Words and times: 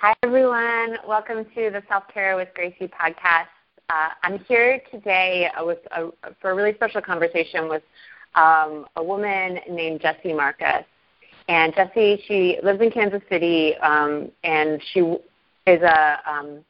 Hi, 0.00 0.14
everyone. 0.22 0.96
Welcome 1.08 1.44
to 1.56 1.70
the 1.70 1.82
Self 1.88 2.04
Care 2.14 2.36
with 2.36 2.50
Gracie 2.54 2.86
podcast. 2.86 3.48
Uh, 3.90 4.10
I'm 4.22 4.38
here 4.44 4.80
today 4.92 5.50
with 5.62 5.80
a, 5.90 6.10
for 6.40 6.52
a 6.52 6.54
really 6.54 6.72
special 6.74 7.00
conversation 7.00 7.68
with 7.68 7.82
um, 8.36 8.86
a 8.94 9.02
woman 9.02 9.58
named 9.68 10.00
Jessie 10.00 10.32
Marcus. 10.32 10.84
And 11.48 11.74
Jessie, 11.74 12.22
she 12.28 12.58
lives 12.62 12.80
in 12.80 12.92
Kansas 12.92 13.22
City, 13.28 13.74
um, 13.78 14.30
and 14.44 14.80
she 14.92 15.00
is 15.00 15.82
a 15.82 16.18
um, 16.24 16.64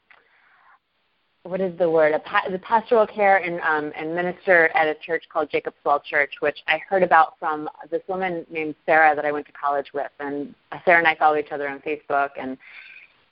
what 1.43 1.61
is 1.61 1.77
the 1.79 1.91
word? 1.91 2.15
A 2.15 2.21
pa- 2.21 2.49
the 2.51 2.59
pastoral 2.61 3.07
care 3.07 3.37
and 3.45 3.61
um, 3.61 3.93
and 3.95 4.15
minister 4.15 4.71
at 4.75 4.89
a 4.89 4.95
church 5.05 5.25
called 5.31 5.51
Jacob's 5.51 5.77
Well 5.85 6.01
Church, 6.01 6.33
which 6.41 6.61
I 6.67 6.79
heard 6.79 7.03
about 7.03 7.39
from 7.39 7.69
this 7.91 8.01
woman 8.09 8.47
named 8.51 8.75
Sarah 8.87 9.15
that 9.15 9.27
I 9.27 9.33
went 9.33 9.45
to 9.49 9.53
college 9.53 9.89
with, 9.93 10.11
and 10.19 10.55
Sarah 10.87 10.97
and 10.97 11.07
I 11.07 11.15
follow 11.15 11.37
each 11.37 11.53
other 11.53 11.69
on 11.69 11.81
Facebook, 11.81 12.31
and 12.41 12.57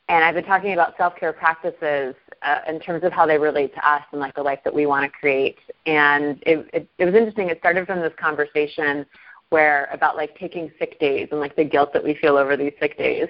and 0.09 0.25
I've 0.25 0.34
been 0.34 0.45
talking 0.45 0.73
about 0.73 0.96
self 0.96 1.16
care 1.16 1.33
practices 1.33 2.14
uh, 2.42 2.59
in 2.69 2.78
terms 2.80 3.02
of 3.05 3.12
how 3.12 3.27
they 3.27 3.38
relate 3.38 3.74
to 3.74 3.88
us 3.88 4.02
and 4.12 4.20
like 4.20 4.34
the 4.34 4.42
life 4.42 4.60
that 4.64 4.74
we 4.74 4.87
want 4.87 5.05
to 5.05 5.19
create. 5.19 5.59
And 5.87 6.42
it, 6.47 6.69
it, 6.73 6.88
it 6.98 7.05
was 7.05 7.14
interesting. 7.14 7.48
It 7.48 7.59
started 7.59 7.87
from 7.87 8.01
this 8.01 8.12
conversation 8.19 9.05
where 9.50 9.88
about 9.92 10.16
like 10.16 10.37
taking 10.38 10.70
sick 10.78 10.98
days 11.00 11.28
and 11.30 11.41
like 11.41 11.56
the 11.56 11.64
guilt 11.64 11.92
that 11.92 12.02
we 12.02 12.14
feel 12.14 12.37
over 12.37 12.56
these 12.56 12.73
sick 12.80 12.98
days. 12.98 13.28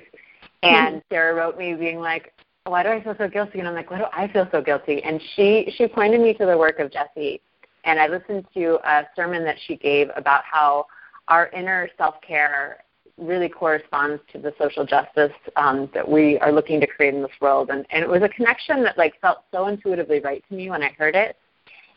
And 0.63 1.03
Sarah 1.11 1.35
wrote 1.35 1.59
me 1.59 1.75
being 1.75 2.01
like, 2.01 2.33
why 2.65 2.83
do 2.83 2.89
I 2.89 3.03
feel 3.03 3.15
so 3.17 3.29
guilty? 3.29 3.61
And 3.61 3.69
I'm 3.69 3.75
like, 3.75 3.91
why 3.91 3.99
do 3.99 4.07
I 4.13 4.29
feel 4.29 4.49
so 4.51 4.61
guilty? 4.61 5.03
And 5.03 5.21
she 5.35 5.73
she 5.77 5.87
pointed 5.87 6.21
me 6.21 6.35
to 6.35 6.47
the 6.47 6.59
work 6.59 6.79
of 6.79 6.91
Jessie, 6.91 7.41
and 7.85 8.01
I 8.01 8.09
listened 8.09 8.47
to 8.55 8.79
a 8.85 9.05
sermon 9.15 9.45
that 9.45 9.57
she 9.67 9.77
gave 9.77 10.11
about 10.17 10.43
how 10.45 10.87
our 11.29 11.49
inner 11.51 11.89
self 11.97 12.17
care 12.23 12.85
really 13.19 13.49
corresponds 13.49 14.21
to 14.33 14.39
the 14.39 14.55
social 14.59 14.85
justice 14.85 15.33
um, 15.57 15.89
that 15.95 16.07
we 16.07 16.39
are 16.41 16.53
looking 16.53 16.81
to 16.81 16.87
create 16.87 17.15
in 17.15 17.23
this 17.23 17.31
world. 17.41 17.71
And, 17.71 17.87
and 17.91 18.03
it 18.03 18.09
was 18.09 18.23
a 18.23 18.29
connection 18.29 18.83
that 18.85 18.99
like 18.99 19.19
felt 19.21 19.39
so 19.53 19.69
intuitively 19.69 20.21
right 20.21 20.45
to 20.49 20.55
me 20.55 20.71
when 20.71 20.83
I 20.83 20.91
heard 20.99 21.17
it. 21.17 21.37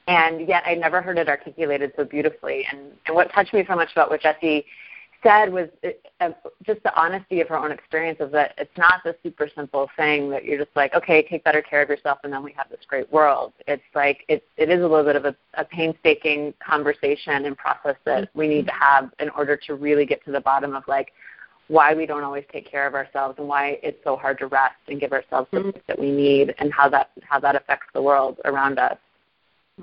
And 0.07 0.47
yet 0.47 0.63
I 0.65 0.73
never 0.75 1.01
heard 1.01 1.19
it 1.19 1.27
articulated 1.27 1.91
so 1.95 2.03
beautifully. 2.03 2.65
And, 2.71 2.93
and 3.05 3.15
what 3.15 3.31
touched 3.31 3.53
me 3.53 3.63
so 3.67 3.75
much 3.75 3.91
about 3.91 4.09
what 4.09 4.21
Jessie 4.21 4.65
said 5.23 5.51
was 5.51 5.69
uh, 6.21 6.29
just 6.63 6.81
the 6.83 6.99
honesty 6.99 7.41
of 7.41 7.47
her 7.47 7.57
own 7.57 7.71
experience 7.71 8.19
of 8.19 8.31
that 8.31 8.53
it's 8.57 8.77
not 8.77 9.01
the 9.03 9.15
super 9.23 9.49
simple 9.53 9.89
thing 9.97 10.29
that 10.29 10.45
you're 10.45 10.57
just 10.57 10.75
like, 10.75 10.93
okay, 10.93 11.21
take 11.23 11.43
better 11.43 11.61
care 11.61 11.81
of 11.81 11.89
yourself 11.89 12.19
and 12.23 12.31
then 12.31 12.43
we 12.43 12.53
have 12.53 12.69
this 12.69 12.79
great 12.87 13.11
world. 13.11 13.53
It's 13.67 13.83
like 13.95 14.23
it, 14.27 14.43
it 14.57 14.69
is 14.69 14.79
a 14.79 14.87
little 14.87 15.03
bit 15.03 15.15
of 15.15 15.25
a, 15.25 15.35
a 15.55 15.65
painstaking 15.65 16.53
conversation 16.65 17.45
and 17.45 17.57
process 17.57 17.95
that 18.05 18.29
we 18.33 18.47
need 18.47 18.65
to 18.67 18.73
have 18.73 19.11
in 19.19 19.29
order 19.29 19.57
to 19.67 19.75
really 19.75 20.05
get 20.05 20.23
to 20.25 20.31
the 20.31 20.41
bottom 20.41 20.75
of 20.75 20.83
like 20.87 21.11
why 21.67 21.93
we 21.93 22.05
don't 22.05 22.23
always 22.23 22.45
take 22.51 22.69
care 22.69 22.87
of 22.87 22.95
ourselves 22.95 23.35
and 23.37 23.47
why 23.47 23.79
it's 23.83 24.03
so 24.03 24.15
hard 24.15 24.39
to 24.39 24.47
rest 24.47 24.75
and 24.87 24.99
give 24.99 25.11
ourselves 25.11 25.47
the 25.51 25.59
mm 25.59 25.73
that 25.87 25.99
we 25.99 26.11
need 26.11 26.53
and 26.57 26.73
how 26.73 26.89
that 26.89 27.11
how 27.23 27.39
that 27.39 27.55
affects 27.55 27.87
the 27.93 28.01
world 28.01 28.37
around 28.45 28.79
us. 28.79 28.97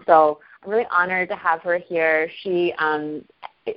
So 0.05 0.41
I'm 0.63 0.71
really 0.71 0.87
honored 0.91 1.29
to 1.29 1.37
have 1.37 1.63
her 1.63 1.79
here. 1.79 2.29
She 2.43 2.73
um, 2.79 3.25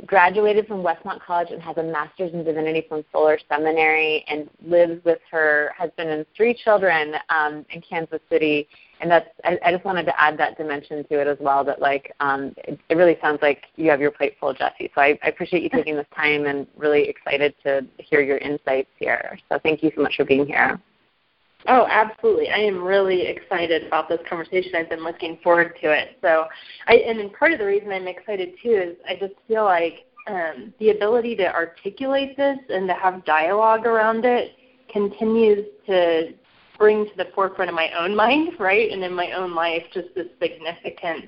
graduated 0.05 0.67
from 0.67 0.83
Westmont 0.83 1.21
College 1.21 1.49
and 1.51 1.61
has 1.61 1.77
a 1.77 1.83
master's 1.83 2.33
in 2.33 2.43
divinity 2.43 2.85
from 2.87 3.03
Fuller 3.11 3.39
Seminary 3.49 4.23
and 4.27 4.49
lives 4.65 5.03
with 5.03 5.19
her 5.31 5.73
husband 5.77 6.09
and 6.09 6.25
three 6.35 6.53
children 6.53 7.15
um, 7.29 7.65
in 7.69 7.81
Kansas 7.81 8.19
City. 8.29 8.67
And 9.01 9.09
that's 9.09 9.27
I, 9.43 9.57
I 9.65 9.71
just 9.71 9.85
wanted 9.85 10.05
to 10.05 10.21
add 10.21 10.37
that 10.39 10.57
dimension 10.57 11.03
to 11.05 11.21
it 11.21 11.27
as 11.27 11.37
well. 11.39 11.63
That 11.63 11.81
like 11.81 12.13
um, 12.19 12.53
it, 12.57 12.79
it 12.89 12.95
really 12.95 13.17
sounds 13.21 13.39
like 13.41 13.63
you 13.75 13.89
have 13.89 14.01
your 14.01 14.11
plate 14.11 14.35
full, 14.39 14.53
Jesse. 14.53 14.91
So 14.93 15.01
I, 15.01 15.17
I 15.23 15.29
appreciate 15.29 15.63
you 15.63 15.69
taking 15.69 15.95
this 15.95 16.07
time 16.15 16.45
and 16.45 16.67
really 16.77 17.07
excited 17.07 17.55
to 17.63 17.85
hear 17.97 18.21
your 18.21 18.37
insights 18.37 18.89
here. 18.97 19.39
So 19.49 19.59
thank 19.63 19.81
you 19.83 19.91
so 19.95 20.01
much 20.01 20.15
for 20.17 20.25
being 20.25 20.45
here. 20.45 20.79
Oh, 21.67 21.85
absolutely. 21.89 22.49
I 22.49 22.59
am 22.59 22.81
really 22.81 23.27
excited 23.27 23.85
about 23.85 24.07
this 24.07 24.19
conversation. 24.29 24.71
I've 24.75 24.89
been 24.89 25.03
looking 25.03 25.37
forward 25.43 25.75
to 25.81 25.91
it. 25.91 26.17
So, 26.21 26.45
I 26.87 26.95
and 26.95 27.33
part 27.33 27.51
of 27.51 27.59
the 27.59 27.65
reason 27.65 27.91
I'm 27.91 28.07
excited 28.07 28.53
too 28.63 28.71
is 28.71 28.97
I 29.07 29.15
just 29.15 29.33
feel 29.47 29.65
like 29.65 30.05
um, 30.27 30.73
the 30.79 30.91
ability 30.91 31.35
to 31.37 31.53
articulate 31.53 32.37
this 32.37 32.57
and 32.69 32.87
to 32.87 32.93
have 32.93 33.25
dialogue 33.25 33.85
around 33.85 34.25
it 34.25 34.53
continues 34.91 35.65
to 35.87 36.33
bring 36.77 37.05
to 37.05 37.11
the 37.17 37.27
forefront 37.35 37.69
of 37.69 37.75
my 37.75 37.91
own 37.99 38.15
mind, 38.23 38.53
right, 38.59 38.89
and 38.91 39.03
in 39.03 39.13
my 39.13 39.33
own 39.33 39.53
life, 39.53 39.83
just 39.93 40.07
the 40.15 40.29
significance 40.41 41.25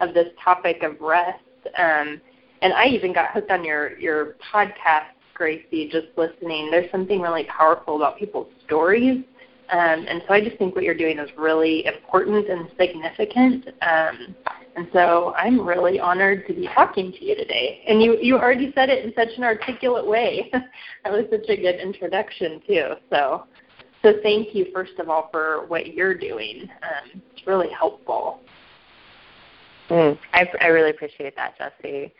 of 0.00 0.12
this 0.12 0.28
topic 0.42 0.82
of 0.82 1.00
rest. 1.00 1.38
Um, 1.76 2.20
and 2.62 2.72
I 2.72 2.86
even 2.86 3.12
got 3.12 3.30
hooked 3.30 3.52
on 3.52 3.64
your 3.64 3.96
your 3.98 4.34
podcast, 4.52 5.14
Gracie, 5.34 5.88
just 5.88 6.08
listening. 6.16 6.68
There's 6.72 6.90
something 6.90 7.20
really 7.20 7.44
powerful 7.44 7.94
about 7.94 8.18
people's 8.18 8.48
stories 8.66 9.22
um, 9.70 10.06
and 10.08 10.22
so 10.26 10.34
I 10.34 10.42
just 10.42 10.56
think 10.56 10.74
what 10.74 10.84
you're 10.84 10.96
doing 10.96 11.18
is 11.18 11.28
really 11.36 11.84
important 11.86 12.48
and 12.48 12.68
significant. 12.78 13.68
Um, 13.82 14.34
and 14.76 14.88
so 14.92 15.34
I'm 15.36 15.66
really 15.66 16.00
honored 16.00 16.46
to 16.46 16.54
be 16.54 16.68
talking 16.74 17.12
to 17.12 17.24
you 17.24 17.34
today. 17.34 17.82
And 17.86 18.02
you, 18.02 18.16
you 18.20 18.38
already 18.38 18.72
said 18.74 18.88
it 18.88 19.04
in 19.04 19.12
such 19.14 19.36
an 19.36 19.44
articulate 19.44 20.06
way. 20.06 20.50
that 20.52 21.12
was 21.12 21.24
such 21.30 21.48
a 21.48 21.56
good 21.56 21.80
introduction 21.80 22.62
too. 22.66 22.94
So 23.10 23.44
so 24.02 24.14
thank 24.22 24.54
you 24.54 24.66
first 24.72 24.98
of 24.98 25.08
all 25.08 25.28
for 25.32 25.66
what 25.66 25.94
you're 25.94 26.14
doing. 26.14 26.68
Um, 26.82 27.22
it's 27.32 27.46
really 27.46 27.70
helpful. 27.70 28.40
Mm, 29.90 30.18
I, 30.32 30.46
I 30.60 30.66
really 30.68 30.90
appreciate 30.90 31.34
that, 31.36 31.58
Jesse. 31.58 32.12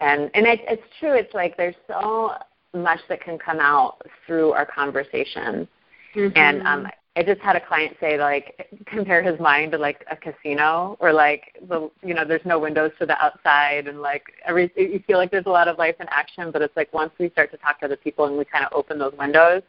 And 0.00 0.30
and 0.34 0.46
it, 0.46 0.60
it's 0.68 0.82
true. 1.00 1.14
It's 1.14 1.34
like 1.34 1.56
there's 1.56 1.74
so 1.88 2.32
much 2.72 3.00
that 3.08 3.20
can 3.20 3.38
come 3.38 3.60
out 3.60 4.00
through 4.26 4.52
our 4.52 4.66
conversations 4.66 5.68
Mm-hmm. 6.14 6.36
And 6.36 6.66
um, 6.66 6.86
I 7.16 7.22
just 7.22 7.40
had 7.40 7.56
a 7.56 7.60
client 7.60 7.96
say 8.00 8.18
like 8.18 8.68
compare 8.86 9.22
his 9.22 9.38
mind 9.38 9.72
to 9.72 9.78
like 9.78 10.04
a 10.10 10.16
casino 10.16 10.96
or 11.00 11.12
like 11.12 11.56
the 11.68 11.90
you 12.02 12.14
know 12.14 12.24
there's 12.24 12.44
no 12.44 12.58
windows 12.58 12.92
to 12.98 13.06
the 13.06 13.16
outside 13.22 13.86
and 13.86 14.00
like 14.00 14.24
every 14.44 14.70
you 14.76 15.02
feel 15.06 15.18
like 15.18 15.30
there's 15.30 15.46
a 15.46 15.50
lot 15.50 15.68
of 15.68 15.78
life 15.78 15.94
and 16.00 16.08
action 16.10 16.50
but 16.50 16.60
it's 16.60 16.76
like 16.76 16.92
once 16.92 17.12
we 17.18 17.30
start 17.30 17.50
to 17.52 17.56
talk 17.58 17.78
to 17.80 17.86
other 17.86 17.96
people 17.96 18.24
and 18.24 18.36
we 18.36 18.44
kind 18.44 18.64
of 18.64 18.72
open 18.72 18.98
those 18.98 19.14
windows 19.16 19.62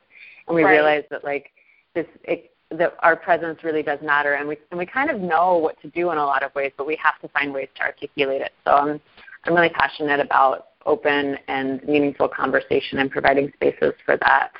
and 0.47 0.55
we 0.55 0.63
right. 0.63 0.71
realize 0.71 1.03
that 1.11 1.23
like 1.23 1.51
this 1.93 2.07
it, 2.23 2.51
that 2.71 2.95
our 2.99 3.15
presence 3.15 3.63
really 3.63 3.83
does 3.83 3.99
matter 4.01 4.33
and 4.33 4.47
we 4.47 4.57
and 4.71 4.79
we 4.79 4.85
kind 4.85 5.11
of 5.11 5.21
know 5.21 5.57
what 5.57 5.79
to 5.81 5.89
do 5.89 6.11
in 6.11 6.17
a 6.17 6.25
lot 6.25 6.41
of 6.41 6.53
ways 6.55 6.71
but 6.77 6.87
we 6.87 6.95
have 6.95 7.19
to 7.21 7.27
find 7.27 7.53
ways 7.53 7.69
to 7.75 7.83
articulate 7.83 8.41
it 8.41 8.53
so 8.63 8.71
I'm 8.71 8.99
I'm 9.45 9.53
really 9.53 9.69
passionate 9.69 10.19
about 10.19 10.69
open 10.85 11.37
and 11.47 11.83
meaningful 11.83 12.27
conversation 12.27 12.99
and 12.99 13.09
providing 13.09 13.51
spaces 13.53 13.93
for 14.05 14.17
that. 14.17 14.51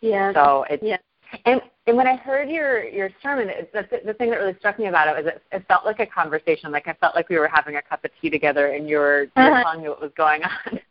Yeah. 0.00 0.32
So 0.32 0.64
it's 0.68 0.82
yeah. 0.82 0.96
And 1.44 1.60
and 1.86 1.96
when 1.96 2.06
I 2.06 2.16
heard 2.16 2.48
your 2.48 2.84
your 2.84 3.10
sermon, 3.22 3.48
it, 3.48 3.72
the, 3.72 3.86
the 4.04 4.14
thing 4.14 4.30
that 4.30 4.36
really 4.36 4.56
struck 4.58 4.78
me 4.78 4.86
about 4.86 5.08
it 5.08 5.24
was 5.24 5.32
it, 5.34 5.42
it 5.52 5.66
felt 5.68 5.84
like 5.84 6.00
a 6.00 6.06
conversation. 6.06 6.70
Like 6.70 6.88
I 6.88 6.94
felt 6.94 7.14
like 7.14 7.28
we 7.28 7.38
were 7.38 7.48
having 7.48 7.76
a 7.76 7.82
cup 7.82 8.04
of 8.04 8.10
tea 8.20 8.30
together, 8.30 8.68
and 8.68 8.88
you 8.88 8.98
were, 8.98 9.22
you 9.24 9.30
were 9.36 9.42
uh-huh. 9.42 9.62
telling 9.62 9.82
me 9.82 9.88
what 9.88 10.00
was 10.00 10.12
going 10.16 10.42
on. 10.42 10.78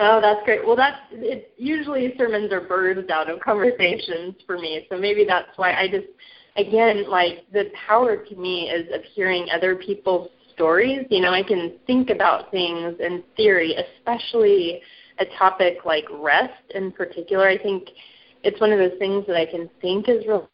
Oh, 0.00 0.20
that's 0.20 0.44
great. 0.44 0.66
Well, 0.66 0.74
that's 0.74 0.98
it. 1.12 1.52
Usually, 1.56 2.12
sermons 2.18 2.52
are 2.52 2.60
birthed 2.60 3.10
out 3.10 3.30
of 3.30 3.38
conversations 3.40 4.34
for 4.44 4.58
me, 4.58 4.86
so 4.90 4.98
maybe 4.98 5.24
that's 5.24 5.56
why 5.56 5.72
I 5.72 5.88
just, 5.88 6.08
again, 6.56 7.08
like 7.08 7.46
the 7.52 7.70
power 7.86 8.16
to 8.16 8.36
me 8.36 8.70
is 8.70 8.92
of 8.92 9.02
hearing 9.14 9.46
other 9.52 9.76
people's 9.76 10.30
stories. 10.52 11.06
You 11.10 11.20
know, 11.20 11.32
I 11.32 11.44
can 11.44 11.78
think 11.86 12.10
about 12.10 12.50
things 12.50 12.96
in 12.98 13.22
theory, 13.36 13.76
especially 13.76 14.80
a 15.20 15.24
topic 15.38 15.78
like 15.84 16.04
rest 16.12 16.72
in 16.74 16.90
particular. 16.92 17.48
I 17.48 17.58
think 17.58 17.88
it's 18.48 18.60
one 18.60 18.72
of 18.72 18.78
those 18.78 18.98
things 18.98 19.26
that 19.26 19.36
I 19.36 19.44
can 19.44 19.68
think 19.82 20.08
is 20.08 20.26
real 20.26 20.48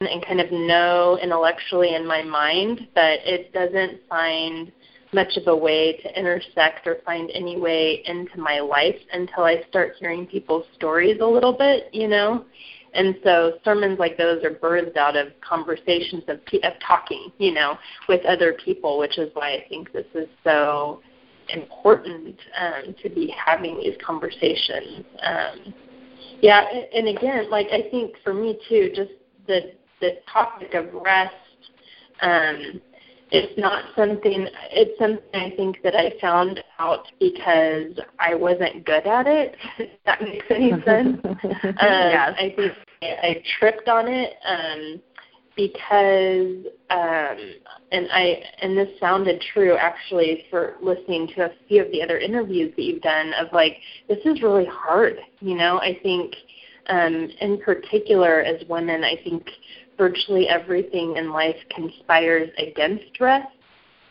and 0.00 0.24
kind 0.24 0.40
of 0.40 0.50
know 0.52 1.18
intellectually 1.20 1.94
in 1.94 2.06
my 2.06 2.22
mind, 2.22 2.88
but 2.94 3.18
it 3.24 3.52
doesn't 3.52 4.00
find 4.08 4.72
much 5.12 5.36
of 5.36 5.48
a 5.48 5.56
way 5.56 5.96
to 6.00 6.18
intersect 6.18 6.86
or 6.86 6.98
find 7.04 7.28
any 7.34 7.60
way 7.60 8.02
into 8.06 8.38
my 8.38 8.60
life 8.60 8.96
until 9.12 9.42
I 9.42 9.62
start 9.68 9.94
hearing 9.98 10.26
people's 10.26 10.64
stories 10.76 11.18
a 11.20 11.26
little 11.26 11.52
bit, 11.52 11.92
you 11.92 12.06
know. 12.06 12.44
And 12.94 13.16
so 13.24 13.54
sermons 13.64 13.98
like 13.98 14.16
those 14.16 14.42
are 14.44 14.50
birthed 14.50 14.96
out 14.96 15.16
of 15.16 15.28
conversations 15.40 16.22
of 16.28 16.38
of 16.62 16.72
talking, 16.86 17.32
you 17.38 17.52
know, 17.52 17.76
with 18.08 18.24
other 18.24 18.56
people, 18.64 18.98
which 18.98 19.18
is 19.18 19.30
why 19.34 19.54
I 19.54 19.64
think 19.68 19.92
this 19.92 20.06
is 20.14 20.28
so 20.44 21.00
important 21.48 22.36
um, 22.58 22.94
to 23.02 23.08
be 23.10 23.34
having 23.36 23.76
these 23.78 23.96
conversations. 24.04 25.04
Um, 25.22 25.74
yeah, 26.40 26.64
and 26.94 27.08
again, 27.08 27.50
like 27.50 27.66
I 27.72 27.88
think 27.90 28.14
for 28.24 28.34
me 28.34 28.58
too, 28.68 28.92
just 28.94 29.12
the 29.46 29.72
the 30.00 30.18
topic 30.32 30.74
of 30.74 30.86
rest, 30.94 31.34
um, 32.22 32.80
it's 33.30 33.58
not 33.58 33.84
something. 33.96 34.48
It's 34.72 34.98
something 34.98 35.22
I 35.34 35.54
think 35.56 35.82
that 35.82 35.94
I 35.94 36.12
found 36.20 36.62
out 36.78 37.06
because 37.20 37.98
I 38.18 38.34
wasn't 38.34 38.84
good 38.84 39.06
at 39.06 39.26
it. 39.26 39.56
If 39.78 39.90
that 40.04 40.22
makes 40.22 40.46
any 40.50 40.70
sense. 40.84 41.20
um, 41.24 41.40
yes. 41.42 42.34
I 42.38 42.52
think 42.56 42.72
I 43.02 43.42
tripped 43.58 43.88
on 43.88 44.08
it. 44.08 44.34
Um, 44.44 45.00
because 45.56 46.66
um, 46.90 47.38
and 47.92 48.08
I 48.12 48.42
and 48.62 48.76
this 48.76 48.88
sounded 48.98 49.42
true 49.52 49.76
actually 49.76 50.44
for 50.50 50.76
listening 50.82 51.28
to 51.36 51.46
a 51.46 51.50
few 51.68 51.84
of 51.84 51.90
the 51.92 52.02
other 52.02 52.18
interviews 52.18 52.72
that 52.76 52.82
you've 52.82 53.02
done 53.02 53.32
of 53.34 53.48
like 53.52 53.76
this 54.08 54.18
is 54.24 54.42
really 54.42 54.66
hard. 54.70 55.16
You 55.40 55.56
know, 55.56 55.78
I 55.78 55.98
think 56.02 56.34
Um, 56.88 57.30
in 57.40 57.58
particular, 57.60 58.40
as 58.42 58.58
women, 58.68 59.04
I 59.04 59.16
think 59.22 59.42
virtually 59.96 60.48
everything 60.48 61.16
in 61.20 61.30
life 61.30 61.60
conspires 61.76 62.50
against 62.58 63.20
rest. 63.20 63.54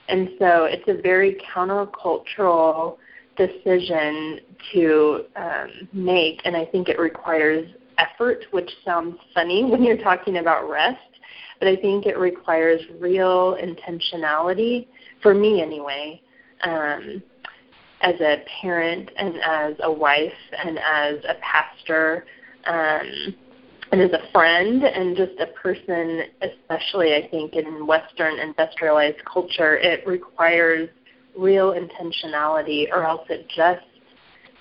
And 0.08 0.30
so 0.40 0.66
it's 0.74 0.88
a 0.88 1.02
very 1.02 1.32
countercultural 1.54 2.98
decision 3.36 4.40
to 4.72 5.26
um, 5.36 5.70
make, 5.92 6.38
and 6.46 6.56
I 6.56 6.66
think 6.72 6.88
it 6.88 7.00
requires 7.00 7.66
effort, 7.98 8.46
which 8.52 8.72
sounds 8.86 9.18
funny 9.34 9.66
when 9.66 9.84
you're 9.84 10.04
talking 10.10 10.38
about 10.38 10.70
rest, 10.70 11.09
but 11.60 11.68
I 11.68 11.76
think 11.76 12.06
it 12.06 12.18
requires 12.18 12.82
real 13.00 13.58
intentionality, 13.58 14.88
for 15.22 15.34
me 15.34 15.62
anyway, 15.62 16.22
um, 16.64 17.22
as 18.02 18.16
a 18.22 18.44
parent 18.62 19.12
and 19.18 19.36
as 19.44 19.76
a 19.84 19.92
wife 19.92 20.32
and 20.66 20.80
as 20.80 21.18
a 21.28 21.36
pastor. 21.42 22.26
Um, 22.66 23.36
and 23.92 24.02
as 24.02 24.12
a 24.12 24.32
friend 24.32 24.84
and 24.84 25.18
just 25.18 25.40
a 25.40 25.48
person, 25.48 26.22
especially 26.42 27.16
I 27.16 27.28
think 27.30 27.56
in 27.56 27.88
Western 27.88 28.38
industrialized 28.40 29.18
culture, 29.26 29.78
it 29.78 30.06
requires 30.06 30.90
real 31.36 31.74
intentionality 31.74 32.88
or 32.92 33.04
else 33.04 33.26
it 33.30 33.48
just 33.50 33.84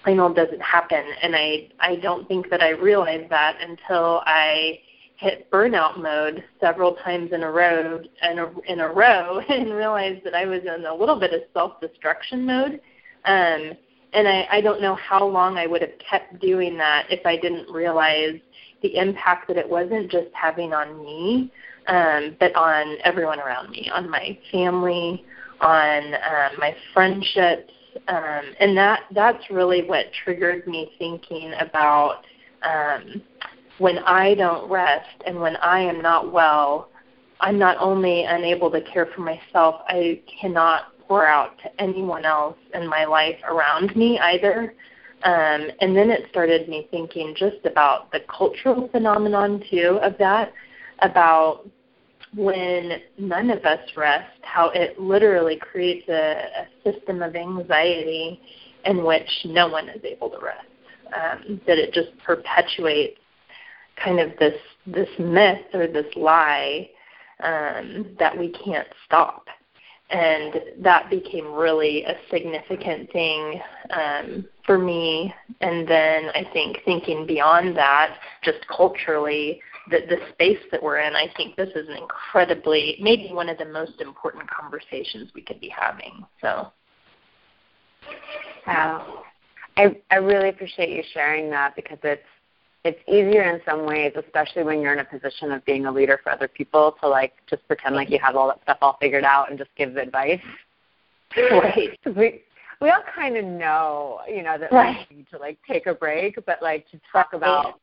plain 0.02 0.20
old 0.20 0.34
doesn't 0.34 0.62
happen. 0.62 1.04
And 1.22 1.36
I, 1.36 1.68
I 1.80 1.96
don't 1.96 2.26
think 2.26 2.48
that 2.50 2.62
I 2.62 2.70
realized 2.70 3.30
that 3.30 3.56
until 3.60 4.22
I 4.24 4.80
hit 5.18 5.50
burnout 5.50 6.00
mode 6.00 6.44
several 6.60 6.94
times 6.94 7.32
in 7.32 7.42
a 7.42 7.50
row 7.50 8.00
in 8.22 8.38
a, 8.38 8.50
in 8.68 8.80
a 8.80 8.88
row 8.88 9.40
and 9.48 9.72
realized 9.72 10.24
that 10.24 10.34
I 10.34 10.46
was 10.46 10.62
in 10.62 10.86
a 10.86 10.94
little 10.94 11.18
bit 11.18 11.34
of 11.34 11.42
self-destruction 11.52 12.46
mode. 12.46 12.80
Um, 13.24 13.72
and 14.12 14.26
I, 14.26 14.48
I 14.50 14.60
don't 14.60 14.80
know 14.80 14.94
how 14.94 15.26
long 15.26 15.58
I 15.58 15.66
would 15.66 15.82
have 15.82 15.98
kept 15.98 16.40
doing 16.40 16.78
that 16.78 17.06
if 17.10 17.26
I 17.26 17.36
didn't 17.36 17.70
realize 17.70 18.38
the 18.80 18.96
impact 18.96 19.48
that 19.48 19.56
it 19.56 19.68
wasn't 19.68 20.10
just 20.10 20.28
having 20.32 20.72
on 20.72 21.02
me, 21.04 21.52
um, 21.88 22.36
but 22.38 22.54
on 22.54 22.96
everyone 23.02 23.40
around 23.40 23.70
me, 23.70 23.90
on 23.92 24.08
my 24.08 24.38
family, 24.52 25.24
on 25.60 26.14
um, 26.14 26.52
my 26.58 26.74
friendships, 26.94 27.72
um, 28.06 28.42
and 28.60 28.76
that 28.76 29.00
that's 29.12 29.50
really 29.50 29.82
what 29.86 30.06
triggered 30.24 30.66
me 30.68 30.92
thinking 30.98 31.52
about 31.58 32.24
um, 32.62 33.20
when 33.78 33.98
I 34.00 34.34
don't 34.34 34.70
rest 34.70 35.22
and 35.26 35.40
when 35.40 35.56
I 35.56 35.80
am 35.80 36.02
not 36.02 36.32
well. 36.32 36.90
I'm 37.40 37.58
not 37.58 37.76
only 37.78 38.24
unable 38.24 38.70
to 38.72 38.80
care 38.80 39.06
for 39.14 39.20
myself, 39.20 39.82
I 39.86 40.20
cannot 40.40 40.92
pour 41.06 41.26
out 41.26 41.56
to 41.62 41.80
anyone 41.80 42.24
else 42.24 42.56
in 42.74 42.86
my 42.86 43.04
life 43.04 43.38
around 43.48 43.94
me 43.96 44.18
either. 44.18 44.74
Um, 45.24 45.68
and 45.80 45.96
then 45.96 46.10
it 46.10 46.26
started 46.30 46.68
me 46.68 46.86
thinking 46.90 47.34
just 47.36 47.64
about 47.64 48.12
the 48.12 48.20
cultural 48.28 48.88
phenomenon 48.88 49.62
too 49.70 49.98
of 50.02 50.16
that, 50.18 50.52
about 51.00 51.68
when 52.34 53.00
none 53.16 53.50
of 53.50 53.64
us 53.64 53.80
rest, 53.96 54.30
how 54.42 54.70
it 54.70 55.00
literally 55.00 55.56
creates 55.56 56.08
a, 56.08 56.44
a 56.60 56.92
system 56.92 57.22
of 57.22 57.34
anxiety 57.34 58.40
in 58.84 59.04
which 59.04 59.28
no 59.44 59.68
one 59.68 59.88
is 59.88 60.04
able 60.04 60.30
to 60.30 60.38
rest. 60.38 60.66
Um, 61.08 61.60
that 61.66 61.78
it 61.78 61.94
just 61.94 62.10
perpetuates 62.18 63.18
kind 64.02 64.20
of 64.20 64.30
this 64.38 64.54
this 64.86 65.08
myth 65.18 65.66
or 65.74 65.86
this 65.86 66.06
lie 66.16 66.88
um, 67.42 68.06
that 68.18 68.36
we 68.36 68.50
can't 68.50 68.88
stop 69.04 69.46
and 70.10 70.60
that 70.78 71.10
became 71.10 71.52
really 71.52 72.04
a 72.04 72.14
significant 72.30 73.12
thing 73.12 73.60
um, 73.90 74.46
for 74.64 74.78
me. 74.78 75.34
And 75.60 75.86
then 75.86 76.30
I 76.34 76.48
think 76.52 76.78
thinking 76.84 77.26
beyond 77.26 77.76
that, 77.76 78.16
just 78.42 78.58
culturally, 78.74 79.60
the, 79.90 80.00
the 80.08 80.16
space 80.32 80.62
that 80.70 80.82
we're 80.82 81.00
in, 81.00 81.14
I 81.14 81.30
think 81.36 81.56
this 81.56 81.68
is 81.74 81.88
an 81.88 81.96
incredibly, 81.96 82.96
maybe 83.00 83.30
one 83.32 83.50
of 83.50 83.58
the 83.58 83.66
most 83.66 84.00
important 84.00 84.48
conversations 84.50 85.30
we 85.34 85.42
could 85.42 85.60
be 85.60 85.68
having. 85.68 86.24
So. 86.40 86.72
Wow. 88.66 89.24
I, 89.76 89.96
I 90.10 90.16
really 90.16 90.48
appreciate 90.48 90.90
you 90.90 91.02
sharing 91.12 91.50
that 91.50 91.76
because 91.76 91.98
it's 92.02 92.22
it's 92.88 93.00
easier 93.06 93.42
in 93.42 93.60
some 93.64 93.86
ways, 93.86 94.12
especially 94.16 94.62
when 94.62 94.80
you're 94.80 94.92
in 94.92 94.98
a 94.98 95.04
position 95.04 95.52
of 95.52 95.64
being 95.64 95.86
a 95.86 95.92
leader 95.92 96.18
for 96.22 96.32
other 96.32 96.48
people, 96.48 96.96
to 97.00 97.08
like 97.08 97.34
just 97.48 97.66
pretend 97.66 97.94
like 97.94 98.10
you 98.10 98.18
have 98.22 98.36
all 98.36 98.48
that 98.48 98.60
stuff 98.62 98.78
all 98.80 98.96
figured 99.00 99.24
out 99.24 99.50
and 99.50 99.58
just 99.58 99.70
give 99.76 99.96
advice. 99.96 100.40
Right. 101.36 101.98
we 102.16 102.42
we 102.80 102.90
all 102.90 103.02
kind 103.14 103.36
of 103.36 103.44
know, 103.44 104.20
you 104.28 104.42
know, 104.42 104.56
that 104.58 104.72
right. 104.72 105.06
we 105.10 105.16
need 105.16 105.26
to 105.30 105.38
like 105.38 105.58
take 105.68 105.86
a 105.86 105.94
break, 105.94 106.38
but 106.46 106.62
like 106.62 106.88
to 106.90 107.00
talk 107.12 107.32
about 107.32 107.80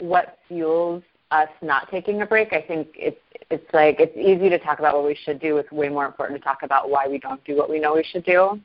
what 0.00 0.38
fuels 0.48 1.02
us 1.30 1.48
not 1.62 1.90
taking 1.90 2.22
a 2.22 2.26
break, 2.26 2.52
I 2.52 2.60
think 2.60 2.88
it's 2.94 3.20
it's 3.50 3.72
like 3.72 3.96
it's 4.00 4.16
easy 4.16 4.48
to 4.48 4.58
talk 4.58 4.78
about 4.78 4.94
what 4.94 5.04
we 5.04 5.16
should 5.24 5.40
do. 5.40 5.56
It's 5.58 5.70
way 5.72 5.88
more 5.88 6.06
important 6.06 6.38
to 6.38 6.44
talk 6.44 6.62
about 6.62 6.90
why 6.90 7.06
we 7.08 7.18
don't 7.18 7.42
do 7.44 7.56
what 7.56 7.70
we 7.70 7.80
know 7.80 7.94
we 7.94 8.04
should 8.04 8.24
do. 8.24 8.60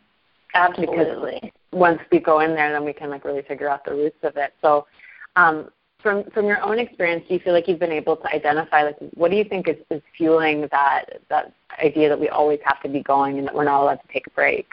Absolutely. 0.53 1.39
Because 1.41 1.51
once 1.71 1.99
we 2.11 2.19
go 2.19 2.39
in 2.39 2.55
there, 2.55 2.71
then 2.71 2.85
we 2.85 2.93
can 2.93 3.09
like 3.09 3.25
really 3.25 3.41
figure 3.43 3.69
out 3.69 3.85
the 3.85 3.91
roots 3.91 4.17
of 4.23 4.37
it. 4.37 4.53
So, 4.61 4.87
um, 5.35 5.69
from 6.01 6.23
from 6.31 6.45
your 6.45 6.61
own 6.61 6.79
experience, 6.79 7.23
do 7.27 7.33
you 7.33 7.39
feel 7.39 7.53
like 7.53 7.67
you've 7.67 7.79
been 7.79 7.91
able 7.91 8.15
to 8.17 8.27
identify 8.33 8.83
like 8.83 8.97
what 9.15 9.31
do 9.31 9.37
you 9.37 9.43
think 9.43 9.67
is, 9.67 9.77
is 9.89 10.01
fueling 10.15 10.67
that 10.71 11.05
that 11.29 11.53
idea 11.83 12.09
that 12.09 12.19
we 12.19 12.29
always 12.29 12.59
have 12.63 12.81
to 12.83 12.89
be 12.89 13.01
going 13.01 13.37
and 13.37 13.47
that 13.47 13.55
we're 13.55 13.63
not 13.63 13.81
allowed 13.81 13.95
to 13.95 14.13
take 14.13 14.27
a 14.27 14.31
break? 14.31 14.67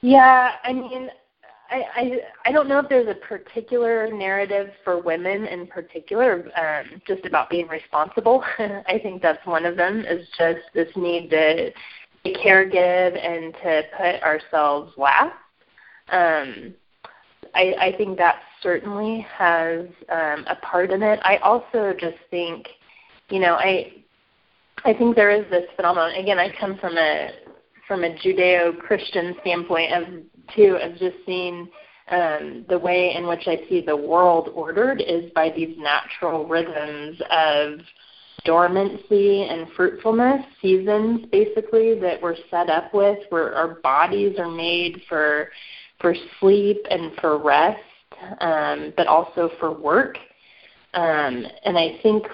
Yeah, 0.00 0.52
I 0.62 0.72
mean, 0.72 1.10
I 1.70 1.82
I, 1.94 2.18
I 2.46 2.52
don't 2.52 2.68
know 2.68 2.78
if 2.78 2.88
there's 2.88 3.08
a 3.08 3.26
particular 3.26 4.10
narrative 4.12 4.70
for 4.84 5.00
women 5.00 5.46
in 5.46 5.66
particular, 5.66 6.50
um, 6.56 7.02
just 7.06 7.24
about 7.26 7.50
being 7.50 7.66
responsible. 7.66 8.44
I 8.58 9.00
think 9.02 9.22
that's 9.22 9.44
one 9.46 9.66
of 9.66 9.76
them 9.76 10.04
is 10.06 10.26
just 10.38 10.60
this 10.72 10.88
need 10.96 11.30
to 11.30 11.72
care 12.42 12.64
give 12.64 13.14
and 13.14 13.54
to 13.54 13.82
put 13.96 14.22
ourselves 14.22 14.92
last. 14.96 15.34
Um, 16.12 16.74
I, 17.54 17.74
I 17.80 17.94
think 17.96 18.18
that 18.18 18.42
certainly 18.62 19.26
has 19.36 19.86
um, 20.08 20.44
a 20.48 20.56
part 20.62 20.90
in 20.90 21.02
it. 21.02 21.18
I 21.22 21.36
also 21.38 21.94
just 21.98 22.18
think, 22.30 22.68
you 23.30 23.40
know, 23.40 23.54
I 23.54 23.92
I 24.84 24.94
think 24.94 25.14
there 25.14 25.30
is 25.30 25.48
this 25.50 25.64
phenomenon. 25.76 26.12
Again, 26.12 26.38
I 26.38 26.52
come 26.58 26.78
from 26.78 26.96
a 26.96 27.30
from 27.86 28.04
a 28.04 28.14
Judeo-Christian 28.14 29.36
standpoint 29.40 29.92
of 29.92 30.04
too 30.54 30.78
of 30.80 30.92
just 30.92 31.16
seeing 31.26 31.68
um, 32.10 32.64
the 32.68 32.78
way 32.78 33.14
in 33.14 33.26
which 33.26 33.46
I 33.46 33.58
see 33.68 33.82
the 33.84 33.96
world 33.96 34.48
ordered 34.54 35.00
is 35.00 35.30
by 35.32 35.50
these 35.50 35.76
natural 35.78 36.46
rhythms 36.46 37.20
of 37.30 37.80
dormancy 38.44 39.44
and 39.44 39.68
fruitfulness, 39.76 40.44
seasons 40.62 41.26
basically 41.30 41.98
that 42.00 42.20
we're 42.20 42.36
set 42.50 42.70
up 42.70 42.94
with, 42.94 43.18
where 43.28 43.54
our 43.54 43.74
bodies 43.80 44.38
are 44.38 44.50
made 44.50 45.02
for 45.08 45.50
for 46.00 46.14
sleep 46.40 46.78
and 46.90 47.12
for 47.20 47.36
rest, 47.36 47.78
um, 48.40 48.92
but 48.96 49.06
also 49.06 49.50
for 49.58 49.72
work. 49.72 50.18
Um, 50.94 51.46
and 51.64 51.78
I 51.78 51.98
think 52.02 52.24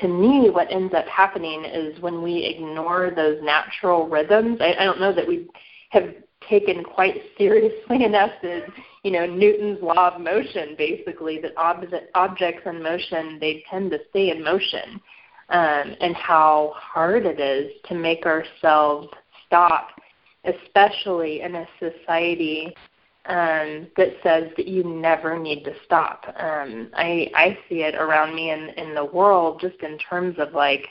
to 0.00 0.08
me, 0.08 0.50
what 0.50 0.70
ends 0.70 0.92
up 0.94 1.06
happening 1.06 1.64
is 1.64 2.00
when 2.00 2.22
we 2.22 2.44
ignore 2.44 3.10
those 3.14 3.38
natural 3.42 4.06
rhythms. 4.08 4.58
I, 4.60 4.74
I 4.78 4.84
don't 4.84 5.00
know 5.00 5.14
that 5.14 5.26
we 5.26 5.48
have 5.90 6.14
taken 6.48 6.84
quite 6.84 7.16
seriously 7.38 8.04
enough 8.04 8.30
that 8.42 8.64
you 9.02 9.10
know 9.10 9.26
Newton's 9.26 9.82
law 9.82 10.14
of 10.14 10.20
motion, 10.20 10.74
basically 10.76 11.40
that 11.40 11.56
ob- 11.56 11.84
objects 12.14 12.62
in 12.66 12.82
motion 12.82 13.38
they 13.40 13.64
tend 13.70 13.90
to 13.92 14.00
stay 14.10 14.30
in 14.30 14.42
motion, 14.42 15.00
um, 15.48 15.96
and 16.00 16.14
how 16.14 16.72
hard 16.76 17.24
it 17.24 17.40
is 17.40 17.72
to 17.88 17.94
make 17.94 18.26
ourselves 18.26 19.08
stop, 19.46 19.90
especially 20.44 21.40
in 21.40 21.54
a 21.54 21.66
society 21.78 22.74
um, 23.28 23.88
that 23.96 24.08
says 24.22 24.50
that 24.56 24.66
you 24.66 24.84
never 24.84 25.38
need 25.38 25.64
to 25.64 25.72
stop. 25.84 26.24
Um, 26.36 26.90
I 26.94 27.30
I 27.34 27.58
see 27.68 27.82
it 27.82 27.94
around 27.94 28.34
me 28.34 28.50
in 28.50 28.68
in 28.76 28.94
the 28.94 29.04
world, 29.04 29.60
just 29.60 29.80
in 29.82 29.98
terms 29.98 30.36
of 30.38 30.52
like 30.52 30.86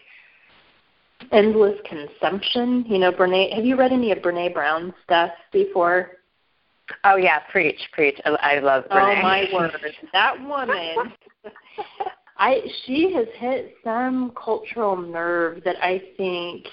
endless 1.31 1.79
consumption. 1.85 2.85
You 2.87 2.99
know, 2.99 3.11
Brene. 3.11 3.53
Have 3.53 3.65
you 3.65 3.75
read 3.75 3.91
any 3.91 4.11
of 4.11 4.19
Brene 4.19 4.53
Brown's 4.53 4.93
stuff 5.03 5.31
before? 5.51 6.11
Oh 7.03 7.15
yeah, 7.15 7.39
preach, 7.51 7.79
preach. 7.93 8.19
I, 8.25 8.29
I 8.29 8.59
love 8.59 8.83
Brene. 8.85 9.19
Oh 9.19 9.21
my 9.21 9.47
word, 9.53 9.71
that 10.13 10.39
woman. 10.41 11.13
I 12.37 12.61
she 12.85 13.13
has 13.13 13.27
hit 13.35 13.75
some 13.83 14.33
cultural 14.35 14.97
nerve 14.97 15.63
that 15.63 15.77
I 15.81 16.01
think 16.17 16.65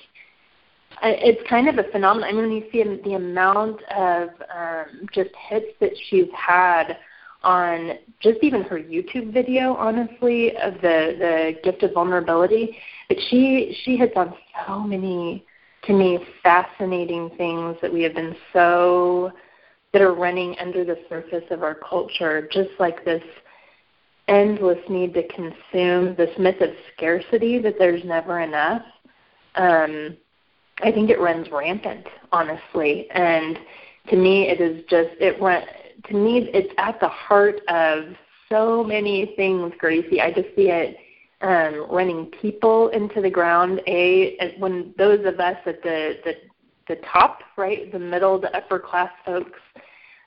it's 1.02 1.48
kind 1.48 1.68
of 1.68 1.78
a 1.78 1.90
phenomenon. 1.90 2.28
I 2.28 2.32
mean, 2.32 2.42
when 2.42 2.52
you 2.52 2.64
see 2.70 2.82
the 3.04 3.14
amount 3.14 3.82
of 3.84 4.28
um, 4.54 5.08
just 5.12 5.30
hits 5.48 5.66
that 5.80 5.92
she's 6.08 6.28
had 6.36 6.98
on 7.42 7.98
just 8.20 8.38
even 8.42 8.62
her 8.62 8.78
YouTube 8.78 9.32
video, 9.32 9.74
honestly, 9.74 10.56
of 10.56 10.74
the 10.74 11.16
the 11.18 11.52
gift 11.64 11.82
of 11.82 11.92
vulnerability, 11.92 12.76
but 13.08 13.18
she 13.28 13.76
she 13.84 13.96
hits 13.96 14.12
on 14.16 14.34
so 14.66 14.80
many 14.80 15.44
to 15.84 15.92
me 15.92 16.18
fascinating 16.42 17.30
things 17.36 17.76
that 17.82 17.92
we 17.92 18.02
have 18.02 18.14
been 18.14 18.36
so 18.52 19.32
that 19.92 20.00
are 20.00 20.14
running 20.14 20.56
under 20.60 20.84
the 20.84 20.98
surface 21.08 21.44
of 21.50 21.62
our 21.62 21.74
culture, 21.74 22.48
just 22.52 22.70
like 22.78 23.04
this 23.04 23.22
endless 24.28 24.78
need 24.88 25.12
to 25.14 25.26
consume, 25.28 26.14
this 26.14 26.30
myth 26.38 26.60
of 26.60 26.70
scarcity 26.94 27.58
that 27.58 27.74
there's 27.78 28.04
never 28.04 28.40
enough, 28.40 28.82
um, 29.56 30.16
I 30.80 30.90
think 30.90 31.10
it 31.10 31.20
runs 31.20 31.48
rampant, 31.50 32.06
honestly. 32.32 33.08
And 33.10 33.58
to 34.08 34.16
me, 34.16 34.48
it 34.48 34.60
is 34.60 34.84
just 34.88 35.10
it 35.20 35.40
run. 35.40 35.62
To 36.08 36.14
me, 36.14 36.50
it's 36.52 36.72
at 36.78 36.98
the 37.00 37.08
heart 37.08 37.60
of 37.68 38.14
so 38.48 38.82
many 38.82 39.32
things, 39.36 39.72
Gracie. 39.78 40.20
I 40.20 40.32
just 40.32 40.48
see 40.56 40.70
it 40.70 40.96
um, 41.40 41.86
running 41.90 42.26
people 42.40 42.88
into 42.88 43.20
the 43.20 43.30
ground. 43.30 43.80
A 43.86 44.54
when 44.58 44.94
those 44.98 45.24
of 45.24 45.38
us 45.40 45.56
at 45.66 45.82
the 45.82 46.18
the 46.24 46.34
the 46.88 46.96
top, 47.12 47.40
right, 47.56 47.90
the 47.92 47.98
middle, 47.98 48.40
the 48.40 48.54
upper 48.56 48.78
class 48.78 49.10
folks 49.24 49.60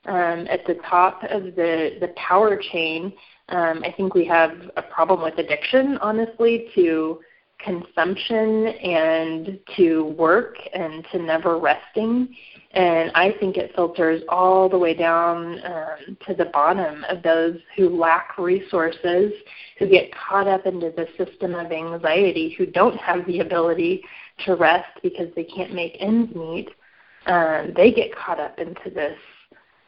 um, 0.06 0.48
at 0.50 0.66
the 0.66 0.76
top 0.90 1.24
of 1.24 1.44
the 1.56 1.98
the 2.00 2.14
power 2.16 2.60
chain. 2.72 3.14
Um, 3.50 3.84
I 3.84 3.94
think 3.96 4.16
we 4.16 4.26
have 4.26 4.72
a 4.76 4.82
problem 4.82 5.22
with 5.22 5.38
addiction, 5.38 5.98
honestly, 6.00 6.70
to 6.74 7.20
consumption 7.66 8.68
and 8.68 9.60
to 9.76 10.06
work 10.18 10.56
and 10.74 11.06
to 11.12 11.20
never 11.22 11.58
resting. 11.58 12.36
And 12.72 13.12
I 13.16 13.34
think 13.40 13.58
it 13.58 13.74
filters 13.74 14.22
all 14.30 14.70
the 14.70 14.78
way 14.78 14.94
down 14.94 15.60
um, 15.66 16.18
to 16.28 16.34
the 16.34 16.46
bottom 16.46 17.06
of 17.10 17.24
those 17.24 17.58
who 17.76 17.90
lack 17.90 18.38
resources, 18.38 19.32
who 19.80 19.88
get 19.88 20.12
caught 20.14 20.48
up 20.48 20.66
into 20.66 20.92
the 20.96 21.08
system 21.18 21.56
of 21.56 21.72
anxiety, 21.72 22.54
who 22.58 22.66
don't 22.66 22.98
have 22.98 23.26
the 23.28 23.40
ability 23.40 24.04
to 24.46 24.56
rest 24.56 24.90
because 25.02 25.28
they 25.36 25.46
can't 25.46 25.74
make 25.74 25.96
ends 26.00 26.36
meet. 26.36 26.70
Um, 27.28 27.74
they 27.76 27.92
get 27.92 28.16
caught 28.16 28.40
up 28.40 28.60
into 28.60 28.90
this 28.94 29.18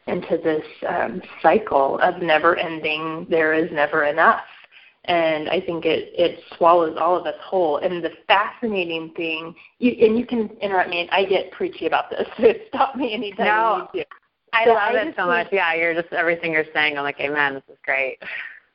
into 0.06 0.38
this 0.42 0.64
um, 0.88 1.20
cycle 1.42 1.98
of 1.98 2.22
never 2.22 2.56
ending. 2.56 3.26
There 3.28 3.52
is 3.52 3.70
never 3.70 4.04
enough 4.04 4.40
and 5.08 5.48
I 5.48 5.60
think 5.60 5.86
it 5.86 6.12
it 6.14 6.40
swallows 6.56 6.96
all 7.00 7.16
of 7.16 7.26
us 7.26 7.34
whole. 7.42 7.78
And 7.78 8.04
the 8.04 8.10
fascinating 8.26 9.12
thing, 9.16 9.54
you, 9.78 9.92
and 10.06 10.18
you 10.18 10.26
can 10.26 10.50
interrupt 10.60 10.90
me. 10.90 11.00
and 11.00 11.10
I 11.10 11.24
get 11.24 11.50
preachy 11.50 11.86
about 11.86 12.10
this, 12.10 12.28
so 12.36 12.52
stop 12.68 12.94
me 12.94 13.14
anytime 13.14 13.46
no, 13.46 13.88
you 13.94 14.00
do. 14.02 14.04
I 14.52 14.64
so 14.64 14.70
love 14.70 14.94
I 14.94 15.02
it 15.02 15.14
so 15.16 15.26
much. 15.26 15.48
Yeah, 15.50 15.74
you're 15.74 15.94
just 15.94 16.12
everything 16.12 16.52
you're 16.52 16.64
saying. 16.74 16.96
I'm 16.96 17.04
like, 17.04 17.20
amen. 17.20 17.54
This 17.54 17.62
is 17.70 17.78
great. 17.84 18.18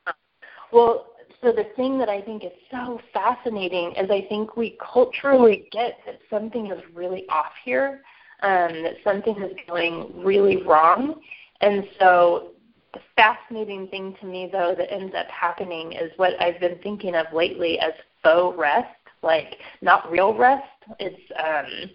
well, 0.74 1.08
so 1.42 1.52
the 1.52 1.66
thing 1.76 2.00
that 2.00 2.10
I 2.10 2.22
think 2.22 2.44
is 2.44 2.52
so 2.72 3.00
fascinating 3.14 3.94
is 3.98 4.10
I 4.10 4.26
think 4.28 4.58
we 4.58 4.78
culturally 4.94 5.68
get 5.72 6.00
that 6.06 6.20
something 6.30 6.72
is 6.72 6.82
really 6.94 7.26
off 7.30 7.52
here, 7.64 8.02
um, 8.42 8.82
that 8.84 8.96
something 9.04 9.36
is 9.42 9.52
going 9.68 10.24
really 10.24 10.64
wrong, 10.64 11.22
and 11.62 11.84
so 12.00 12.53
the 12.94 13.00
fascinating 13.16 13.88
thing 13.88 14.16
to 14.22 14.26
me, 14.28 14.50
though, 14.52 14.76
that 14.78 14.94
ends 14.94 15.14
up 15.18 15.28
happening 15.28 15.94
is 15.94 16.12
what 16.18 16.40
I've 16.42 16.60
been 16.60 16.78
thinking 16.84 17.16
of 17.16 17.26
lately 17.34 17.80
as 17.80 17.94
faux 18.24 18.58
rest, 18.58 18.88
like 19.22 19.58
not 19.82 20.10
real 20.12 20.34
rest. 20.36 20.64
It's 21.00 21.32
um, 21.44 21.90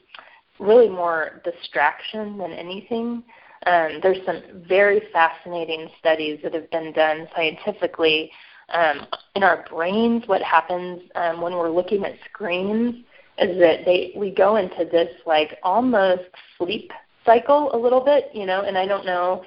really 0.59 0.89
more 0.89 1.41
distraction 1.45 2.37
than 2.39 2.53
anything. 2.53 3.23
Um, 3.67 4.01
there's 4.03 4.25
some 4.25 4.43
very 4.69 5.03
fascinating 5.13 5.89
studies 5.99 6.41
that 6.43 6.55
have 6.55 6.71
been 6.71 6.93
done 6.93 7.29
scientifically 7.35 8.31
um, 8.73 9.07
in 9.35 9.43
our 9.43 9.65
brains. 9.71 10.25
What 10.27 10.43
happens 10.43 11.03
um, 11.15 11.41
when 11.41 11.55
we're 11.55 11.71
looking 11.71 12.05
at 12.05 12.13
screens 12.31 13.05
is 13.39 13.59
that 13.59 13.85
they 13.85 14.13
we 14.17 14.31
go 14.31 14.57
into 14.57 14.85
this 14.91 15.11
like 15.27 15.59
almost 15.63 16.25
sleep 16.57 16.91
cycle 17.25 17.71
a 17.75 17.79
little 17.79 18.01
bit, 18.01 18.31
you 18.35 18.47
know. 18.47 18.63
And 18.63 18.77
I 18.77 18.87
don't 18.87 19.07
know 19.07 19.45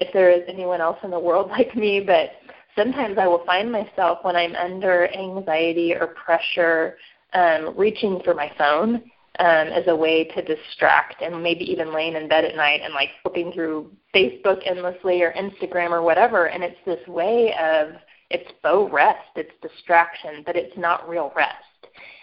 if 0.00 0.12
there 0.12 0.30
is 0.30 0.42
anyone 0.48 0.80
else 0.80 0.98
in 1.04 1.10
the 1.10 1.18
world 1.18 1.50
like 1.50 1.76
me, 1.76 2.00
but 2.00 2.30
sometimes 2.76 3.18
I 3.18 3.26
will 3.26 3.44
find 3.44 3.70
myself 3.70 4.18
when 4.22 4.36
I'm 4.36 4.56
under 4.56 5.08
anxiety 5.14 5.94
or 5.94 6.08
pressure 6.08 6.96
um, 7.32 7.74
reaching 7.76 8.20
for 8.24 8.34
my 8.34 8.50
phone 8.58 8.96
um, 9.38 9.68
as 9.68 9.84
a 9.86 9.94
way 9.96 10.24
to 10.24 10.42
distract 10.42 11.22
and 11.22 11.42
maybe 11.42 11.64
even 11.70 11.94
laying 11.94 12.16
in 12.16 12.28
bed 12.28 12.44
at 12.44 12.56
night 12.56 12.80
and 12.82 12.92
like 12.92 13.10
flipping 13.22 13.52
through 13.52 13.90
Facebook 14.14 14.60
endlessly 14.66 15.22
or 15.22 15.32
Instagram 15.32 15.90
or 15.90 16.02
whatever. 16.02 16.46
And 16.46 16.64
it's 16.64 16.76
this 16.84 17.06
way 17.06 17.54
of 17.54 17.94
it's 18.30 18.50
faux 18.62 18.92
rest, 18.92 19.28
it's 19.36 19.50
distraction, 19.62 20.42
but 20.46 20.56
it's 20.56 20.76
not 20.76 21.08
real 21.08 21.32
rest. 21.36 21.56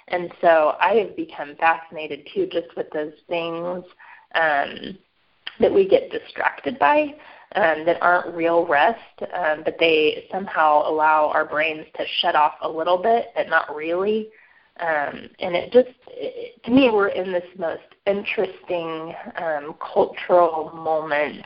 And 0.09 0.31
so 0.41 0.75
I 0.79 0.93
have 0.95 1.15
become 1.15 1.55
fascinated 1.57 2.27
too 2.33 2.47
just 2.51 2.67
with 2.77 2.87
those 2.91 3.13
things 3.27 3.83
um, 4.35 4.97
that 5.59 5.73
we 5.73 5.87
get 5.87 6.11
distracted 6.11 6.79
by 6.79 7.15
um, 7.57 7.85
that 7.85 7.97
aren't 8.01 8.35
real 8.35 8.67
rest, 8.67 8.99
um, 9.33 9.63
but 9.65 9.77
they 9.79 10.27
somehow 10.31 10.87
allow 10.87 11.31
our 11.33 11.43
brains 11.43 11.87
to 11.97 12.05
shut 12.21 12.35
off 12.35 12.53
a 12.61 12.69
little 12.69 12.97
bit, 12.97 13.31
but 13.35 13.49
not 13.49 13.75
really. 13.75 14.29
Um, 14.79 15.29
and 15.39 15.55
it 15.55 15.71
just, 15.71 15.89
it, 16.09 16.63
to 16.65 16.71
me, 16.71 16.91
we're 16.91 17.07
in 17.07 17.31
this 17.31 17.47
most 17.57 17.81
interesting 18.05 19.15
um, 19.37 19.75
cultural 19.93 20.71
moment 20.75 21.43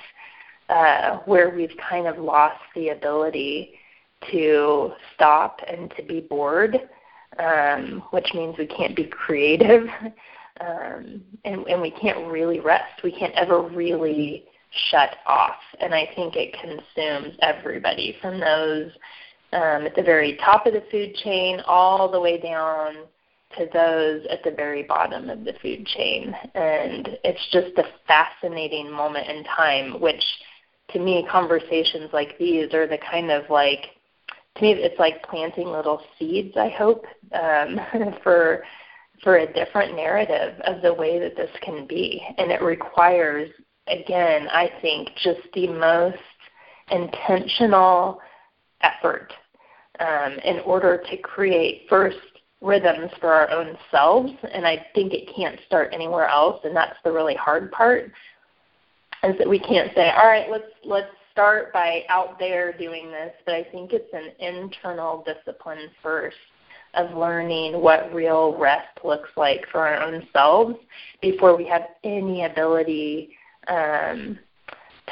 uh, 0.68 1.20
where 1.20 1.50
we've 1.50 1.76
kind 1.90 2.08
of 2.08 2.18
lost 2.18 2.60
the 2.76 2.90
ability 2.90 3.76
to 4.32 4.92
stop 5.16 5.62
and 5.66 5.94
to 5.96 6.04
be 6.04 6.20
bored, 6.20 6.76
um, 7.40 8.04
which 8.12 8.28
means 8.34 8.58
we 8.58 8.68
can't 8.68 8.96
be 8.96 9.06
creative. 9.06 9.88
Um, 10.60 11.24
and, 11.44 11.66
and 11.66 11.82
we 11.82 11.90
can't 11.90 12.32
really 12.32 12.60
rest. 12.60 13.02
We 13.04 13.12
can't 13.12 13.34
ever 13.34 13.64
really 13.64 14.46
shut 14.90 15.18
off. 15.26 15.60
And 15.80 15.94
I 15.94 16.10
think 16.16 16.36
it 16.36 16.56
consumes 16.60 17.38
everybody 17.42 18.16
from 18.22 18.40
those 18.40 18.92
um, 19.54 19.86
at 19.86 19.96
the 19.96 20.04
very 20.04 20.38
top 20.44 20.66
of 20.66 20.74
the 20.74 20.84
food 20.92 21.14
chain 21.16 21.60
all 21.68 22.10
the 22.10 22.20
way 22.20 22.40
down 22.40 22.96
to 23.58 23.68
those 23.74 24.26
at 24.30 24.44
the 24.44 24.52
very 24.52 24.84
bottom 24.84 25.30
of 25.30 25.44
the 25.44 25.54
food 25.62 25.86
chain. 25.86 26.34
And 26.56 27.10
it's 27.24 27.48
just 27.52 27.78
a 27.78 27.84
fascinating 28.08 28.90
moment 28.90 29.28
in 29.28 29.44
time, 29.44 30.00
which 30.00 30.24
to 30.92 31.00
me, 31.00 31.26
conversations 31.30 32.10
like 32.14 32.38
these 32.38 32.74
are 32.74 32.88
the 32.88 32.98
kind 33.10 33.32
of 33.32 33.50
like, 33.50 33.86
to 34.56 34.62
me, 34.62 34.74
it's 34.74 35.00
like 35.00 35.24
planting 35.24 35.68
little 35.68 36.02
seeds, 36.18 36.56
I 36.58 36.70
hope, 36.70 37.06
um, 37.34 37.80
for 38.24 38.64
for 39.24 39.38
a 39.38 39.54
different 39.54 39.96
narrative 39.96 40.60
of 40.62 40.82
the 40.82 40.94
way 40.94 41.20
that 41.20 41.36
this 41.36 41.52
can 41.62 41.86
be. 41.86 42.26
And 42.40 42.52
it 42.52 42.62
requires 42.62 43.52
again, 43.88 44.48
I 44.52 44.70
think 44.82 45.10
just 45.24 45.42
the 45.54 45.68
most 45.68 46.18
intentional 46.92 48.20
effort 48.82 49.32
um, 50.00 50.38
in 50.44 50.60
order 50.60 51.02
to 51.10 51.18
create 51.18 51.86
first 51.90 52.18
rhythms 52.62 53.12
for 53.20 53.32
our 53.32 53.50
own 53.50 53.78
selves. 53.90 54.32
And 54.54 54.66
I 54.66 54.86
think 54.94 55.14
it 55.14 55.34
can't 55.36 55.60
start 55.66 55.90
anywhere 55.94 56.28
else, 56.28 56.62
and 56.64 56.76
that's 56.76 56.98
the 57.04 57.12
really 57.12 57.36
hard 57.36 57.72
part. 57.72 58.12
Is 59.24 59.38
that 59.38 59.50
we 59.50 59.60
can't 59.60 59.92
say, 59.96 60.10
all 60.10 60.28
right, 60.28 60.50
let's 60.50 60.66
let's 60.84 61.12
start 61.32 61.72
by 61.72 62.04
out 62.10 62.40
there 62.40 62.74
doing 62.74 63.10
this, 63.12 63.32
but 63.46 63.56
I 63.56 63.64
think 63.72 63.92
it's 63.94 64.14
an 64.14 64.32
internal 64.40 65.24
discipline 65.26 65.90
first 66.02 66.36
of 66.94 67.16
learning 67.16 67.80
what 67.82 68.14
real 68.14 68.58
rest 68.58 69.00
looks 69.04 69.30
like 69.38 69.66
for 69.72 69.88
our 69.88 70.02
own 70.02 70.28
selves 70.34 70.76
before 71.22 71.56
we 71.56 71.66
have 71.66 71.84
any 72.04 72.44
ability 72.44 73.38
um, 73.68 74.40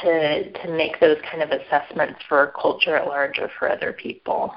to 0.01 0.51
to 0.51 0.71
make 0.71 0.99
those 0.99 1.17
kind 1.29 1.43
of 1.43 1.51
assessments 1.51 2.19
for 2.27 2.53
culture 2.59 2.95
at 2.95 3.07
large 3.07 3.39
or 3.39 3.49
for 3.57 3.69
other 3.69 3.93
people. 3.93 4.53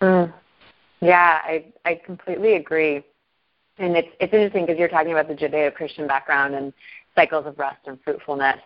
Mm. 0.00 0.32
Yeah, 1.00 1.40
I 1.44 1.66
I 1.84 2.00
completely 2.04 2.54
agree. 2.54 3.04
And 3.78 3.96
it's 3.96 4.08
it's 4.20 4.32
interesting 4.32 4.66
because 4.66 4.78
you're 4.78 4.88
talking 4.88 5.12
about 5.12 5.28
the 5.28 5.34
Judeo-Christian 5.34 6.06
background 6.06 6.54
and 6.54 6.72
cycles 7.14 7.46
of 7.46 7.58
rest 7.58 7.78
and 7.86 7.98
fruitfulness. 8.02 8.58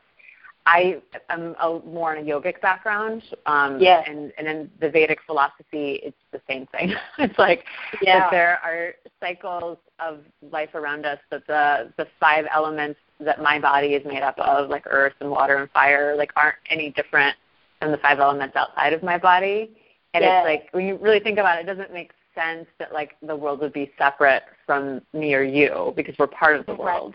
I 0.64 1.00
am 1.28 1.56
a, 1.60 1.80
more 1.84 2.14
in 2.14 2.24
a 2.24 2.30
yogic 2.30 2.60
background, 2.60 3.22
um, 3.46 3.80
yeah. 3.80 4.02
and 4.06 4.32
and 4.38 4.46
in 4.46 4.70
the 4.80 4.88
Vedic 4.88 5.18
philosophy, 5.26 6.00
it's 6.04 6.16
the 6.30 6.40
same 6.48 6.66
thing. 6.66 6.94
it's 7.18 7.38
like 7.38 7.64
yeah. 8.00 8.20
that 8.20 8.30
there 8.30 8.58
are 8.62 8.94
cycles 9.18 9.78
of 9.98 10.20
life 10.52 10.74
around 10.74 11.04
us. 11.04 11.18
That 11.30 11.46
the 11.48 11.92
the 11.96 12.06
five 12.20 12.44
elements 12.54 13.00
that 13.18 13.42
my 13.42 13.58
body 13.58 13.88
is 13.88 14.04
made 14.04 14.22
up 14.22 14.38
of, 14.38 14.70
like 14.70 14.84
earth 14.86 15.14
and 15.20 15.30
water 15.30 15.56
and 15.56 15.70
fire, 15.70 16.14
like 16.16 16.30
aren't 16.36 16.56
any 16.70 16.90
different 16.90 17.36
than 17.80 17.90
the 17.90 17.98
five 17.98 18.20
elements 18.20 18.54
outside 18.56 18.92
of 18.92 19.02
my 19.02 19.18
body. 19.18 19.70
And 20.14 20.22
yeah. 20.22 20.40
it's 20.40 20.46
like 20.46 20.68
when 20.72 20.86
you 20.86 20.96
really 20.96 21.20
think 21.20 21.38
about 21.38 21.58
it, 21.58 21.62
it 21.62 21.66
doesn't 21.66 21.92
make 21.92 22.12
sense 22.34 22.66
that 22.78 22.92
like 22.92 23.16
the 23.22 23.34
world 23.34 23.60
would 23.60 23.72
be 23.72 23.90
separate 23.98 24.44
from 24.64 25.00
me 25.12 25.34
or 25.34 25.42
you 25.42 25.92
because 25.96 26.14
we're 26.18 26.26
part 26.26 26.56
of 26.56 26.66
the 26.66 26.74
world. 26.74 27.14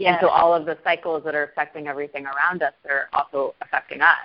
Yeah. 0.00 0.12
And 0.12 0.18
so 0.22 0.28
all 0.28 0.54
of 0.54 0.64
the 0.64 0.78
cycles 0.82 1.24
that 1.24 1.34
are 1.34 1.44
affecting 1.44 1.86
everything 1.86 2.24
around 2.24 2.62
us 2.62 2.72
are 2.88 3.08
also 3.12 3.54
affecting 3.60 4.00
us. 4.00 4.16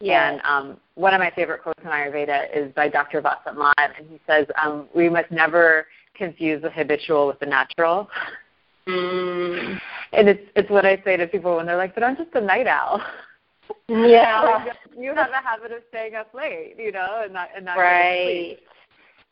Yeah. 0.00 0.30
And 0.30 0.40
um, 0.42 0.80
one 0.94 1.12
of 1.12 1.20
my 1.20 1.30
favorite 1.30 1.62
quotes 1.62 1.82
in 1.82 1.90
Ayurveda 1.90 2.46
is 2.54 2.72
by 2.72 2.88
Dr. 2.88 3.20
Vasant 3.20 3.58
Lad, 3.58 3.92
and 3.98 4.08
he 4.08 4.18
says, 4.26 4.46
um, 4.62 4.88
"We 4.94 5.10
must 5.10 5.30
never 5.30 5.86
confuse 6.14 6.62
the 6.62 6.70
habitual 6.70 7.26
with 7.26 7.38
the 7.40 7.46
natural." 7.46 8.08
Mm. 8.88 9.78
And 10.14 10.28
it's 10.30 10.48
it's 10.54 10.70
what 10.70 10.86
I 10.86 11.02
say 11.04 11.18
to 11.18 11.26
people 11.26 11.56
when 11.56 11.66
they're 11.66 11.76
like, 11.76 11.94
"But 11.94 12.02
I'm 12.02 12.16
just 12.16 12.34
a 12.34 12.40
night 12.40 12.66
owl." 12.66 13.02
Yeah. 13.88 14.62
like, 14.64 14.76
you 14.96 15.12
have 15.12 15.30
a 15.30 15.42
habit 15.42 15.72
of 15.72 15.82
staying 15.88 16.14
up 16.14 16.32
late, 16.32 16.76
you 16.78 16.92
know, 16.92 17.22
and 17.24 17.32
not 17.32 17.48
and 17.54 17.64
not 17.64 17.76
right. 17.76 18.58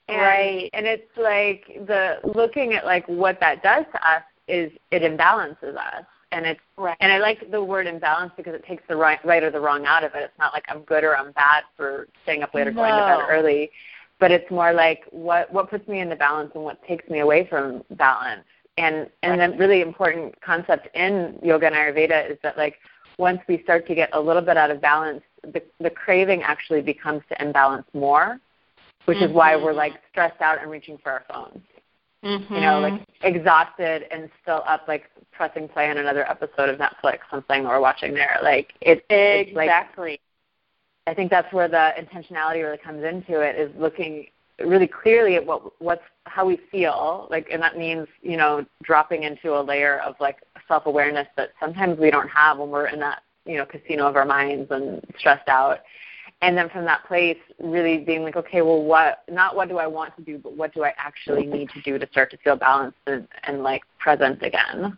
And, 0.09 0.19
right. 0.19 0.71
And 0.73 0.87
it's 0.87 1.11
like 1.17 1.87
the 1.87 2.17
looking 2.25 2.75
at 2.75 2.85
like 2.85 3.07
what 3.07 3.39
that 3.39 3.63
does 3.63 3.85
to 3.93 4.09
us 4.09 4.23
is 4.49 4.73
it 4.91 5.03
imbalances 5.03 5.77
us. 5.77 6.05
And 6.33 6.47
it's 6.47 6.61
right. 6.77 6.97
and 7.01 7.13
I 7.13 7.19
like 7.19 7.51
the 7.51 7.63
word 7.63 7.87
imbalance 7.87 8.33
because 8.37 8.55
it 8.55 8.65
takes 8.65 8.83
the 8.89 8.97
right 8.97 9.25
right 9.25 9.43
or 9.43 9.51
the 9.51 9.61
wrong 9.61 9.87
out 9.87 10.03
of 10.03 10.15
it. 10.15 10.23
It's 10.25 10.39
not 10.39 10.53
like 10.53 10.65
I'm 10.69 10.83
good 10.83 11.05
or 11.05 11.17
I'm 11.17 11.31
bad 11.33 11.63
for 11.77 12.09
staying 12.25 12.43
up 12.43 12.53
late 12.55 12.67
or 12.67 12.73
no. 12.73 12.83
going 12.83 12.93
to 12.93 12.99
bed 12.99 13.27
early. 13.31 13.71
But 14.19 14.33
it's 14.33 14.51
more 14.51 14.73
like 14.73 15.05
what 15.11 15.53
what 15.53 15.71
puts 15.71 15.87
me 15.87 16.01
in 16.01 16.09
the 16.09 16.17
balance 16.17 16.51
and 16.55 16.65
what 16.65 16.83
takes 16.87 17.09
me 17.09 17.21
away 17.21 17.47
from 17.49 17.85
balance. 17.91 18.45
And 18.79 19.09
and 19.23 19.39
right. 19.39 19.53
the 19.53 19.57
really 19.57 19.81
important 19.81 20.41
concept 20.41 20.89
in 20.97 21.39
yoga 21.41 21.67
and 21.67 21.75
Ayurveda 21.77 22.33
is 22.33 22.39
that 22.43 22.57
like 22.57 22.79
once 23.17 23.39
we 23.49 23.63
start 23.63 23.87
to 23.87 23.95
get 23.95 24.11
a 24.13 24.21
little 24.21 24.43
bit 24.43 24.57
out 24.57 24.73
of 24.73 24.81
balance, 24.81 25.23
the 25.45 25.63
the 25.79 25.91
craving 25.91 26.43
actually 26.43 26.83
becomes 26.83 27.23
to 27.29 27.41
imbalance 27.41 27.87
more, 27.95 28.41
which 29.05 29.19
mm-hmm. 29.19 29.27
is 29.27 29.33
why 29.33 29.55
we're 29.55 29.73
like 29.73 29.93
stressed 30.11 30.41
out 30.41 30.61
and 30.61 30.69
reaching 30.69 30.99
for 30.99 31.13
our 31.13 31.25
phones. 31.33 31.63
Mm-hmm. 32.25 32.55
You 32.55 32.61
know, 32.61 32.81
like 32.81 33.07
exhausted 33.23 34.07
and 34.11 34.31
still 34.43 34.63
up, 34.67 34.89
like 34.89 35.11
pressing 35.31 35.69
play 35.69 35.91
on 35.91 35.99
another 35.99 36.29
episode 36.29 36.71
of 36.71 36.79
Netflix, 36.79 37.19
something 37.31 37.65
we're 37.65 37.81
watching 37.81 38.15
there. 38.15 38.39
Like 38.43 38.73
it, 38.81 39.05
exactly. 39.11 40.13
Like, 40.13 40.21
I 41.07 41.13
think 41.13 41.31
that's 41.31 41.53
where 41.53 41.69
the 41.69 41.93
intentionality 41.99 42.63
really 42.63 42.79
comes 42.79 43.05
into 43.05 43.41
it 43.41 43.57
is 43.57 43.71
looking 43.79 44.29
really 44.59 44.87
clearly 44.87 45.37
at 45.37 45.45
what 45.45 45.81
what's 45.81 46.03
how 46.25 46.47
we 46.47 46.59
feel 46.71 47.27
like 47.31 47.49
and 47.51 47.61
that 47.61 47.77
means 47.77 48.07
you 48.23 48.37
know 48.37 48.65
dropping 48.83 49.25
into 49.25 49.59
a 49.59 49.61
layer 49.61 49.99
of 50.01 50.15
like 50.21 50.39
self 50.69 50.87
awareness 50.87 51.27
that 51.37 51.51
sometimes 51.59 51.99
we 51.99 52.11
don't 52.11 52.29
have 52.29 52.59
when 52.59 52.71
we're 52.71 52.87
in 52.87 53.01
that 53.01 53.23
you 53.45 53.57
know 53.57 53.67
casino 53.67 54.07
of 54.07 54.17
our 54.17 54.25
minds 54.25 54.71
and 54.71 55.05
stressed 55.19 55.49
out 55.49 55.81
and 56.43 56.57
then 56.57 56.69
from 56.69 56.85
that 56.85 57.05
place 57.07 57.39
really 57.61 57.99
being 57.99 58.23
like 58.23 58.37
okay 58.37 58.63
well 58.63 58.83
what 58.83 59.25
not 59.31 59.57
what 59.57 59.69
do 59.69 59.79
i 59.79 59.87
want 59.87 60.15
to 60.17 60.23
do 60.23 60.39
but 60.39 60.57
what 60.57 60.73
do 60.75 60.85
i 60.85 60.93
actually 60.97 61.47
need 61.47 61.69
to 61.71 61.81
do 61.83 61.99
to 61.99 62.07
start 62.11 62.31
to 62.31 62.37
feel 62.39 62.57
balanced 62.57 62.99
and, 63.07 63.27
and 63.45 63.63
like 63.63 63.83
present 63.99 64.43
again 64.43 64.97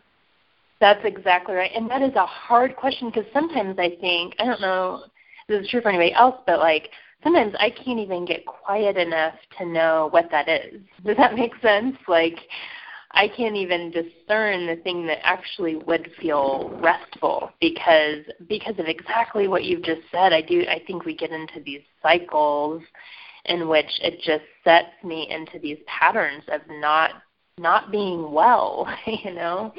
that's 0.79 1.03
exactly 1.05 1.55
right 1.55 1.71
and 1.75 1.89
that 1.89 2.01
is 2.01 2.15
a 2.15 2.25
hard 2.25 2.75
question 2.75 3.09
because 3.09 3.25
sometimes 3.33 3.77
i 3.79 3.89
think 4.01 4.33
i 4.39 4.45
don't 4.45 4.61
know 4.61 5.03
this 5.47 5.61
is 5.61 5.69
true 5.69 5.81
for 5.81 5.89
anybody 5.89 6.13
else 6.13 6.35
but 6.45 6.59
like 6.59 6.89
sometimes 7.23 7.53
I 7.59 7.69
can't 7.69 7.99
even 7.99 8.25
get 8.25 8.45
quiet 8.45 8.97
enough 8.97 9.33
to 9.57 9.65
know 9.65 10.07
what 10.11 10.29
that 10.31 10.47
is. 10.47 10.81
Does 11.05 11.17
that 11.17 11.35
make 11.35 11.53
sense? 11.61 11.95
Like 12.07 12.37
I 13.11 13.27
can't 13.29 13.55
even 13.55 13.91
discern 13.91 14.67
the 14.67 14.79
thing 14.83 15.07
that 15.07 15.25
actually 15.25 15.75
would 15.75 16.11
feel 16.21 16.77
restful 16.81 17.51
because 17.61 18.25
because 18.47 18.77
of 18.77 18.87
exactly 18.87 19.47
what 19.47 19.63
you've 19.63 19.83
just 19.83 20.01
said. 20.11 20.33
I 20.33 20.41
do 20.41 20.65
I 20.69 20.81
think 20.85 21.05
we 21.05 21.15
get 21.15 21.31
into 21.31 21.61
these 21.65 21.81
cycles 22.01 22.81
in 23.45 23.69
which 23.69 23.89
it 24.01 24.19
just 24.21 24.43
sets 24.63 24.91
me 25.03 25.29
into 25.29 25.57
these 25.59 25.77
patterns 25.87 26.43
of 26.51 26.61
not 26.69 27.11
not 27.57 27.91
being 27.91 28.31
well, 28.31 28.87
you 29.05 29.33
know. 29.33 29.73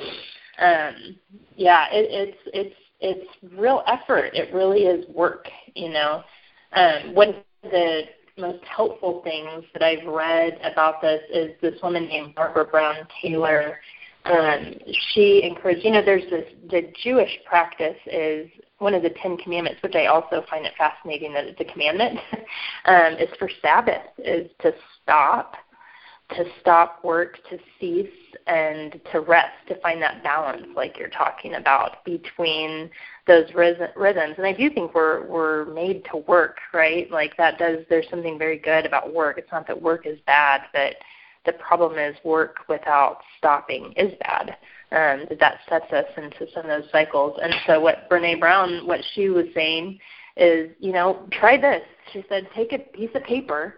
Um 0.58 1.16
yeah, 1.56 1.86
it, 1.92 2.08
it's 2.10 2.38
it's 2.54 2.76
it's 3.00 3.56
real 3.56 3.82
effort. 3.86 4.34
It 4.34 4.52
really 4.52 4.82
is 4.82 5.06
work, 5.14 5.48
you 5.74 5.90
know. 5.90 6.24
Um, 6.72 7.14
of 7.62 7.70
the 7.70 8.02
most 8.38 8.64
helpful 8.64 9.20
things 9.22 9.64
that 9.72 9.82
I've 9.82 10.06
read 10.06 10.58
about 10.62 11.00
this 11.00 11.20
is 11.32 11.50
this 11.60 11.80
woman 11.82 12.06
named 12.06 12.34
Barbara 12.34 12.64
Brown 12.64 12.96
Taylor. 13.20 13.78
Um, 14.24 14.74
she 15.12 15.42
encouraged, 15.42 15.84
you 15.84 15.92
know, 15.92 16.04
there's 16.04 16.28
this, 16.30 16.44
the 16.70 16.92
Jewish 17.02 17.38
practice 17.46 17.96
is 18.06 18.48
one 18.78 18.94
of 18.94 19.02
the 19.02 19.10
Ten 19.10 19.36
Commandments, 19.38 19.82
which 19.82 19.94
I 19.94 20.06
also 20.06 20.44
find 20.48 20.66
it 20.66 20.72
fascinating 20.78 21.32
that 21.34 21.44
it's 21.44 21.60
a 21.60 21.64
commandment, 21.64 22.18
um, 22.84 23.14
is 23.14 23.28
for 23.38 23.50
Sabbath, 23.60 24.02
is 24.18 24.50
to 24.60 24.72
stop 25.02 25.54
to 26.30 26.44
stop 26.60 27.02
work, 27.04 27.38
to 27.48 27.58
cease, 27.80 28.06
and 28.46 29.00
to 29.12 29.20
rest, 29.20 29.54
to 29.68 29.80
find 29.80 30.00
that 30.02 30.22
balance, 30.22 30.66
like 30.76 30.98
you're 30.98 31.08
talking 31.08 31.54
about, 31.54 32.04
between 32.04 32.90
those 33.26 33.46
rhythms. 33.54 34.34
And 34.36 34.46
I 34.46 34.52
do 34.52 34.70
think 34.70 34.94
we're 34.94 35.26
we're 35.26 35.64
made 35.66 36.04
to 36.10 36.18
work, 36.18 36.58
right? 36.72 37.10
Like 37.10 37.36
that 37.36 37.58
does. 37.58 37.78
There's 37.88 38.08
something 38.10 38.38
very 38.38 38.58
good 38.58 38.86
about 38.86 39.14
work. 39.14 39.38
It's 39.38 39.50
not 39.52 39.66
that 39.68 39.80
work 39.80 40.06
is 40.06 40.18
bad, 40.26 40.62
but 40.72 40.96
the 41.46 41.52
problem 41.54 41.98
is 41.98 42.14
work 42.24 42.58
without 42.68 43.20
stopping 43.38 43.92
is 43.96 44.12
bad. 44.20 44.56
Um, 44.90 45.26
that 45.38 45.58
sets 45.68 45.92
us 45.92 46.06
into 46.16 46.50
some 46.52 46.64
of 46.64 46.82
those 46.82 46.90
cycles. 46.90 47.38
And 47.42 47.54
so 47.66 47.80
what 47.80 48.08
Brene 48.10 48.40
Brown, 48.40 48.86
what 48.86 49.00
she 49.14 49.28
was 49.28 49.46
saying 49.54 49.98
is, 50.36 50.70
you 50.78 50.92
know, 50.92 51.26
try 51.30 51.58
this. 51.58 51.82
She 52.12 52.24
said, 52.28 52.48
take 52.54 52.72
a 52.72 52.78
piece 52.78 53.10
of 53.14 53.22
paper 53.24 53.74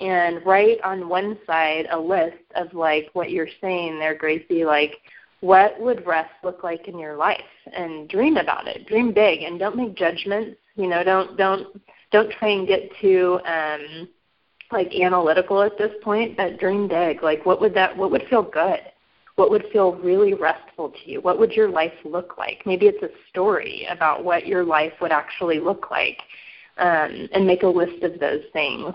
and 0.00 0.44
write 0.44 0.80
on 0.82 1.08
one 1.08 1.38
side 1.46 1.86
a 1.90 1.98
list 1.98 2.42
of 2.56 2.74
like 2.74 3.10
what 3.12 3.30
you're 3.30 3.48
saying 3.60 3.98
there, 3.98 4.14
Gracie, 4.14 4.64
like 4.64 4.96
what 5.40 5.78
would 5.78 6.06
rest 6.06 6.32
look 6.42 6.64
like 6.64 6.88
in 6.88 6.98
your 6.98 7.16
life 7.16 7.40
and 7.72 8.08
dream 8.08 8.36
about 8.36 8.66
it. 8.66 8.86
Dream 8.86 9.12
big 9.12 9.42
and 9.42 9.58
don't 9.58 9.76
make 9.76 9.94
judgments. 9.94 10.58
You 10.74 10.88
know, 10.88 11.04
don't 11.04 11.36
don't 11.36 11.80
don't 12.10 12.30
try 12.32 12.48
and 12.48 12.66
get 12.66 12.90
too 13.00 13.38
um 13.46 14.08
like 14.72 14.92
analytical 14.94 15.62
at 15.62 15.78
this 15.78 15.92
point, 16.02 16.36
but 16.36 16.58
dream 16.58 16.88
big. 16.88 17.22
Like 17.22 17.46
what 17.46 17.60
would 17.60 17.74
that 17.74 17.96
what 17.96 18.10
would 18.10 18.24
feel 18.28 18.42
good? 18.42 18.80
What 19.36 19.50
would 19.50 19.66
feel 19.72 19.96
really 19.96 20.34
restful 20.34 20.90
to 20.90 21.10
you? 21.10 21.20
What 21.20 21.38
would 21.38 21.52
your 21.52 21.68
life 21.68 21.92
look 22.04 22.38
like? 22.38 22.62
Maybe 22.66 22.86
it's 22.86 23.02
a 23.02 23.10
story 23.28 23.86
about 23.90 24.24
what 24.24 24.46
your 24.46 24.64
life 24.64 24.92
would 25.00 25.12
actually 25.12 25.60
look 25.60 25.90
like. 25.90 26.18
Um, 26.76 27.28
and 27.32 27.46
make 27.46 27.62
a 27.62 27.68
list 27.68 28.02
of 28.02 28.18
those 28.18 28.42
things. 28.52 28.92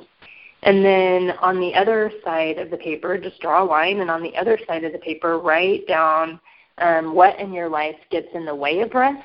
And 0.64 0.84
then 0.84 1.32
on 1.42 1.60
the 1.60 1.74
other 1.74 2.12
side 2.24 2.58
of 2.58 2.70
the 2.70 2.78
paper, 2.78 3.18
just 3.18 3.40
draw 3.40 3.64
a 3.64 3.66
line, 3.66 4.02
and 4.02 4.12
on 4.12 4.22
the 4.22 4.36
other 4.36 4.60
side 4.68 4.84
of 4.84 4.92
the 4.92 5.00
paper, 5.00 5.40
write 5.40 5.88
down 5.88 6.40
um, 6.80 7.16
what 7.16 7.40
in 7.40 7.54
your 7.54 7.70
life 7.70 7.96
gets 8.12 8.28
in 8.34 8.46
the 8.46 8.56
way 8.56 8.82
of 8.82 8.94
rest. 8.94 9.24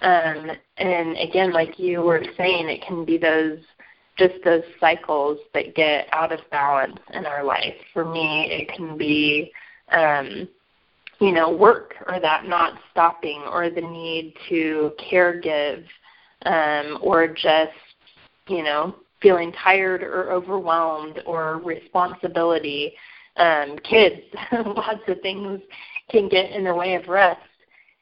Um, 0.00 0.50
and 0.78 1.16
again, 1.18 1.52
like 1.52 1.78
you 1.78 2.00
were 2.02 2.24
saying, 2.36 2.68
it 2.68 2.82
can 2.86 3.04
be 3.04 3.18
those 3.18 3.58
just 4.18 4.34
those 4.44 4.62
cycles 4.78 5.38
that 5.54 5.74
get 5.74 6.06
out 6.12 6.32
of 6.32 6.40
balance 6.50 6.98
in 7.14 7.24
our 7.24 7.42
life. 7.42 7.74
For 7.92 8.04
me, 8.04 8.46
it 8.50 8.74
can 8.76 8.98
be, 8.98 9.50
um, 9.90 10.48
you 11.18 11.32
know, 11.32 11.50
work 11.50 11.94
or 12.06 12.20
that 12.20 12.46
not 12.46 12.78
stopping 12.90 13.42
or 13.50 13.70
the 13.70 13.80
need 13.80 14.34
to 14.50 14.92
care 14.98 15.40
give 15.40 15.84
um, 16.44 16.98
or 17.00 17.26
just, 17.26 17.72
you 18.48 18.62
know, 18.62 18.96
feeling 19.22 19.52
tired 19.52 20.02
or 20.02 20.32
overwhelmed 20.32 21.22
or 21.26 21.58
responsibility. 21.58 22.92
Um, 23.36 23.78
kids, 23.78 24.20
lots 24.52 25.00
of 25.08 25.20
things 25.20 25.60
can 26.10 26.28
get 26.28 26.50
in 26.50 26.64
the 26.64 26.74
way 26.74 26.94
of 26.94 27.08
rest. 27.08 27.40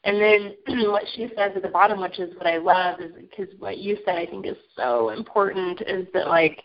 And 0.05 0.17
then 0.21 0.55
what 0.91 1.05
she 1.15 1.29
says 1.37 1.53
at 1.55 1.63
the 1.63 1.69
bottom, 1.69 2.01
which 2.01 2.19
is 2.19 2.35
what 2.37 2.47
I 2.47 2.57
love, 2.57 3.01
is 3.01 3.13
because 3.15 3.53
what 3.59 3.79
you 3.79 3.99
said 4.05 4.17
I 4.17 4.27
think 4.27 4.47
is 4.47 4.57
so 4.77 5.11
important, 5.11 5.83
is 5.83 6.07
that 6.15 6.29
like 6.29 6.63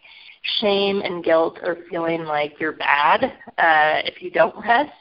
shame 0.59 1.01
and 1.01 1.23
guilt 1.23 1.59
or 1.63 1.77
feeling 1.89 2.23
like 2.23 2.59
you're 2.59 2.73
bad 2.73 3.23
uh, 3.23 4.01
if 4.05 4.21
you 4.21 4.31
don't 4.31 4.55
rest 4.63 4.91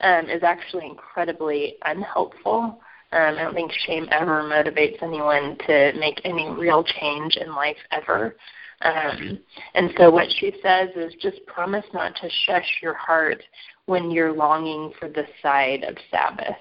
um, 0.00 0.28
is 0.28 0.42
actually 0.42 0.86
incredibly 0.86 1.76
unhelpful. 1.84 2.80
Um, 3.12 3.36
I 3.36 3.42
don't 3.42 3.54
think 3.54 3.72
shame 3.86 4.08
ever 4.10 4.42
motivates 4.42 5.02
anyone 5.02 5.56
to 5.66 5.92
make 5.98 6.20
any 6.24 6.48
real 6.50 6.82
change 6.82 7.36
in 7.36 7.54
life 7.54 7.76
ever. 7.92 8.36
Um, 8.84 9.38
and 9.74 9.90
so 9.98 10.10
what 10.10 10.28
she 10.38 10.52
says 10.62 10.90
is 10.94 11.14
just 11.20 11.44
promise 11.46 11.84
not 11.94 12.14
to 12.16 12.28
shush 12.46 12.80
your 12.82 12.94
heart 12.94 13.42
when 13.86 14.10
you're 14.10 14.32
longing 14.32 14.92
for 14.98 15.08
the 15.08 15.24
side 15.42 15.84
of 15.84 15.96
Sabbath. 16.10 16.56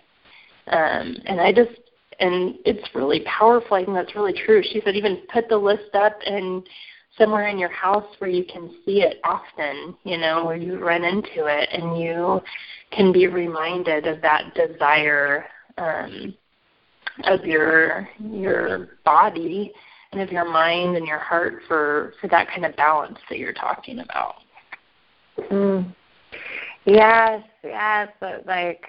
Um, 0.67 1.17
and 1.25 1.41
I 1.41 1.51
just, 1.51 1.71
and 2.19 2.55
it's 2.65 2.95
really 2.95 3.21
powerful. 3.25 3.75
I 3.75 3.83
think 3.83 3.95
that's 3.95 4.15
really 4.15 4.33
true. 4.45 4.63
She 4.63 4.81
said 4.83 4.95
even 4.95 5.23
put 5.33 5.49
the 5.49 5.57
list 5.57 5.93
up 5.93 6.17
and 6.25 6.63
somewhere 7.17 7.49
in 7.49 7.59
your 7.59 7.71
house 7.71 8.07
where 8.19 8.29
you 8.29 8.45
can 8.45 8.73
see 8.85 9.01
it 9.01 9.19
often, 9.23 9.95
you 10.03 10.17
know, 10.17 10.45
where 10.45 10.55
you 10.55 10.79
run 10.79 11.03
into 11.03 11.45
it 11.45 11.69
and 11.71 11.99
you 11.99 12.41
can 12.91 13.11
be 13.11 13.27
reminded 13.27 14.07
of 14.07 14.21
that 14.21 14.53
desire 14.55 15.45
um, 15.77 16.33
of 17.25 17.45
your 17.45 18.07
your 18.19 18.89
body 19.03 19.71
of 20.19 20.31
your 20.31 20.45
mind 20.45 20.97
and 20.97 21.07
your 21.07 21.19
heart 21.19 21.61
for 21.67 22.13
for 22.19 22.27
that 22.27 22.47
kind 22.49 22.65
of 22.65 22.75
balance 22.75 23.17
that 23.29 23.39
you're 23.39 23.53
talking 23.53 23.99
about. 23.99 24.35
Mm. 25.39 25.93
Yes, 26.85 27.43
yes, 27.63 28.09
but 28.19 28.45
like 28.45 28.85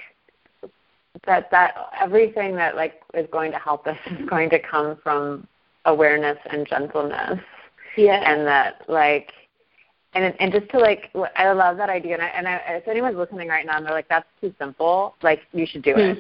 that 1.27 1.51
that 1.51 1.75
everything 2.01 2.57
that 2.57 2.77
like 2.77 3.01
is 3.15 3.27
going 3.31 3.53
to 3.53 3.59
help 3.59 3.87
us 3.87 3.99
is 4.07 4.29
going 4.29 4.51
to 4.51 4.59
come 4.59 4.99
from 5.03 5.47
awareness 5.85 6.39
and 6.51 6.67
gentleness. 6.67 7.41
Yeah. 7.97 8.23
And 8.31 8.47
that 8.47 8.83
like 8.89 9.33
and 10.15 10.35
and 10.41 10.53
just 10.53 10.71
to 10.71 10.79
like 10.79 11.11
I 11.37 11.53
love 11.53 11.77
that 11.77 11.91
idea 11.91 12.15
and 12.15 12.23
I, 12.23 12.27
and 12.29 12.49
I, 12.49 12.57
if 12.69 12.89
anyone's 12.89 13.17
listening 13.17 13.49
right 13.49 13.67
now 13.67 13.77
and 13.77 13.87
they're 13.87 13.93
like 13.93 14.09
that's 14.09 14.27
too 14.41 14.55
simple 14.59 15.15
like 15.23 15.41
you 15.53 15.67
should 15.67 15.83
do 15.83 15.95
it. 15.97 16.19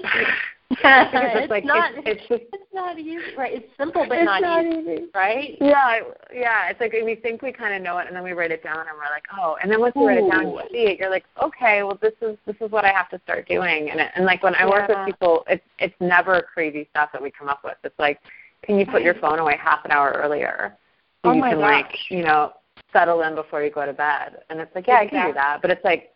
It's, 0.71 1.51
like 1.51 1.65
not, 1.65 1.93
it's, 1.95 2.07
it's, 2.07 2.29
just 2.29 2.43
it's 2.53 2.73
not 2.73 2.99
easy, 2.99 3.19
right? 3.37 3.53
It's 3.55 3.69
simple 3.79 4.07
but 4.09 4.23
not, 4.23 4.41
not 4.41 4.65
easy, 4.65 4.93
easy, 4.93 5.05
right? 5.15 5.57
Yeah, 5.61 6.01
yeah. 6.33 6.69
It's 6.71 6.81
like 6.81 6.93
we 6.93 7.15
think 7.15 7.43
we 7.43 7.53
kind 7.53 7.75
of 7.75 7.83
know 7.83 7.99
it, 7.99 8.07
and 8.07 8.17
then 8.17 8.25
we 8.25 8.33
write 8.33 8.51
it 8.51 8.63
down, 8.63 8.81
and 8.81 8.89
we're 8.97 9.13
like, 9.13 9.25
oh. 9.39 9.57
And 9.63 9.71
then 9.71 9.81
once 9.81 9.95
you 9.95 10.07
write 10.07 10.19
it 10.19 10.31
down, 10.31 10.51
you 10.51 10.61
see 10.73 10.87
it. 10.87 10.99
You're 10.99 11.11
like, 11.11 11.25
okay, 11.43 11.83
well, 11.83 11.99
this 12.01 12.15
is 12.23 12.37
this 12.47 12.57
is 12.61 12.71
what 12.71 12.85
I 12.85 12.93
have 12.93 13.11
to 13.11 13.21
start 13.25 13.47
doing. 13.47 13.91
And 13.91 14.01
it, 14.01 14.11
and 14.17 14.25
like 14.25 14.43
when 14.43 14.55
I 14.55 14.61
yeah. 14.61 14.71
work 14.71 14.89
with 14.89 15.07
people, 15.07 15.45
it's 15.49 15.65
it's 15.79 15.95
never 16.01 16.47
crazy 16.55 16.89
stuff 16.91 17.11
that 17.13 17.23
we 17.23 17.31
come 17.31 17.49
up 17.49 17.61
with. 17.63 17.77
It's 17.85 17.99
like, 17.99 18.19
can 18.63 18.79
you 18.79 18.87
put 18.87 19.03
your 19.03 19.15
phone 19.15 19.39
away 19.39 19.59
half 19.63 19.85
an 19.85 19.91
hour 19.91 20.13
earlier? 20.13 20.77
So 21.25 21.31
oh 21.31 21.33
you 21.35 21.41
my 21.41 21.51
can 21.51 21.61
gosh. 21.61 21.85
like 21.85 22.11
you 22.11 22.23
know 22.23 22.53
settle 22.93 23.23
in 23.23 23.35
before 23.35 23.63
you 23.63 23.71
go 23.71 23.85
to 23.85 23.93
bed. 23.93 24.39
And 24.49 24.61
it's 24.61 24.75
like, 24.75 24.87
yeah, 24.87 25.03
exactly. 25.03 25.19
I 25.19 25.23
can 25.23 25.31
do 25.31 25.35
that. 25.35 25.63
But 25.63 25.71
it's 25.71 25.85
like 25.85 26.15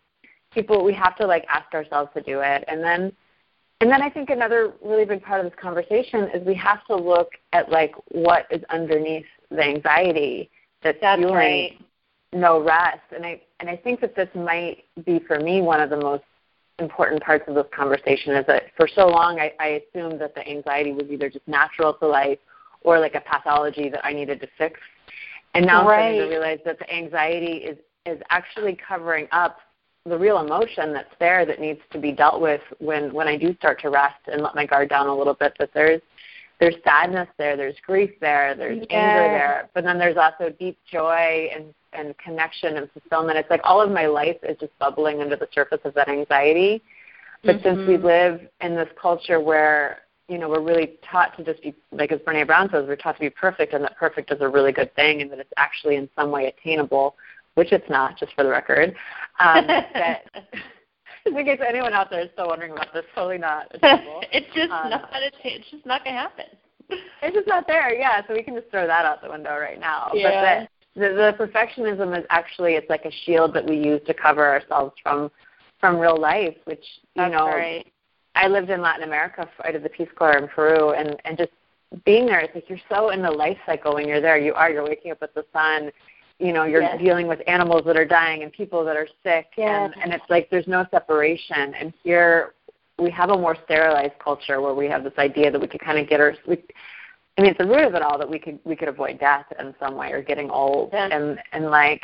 people 0.51 0.83
we 0.83 0.93
have 0.93 1.15
to 1.17 1.27
like 1.27 1.45
ask 1.47 1.71
ourselves 1.73 2.09
to 2.15 2.21
do 2.21 2.41
it, 2.41 2.63
and 2.67 2.83
then 2.83 3.13
and 3.81 3.89
then 3.89 4.01
I 4.01 4.09
think 4.09 4.29
another 4.29 4.73
really 4.83 5.05
big 5.05 5.23
part 5.23 5.43
of 5.43 5.49
this 5.49 5.59
conversation 5.59 6.29
is 6.33 6.45
we 6.45 6.55
have 6.55 6.85
to 6.87 6.95
look 6.95 7.31
at 7.53 7.71
like 7.71 7.93
what 8.09 8.45
is 8.51 8.61
underneath 8.69 9.25
the 9.49 9.63
anxiety 9.63 10.49
that's, 10.83 10.97
That's 11.01 11.19
fueling 11.19 11.35
right. 11.35 11.81
no 12.33 12.61
rest. 12.61 13.01
And 13.15 13.25
I 13.25 13.41
and 13.59 13.69
I 13.69 13.75
think 13.75 14.01
that 14.01 14.15
this 14.15 14.29
might 14.35 14.83
be 15.05 15.19
for 15.27 15.39
me 15.39 15.61
one 15.61 15.81
of 15.81 15.89
the 15.89 15.97
most 15.97 16.23
important 16.79 17.21
parts 17.21 17.43
of 17.47 17.55
this 17.55 17.65
conversation 17.75 18.33
is 18.35 18.45
that 18.47 18.63
for 18.77 18.87
so 18.87 19.07
long 19.07 19.39
I, 19.39 19.51
I 19.59 19.81
assumed 19.81 20.21
that 20.21 20.33
the 20.35 20.47
anxiety 20.47 20.93
was 20.93 21.03
either 21.09 21.29
just 21.29 21.45
natural 21.47 21.93
to 21.95 22.07
life 22.07 22.39
or 22.81 22.99
like 22.99 23.15
a 23.15 23.21
pathology 23.21 23.89
that 23.89 24.05
I 24.05 24.13
needed 24.13 24.39
to 24.41 24.47
fix. 24.57 24.79
And 25.53 25.65
now 25.65 25.81
I'm 25.81 25.85
starting 25.87 26.19
to 26.19 26.27
realize 26.27 26.59
that 26.65 26.79
the 26.79 26.93
anxiety 26.93 27.57
is 27.57 27.77
is 28.05 28.21
actually 28.29 28.77
covering 28.87 29.27
up 29.31 29.57
the 30.09 30.17
real 30.17 30.39
emotion 30.39 30.91
that's 30.93 31.13
there 31.19 31.45
that 31.45 31.59
needs 31.59 31.79
to 31.91 31.99
be 31.99 32.11
dealt 32.11 32.41
with 32.41 32.61
when 32.79 33.13
when 33.13 33.27
I 33.27 33.37
do 33.37 33.55
start 33.55 33.79
to 33.81 33.89
rest 33.89 34.19
and 34.27 34.41
let 34.41 34.55
my 34.55 34.65
guard 34.65 34.89
down 34.89 35.07
a 35.07 35.15
little 35.15 35.33
bit. 35.33 35.53
That 35.59 35.69
there's 35.73 36.01
there's 36.59 36.75
sadness 36.83 37.29
there, 37.37 37.55
there's 37.55 37.75
grief 37.85 38.11
there, 38.19 38.53
there's 38.53 38.85
anger 38.89 39.29
there, 39.29 39.69
but 39.73 39.85
then 39.85 39.97
there's 39.97 40.17
also 40.17 40.49
deep 40.49 40.77
joy 40.91 41.49
and 41.55 41.73
and 41.93 42.17
connection 42.17 42.77
and 42.77 42.89
fulfillment. 42.91 43.37
It's 43.37 43.49
like 43.49 43.61
all 43.63 43.81
of 43.81 43.91
my 43.91 44.05
life 44.05 44.37
is 44.43 44.57
just 44.59 44.77
bubbling 44.77 45.21
under 45.21 45.35
the 45.35 45.47
surface 45.53 45.79
of 45.85 45.93
that 45.95 46.09
anxiety. 46.09 46.81
But 47.43 47.61
since 47.63 47.79
we 47.87 47.97
Mhm. 47.97 48.03
live 48.03 48.49
in 48.61 48.75
this 48.75 48.89
culture 49.01 49.39
where 49.39 50.01
you 50.27 50.37
know 50.37 50.49
we're 50.49 50.59
really 50.59 50.97
taught 51.01 51.35
to 51.37 51.43
just 51.43 51.61
be 51.63 51.73
like 51.91 52.11
as 52.11 52.19
Brene 52.19 52.45
Brown 52.45 52.69
says, 52.69 52.85
we're 52.87 52.95
taught 52.95 53.15
to 53.15 53.21
be 53.21 53.29
perfect, 53.29 53.73
and 53.73 53.83
that 53.83 53.95
perfect 53.97 54.31
is 54.31 54.41
a 54.41 54.47
really 54.47 54.71
good 54.71 54.93
thing, 54.95 55.21
and 55.21 55.31
that 55.31 55.39
it's 55.39 55.53
actually 55.57 55.95
in 55.95 56.09
some 56.15 56.29
way 56.29 56.47
attainable, 56.47 57.15
which 57.55 57.71
it's 57.71 57.89
not, 57.89 58.17
just 58.17 58.33
for 58.33 58.43
the 58.43 58.49
record. 58.49 58.95
Um, 59.39 59.67
that 59.67 60.23
just 61.25 61.35
in 61.37 61.45
case 61.45 61.59
anyone 61.67 61.93
out 61.93 62.09
there 62.09 62.21
is 62.21 62.29
still 62.33 62.47
wondering 62.47 62.71
about 62.71 62.93
this, 62.93 63.05
totally 63.15 63.37
not 63.37 63.67
it's 63.73 64.47
just 64.53 64.71
Um, 64.71 64.89
not. 64.89 65.09
It's 65.43 65.69
just 65.69 65.85
not 65.85 66.03
gonna 66.03 66.17
happen. 66.17 66.45
It's 67.21 67.35
just 67.35 67.47
not 67.47 67.67
there, 67.67 67.93
yeah. 67.93 68.21
So 68.27 68.33
we 68.33 68.41
can 68.41 68.55
just 68.55 68.69
throw 68.71 68.87
that 68.87 69.05
out 69.05 69.21
the 69.21 69.29
window 69.29 69.57
right 69.57 69.79
now. 69.79 70.11
Yeah. 70.13 70.65
But 70.95 70.99
the, 70.99 71.09
the, 71.09 71.15
the 71.37 71.45
perfectionism 71.45 72.17
is 72.17 72.25
actually 72.29 72.73
it's 72.73 72.89
like 72.89 73.05
a 73.05 73.11
shield 73.25 73.53
that 73.53 73.65
we 73.65 73.77
use 73.77 74.01
to 74.07 74.13
cover 74.13 74.45
ourselves 74.45 74.93
from 75.03 75.29
from 75.79 75.97
real 75.97 76.19
life, 76.19 76.55
which 76.65 76.83
you 77.15 77.23
That's 77.23 77.33
know 77.33 77.47
right. 77.47 77.85
I 78.35 78.47
lived 78.47 78.69
in 78.69 78.81
Latin 78.81 79.03
America. 79.03 79.47
I 79.63 79.71
did 79.71 79.83
the 79.83 79.89
Peace 79.89 80.09
Corps 80.15 80.37
in 80.37 80.47
Peru, 80.47 80.91
and 80.91 81.15
and 81.25 81.37
just 81.37 81.51
being 82.05 82.25
there, 82.25 82.39
it's 82.39 82.53
like 82.55 82.69
you're 82.69 82.79
so 82.89 83.09
in 83.09 83.21
the 83.21 83.31
life 83.31 83.57
cycle 83.65 83.95
when 83.95 84.07
you're 84.07 84.21
there. 84.21 84.37
You 84.37 84.53
are. 84.53 84.69
You're 84.69 84.83
waking 84.83 85.11
up 85.11 85.21
with 85.21 85.33
the 85.33 85.45
sun. 85.53 85.91
You 86.39 86.53
know, 86.53 86.63
you're 86.63 86.81
Yes. 86.81 86.99
dealing 86.99 87.27
with 87.27 87.41
animals 87.47 87.83
that 87.85 87.97
are 87.97 88.05
dying 88.05 88.43
and 88.43 88.51
people 88.51 88.83
that 88.85 88.95
are 88.95 89.07
sick, 89.23 89.47
and 89.57 89.93
and 90.01 90.13
it's 90.13 90.23
like 90.29 90.49
there's 90.49 90.67
no 90.67 90.85
separation. 90.89 91.73
And 91.75 91.93
here 92.03 92.53
we 92.97 93.11
have 93.11 93.29
a 93.29 93.37
more 93.37 93.55
sterilized 93.65 94.17
culture 94.19 94.61
where 94.61 94.73
we 94.73 94.87
have 94.87 95.03
this 95.03 95.17
idea 95.17 95.51
that 95.51 95.59
we 95.59 95.67
could 95.67 95.81
kind 95.81 95.99
of 95.99 96.07
get 96.07 96.19
our. 96.21 96.33
We, 96.47 96.63
I 97.37 97.41
mean, 97.41 97.51
at 97.51 97.57
the 97.57 97.65
root 97.67 97.83
of 97.85 97.93
it 97.93 98.01
all, 98.01 98.17
that 98.17 98.29
we 98.29 98.39
could 98.39 98.59
we 98.63 98.75
could 98.75 98.87
avoid 98.87 99.19
death 99.19 99.45
in 99.59 99.75
some 99.79 99.95
way 99.95 100.11
or 100.11 100.21
getting 100.21 100.49
old, 100.49 100.91
Yes. 100.93 101.09
and 101.13 101.39
and 101.51 101.65
like 101.69 102.03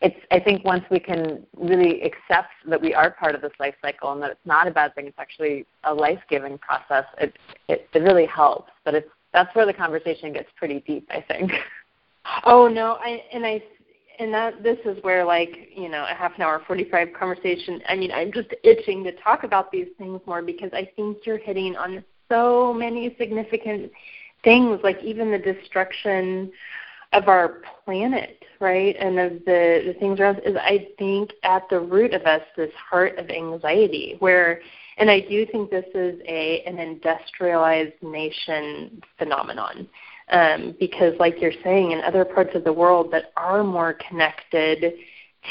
it's 0.00 0.16
I 0.30 0.38
think 0.38 0.64
once 0.64 0.84
we 0.90 1.00
can 1.00 1.44
really 1.56 2.02
accept 2.02 2.50
that 2.68 2.80
we 2.80 2.94
are 2.94 3.10
part 3.10 3.34
of 3.34 3.40
this 3.40 3.52
life 3.58 3.74
cycle 3.82 4.12
and 4.12 4.22
that 4.22 4.30
it's 4.30 4.46
not 4.46 4.68
a 4.68 4.70
bad 4.70 4.94
thing, 4.94 5.06
it's 5.06 5.18
actually 5.18 5.66
a 5.84 5.92
life 5.92 6.20
giving 6.28 6.56
process, 6.58 7.04
it, 7.18 7.34
it 7.68 7.88
it 7.92 8.00
really 8.00 8.26
helps. 8.26 8.70
But 8.84 8.94
it's 8.94 9.08
that's 9.32 9.54
where 9.56 9.66
the 9.66 9.72
conversation 9.74 10.32
gets 10.32 10.48
pretty 10.56 10.80
deep, 10.86 11.08
I 11.10 11.20
think. 11.20 11.50
Oh 12.44 12.68
no, 12.68 12.96
I 13.00 13.22
and 13.32 13.44
I 13.44 13.62
and 14.18 14.32
that 14.32 14.62
this 14.62 14.78
is 14.84 15.02
where 15.02 15.24
like 15.24 15.70
you 15.74 15.88
know 15.88 16.04
a 16.08 16.14
half 16.14 16.34
an 16.36 16.42
hour, 16.42 16.62
forty 16.66 16.84
five 16.84 17.08
conversation. 17.18 17.80
I 17.88 17.96
mean, 17.96 18.12
I'm 18.12 18.32
just 18.32 18.48
itching 18.62 19.04
to 19.04 19.12
talk 19.12 19.44
about 19.44 19.70
these 19.70 19.88
things 19.98 20.20
more 20.26 20.42
because 20.42 20.70
I 20.72 20.90
think 20.96 21.18
you're 21.24 21.38
hitting 21.38 21.76
on 21.76 22.04
so 22.28 22.72
many 22.72 23.14
significant 23.18 23.90
things, 24.42 24.80
like 24.82 25.02
even 25.02 25.30
the 25.30 25.38
destruction 25.38 26.50
of 27.12 27.28
our 27.28 27.62
planet, 27.84 28.42
right, 28.60 28.96
and 28.98 29.18
of 29.18 29.32
the 29.44 29.82
the 29.86 29.94
things 29.98 30.20
around. 30.20 30.40
Is 30.44 30.56
I 30.56 30.88
think 30.98 31.30
at 31.42 31.68
the 31.70 31.80
root 31.80 32.14
of 32.14 32.22
us 32.22 32.42
this 32.56 32.72
heart 32.74 33.18
of 33.18 33.30
anxiety, 33.30 34.16
where 34.18 34.60
and 34.98 35.10
I 35.10 35.20
do 35.20 35.46
think 35.46 35.70
this 35.70 35.86
is 35.94 36.20
a 36.26 36.62
an 36.66 36.78
industrialized 36.78 38.02
nation 38.02 39.02
phenomenon 39.18 39.88
um, 40.30 40.74
because, 40.80 41.14
like 41.18 41.40
you're 41.40 41.52
saying, 41.62 41.92
in 41.92 42.00
other 42.00 42.24
parts 42.24 42.50
of 42.54 42.64
the 42.64 42.72
world 42.72 43.10
that 43.12 43.32
are 43.36 43.62
more 43.62 43.96
connected 44.08 44.94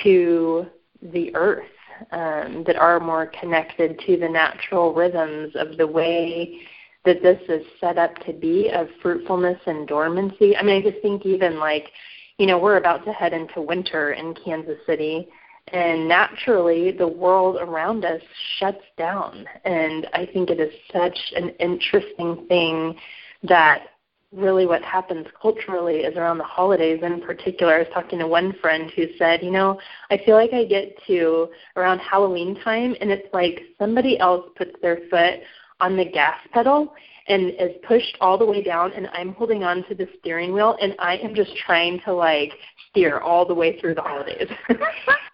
to 0.04 0.66
the 1.02 1.34
earth, 1.36 1.66
um, 2.12 2.64
that 2.68 2.76
are 2.76 3.00
more 3.00 3.32
connected 3.40 4.00
to 4.06 4.18
the 4.18 4.28
natural 4.28 4.94
rhythms 4.94 5.54
of 5.56 5.78
the 5.78 5.88
way 5.88 6.60
that 7.06 7.22
this 7.22 7.40
is 7.48 7.66
set 7.80 7.98
up 7.98 8.16
to 8.26 8.34
be 8.34 8.70
of 8.70 8.88
fruitfulness 9.02 9.60
and 9.66 9.88
dormancy. 9.88 10.58
I 10.58 10.64
mean, 10.64 10.76
I 10.76 10.90
just 10.90 11.02
think 11.02 11.26
even 11.26 11.60
like, 11.60 11.92
you 12.38 12.48
know, 12.48 12.58
we're 12.58 12.78
about 12.78 13.06
to 13.06 13.14
head 13.14 13.32
into 13.32 13.62
winter 13.62 14.12
in 14.14 14.34
Kansas 14.34 14.80
City. 14.86 15.28
And 15.70 16.08
naturally, 16.08 16.92
the 16.92 17.08
world 17.08 17.58
around 17.60 18.06
us 18.06 18.22
shuts 18.58 18.84
down. 18.98 19.46
And 19.64 20.08
I 20.14 20.28
think 20.32 20.50
it 20.50 20.60
is 20.60 20.74
such 20.92 21.18
an 21.36 21.50
interesting 21.60 22.46
thing 22.48 22.96
that 23.44 23.88
really 24.34 24.66
what 24.66 24.82
happens 24.84 25.26
culturally 25.42 25.98
is 25.98 26.18
around 26.18 26.38
the 26.38 26.44
holidays 26.44 27.00
in 27.04 27.22
particular. 27.22 27.76
I 27.76 27.80
was 27.80 27.88
talking 27.94 28.20
to 28.20 28.28
one 28.28 28.54
friend 28.62 28.92
who 28.96 29.06
said, 29.18 29.42
you 29.44 29.52
know, 29.52 29.80
I 30.10 30.20
feel 30.26 30.36
like 30.36 30.54
I 30.54 30.66
get 30.66 30.98
to 31.08 31.48
around 31.76 32.00
Halloween 32.00 32.60
time 32.64 32.96
and 33.00 33.12
it's 33.12 33.28
like 33.34 33.62
somebody 33.80 34.20
else 34.20 34.50
puts 34.58 34.72
their 34.82 35.00
foot 35.10 35.40
on 35.80 35.98
the 35.98 36.06
gas 36.06 36.38
pedal 36.54 36.94
and 37.28 37.50
is 37.60 37.72
pushed 37.88 38.18
all 38.22 38.38
the 38.38 38.46
way 38.46 38.62
down 38.62 38.94
and 38.94 39.08
I'm 39.14 39.34
holding 39.34 39.64
on 39.64 39.84
to 39.90 39.96
the 39.96 40.08
steering 40.20 40.54
wheel 40.54 40.78
and 40.82 40.96
I 41.00 41.18
am 41.18 41.34
just 41.34 41.52
trying 41.66 42.00
to 42.06 42.14
like 42.14 42.52
steer 42.90 43.20
all 43.20 43.46
the 43.46 43.54
way 43.54 43.80
through 43.80 43.96
the 43.96 44.02
holidays. 44.02 44.48
and 44.70 44.80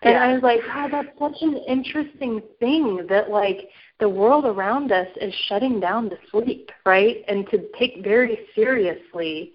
Yeah. 0.03 0.23
I 0.23 0.33
was 0.33 0.41
like, 0.41 0.61
wow, 0.67 0.87
that's 0.91 1.09
such 1.19 1.41
an 1.41 1.57
interesting 1.67 2.41
thing 2.59 3.05
that 3.09 3.29
like 3.29 3.69
the 4.01 4.09
world 4.09 4.45
around 4.45 4.91
us 4.91 5.07
is 5.21 5.33
shutting 5.47 5.79
down 5.79 6.09
to 6.09 6.17
sleep, 6.29 6.71
right? 6.85 7.23
And 7.29 7.47
to 7.51 7.69
take 7.79 8.03
very 8.03 8.39
seriously 8.53 9.53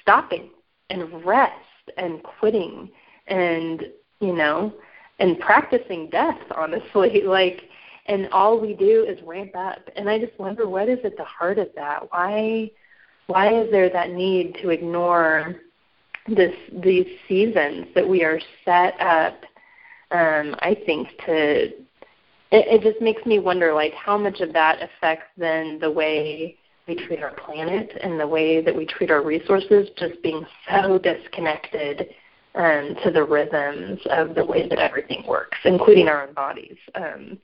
stopping 0.00 0.50
and 0.90 1.24
rest 1.24 1.52
and 1.96 2.22
quitting 2.22 2.90
and, 3.26 3.86
you 4.20 4.34
know, 4.34 4.72
and 5.18 5.40
practicing 5.40 6.08
death, 6.10 6.38
honestly. 6.56 7.22
Like 7.24 7.62
and 8.06 8.28
all 8.30 8.58
we 8.58 8.74
do 8.74 9.04
is 9.04 9.18
ramp 9.22 9.54
up. 9.56 9.88
And 9.96 10.08
I 10.08 10.18
just 10.18 10.38
wonder 10.38 10.68
what 10.68 10.88
is 10.88 10.98
at 11.04 11.16
the 11.16 11.24
heart 11.24 11.58
of 11.58 11.68
that? 11.76 12.10
Why 12.10 12.70
why 13.26 13.52
is 13.52 13.70
there 13.70 13.90
that 13.90 14.10
need 14.10 14.56
to 14.62 14.70
ignore 14.70 15.56
this 16.26 16.54
these 16.72 17.06
seasons 17.28 17.86
that 17.94 18.08
we 18.08 18.24
are 18.24 18.40
set 18.64 18.98
up 19.00 19.42
um, 20.10 20.54
I 20.60 20.74
think 20.86 21.08
to 21.26 21.70
it, 22.50 22.66
it 22.68 22.82
just 22.82 23.00
makes 23.02 23.24
me 23.26 23.38
wonder 23.38 23.72
like 23.72 23.92
how 23.94 24.16
much 24.16 24.40
of 24.40 24.52
that 24.52 24.78
affects 24.82 25.26
then 25.36 25.78
the 25.80 25.90
way 25.90 26.56
we 26.86 26.94
treat 27.06 27.22
our 27.22 27.32
planet 27.32 27.92
and 28.02 28.18
the 28.18 28.26
way 28.26 28.62
that 28.62 28.74
we 28.74 28.86
treat 28.86 29.10
our 29.10 29.22
resources 29.22 29.88
just 29.98 30.22
being 30.22 30.44
so 30.70 30.98
disconnected 30.98 32.08
um, 32.54 32.96
to 33.04 33.10
the 33.10 33.22
rhythms 33.22 34.00
of 34.10 34.34
the 34.34 34.44
way 34.44 34.66
that 34.68 34.78
everything 34.78 35.22
works, 35.28 35.58
including 35.64 36.08
our 36.08 36.26
own 36.26 36.34
bodies. 36.34 36.76
Um, 36.94 37.38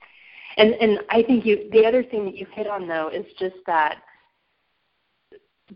and 0.57 0.73
and 0.73 0.99
I 1.09 1.21
think 1.21 1.45
you 1.45 1.69
the 1.71 1.85
other 1.85 2.03
thing 2.03 2.25
that 2.25 2.35
you 2.35 2.47
hit 2.51 2.67
on 2.67 2.87
though 2.87 3.09
is 3.09 3.25
just 3.39 3.55
that 3.67 4.01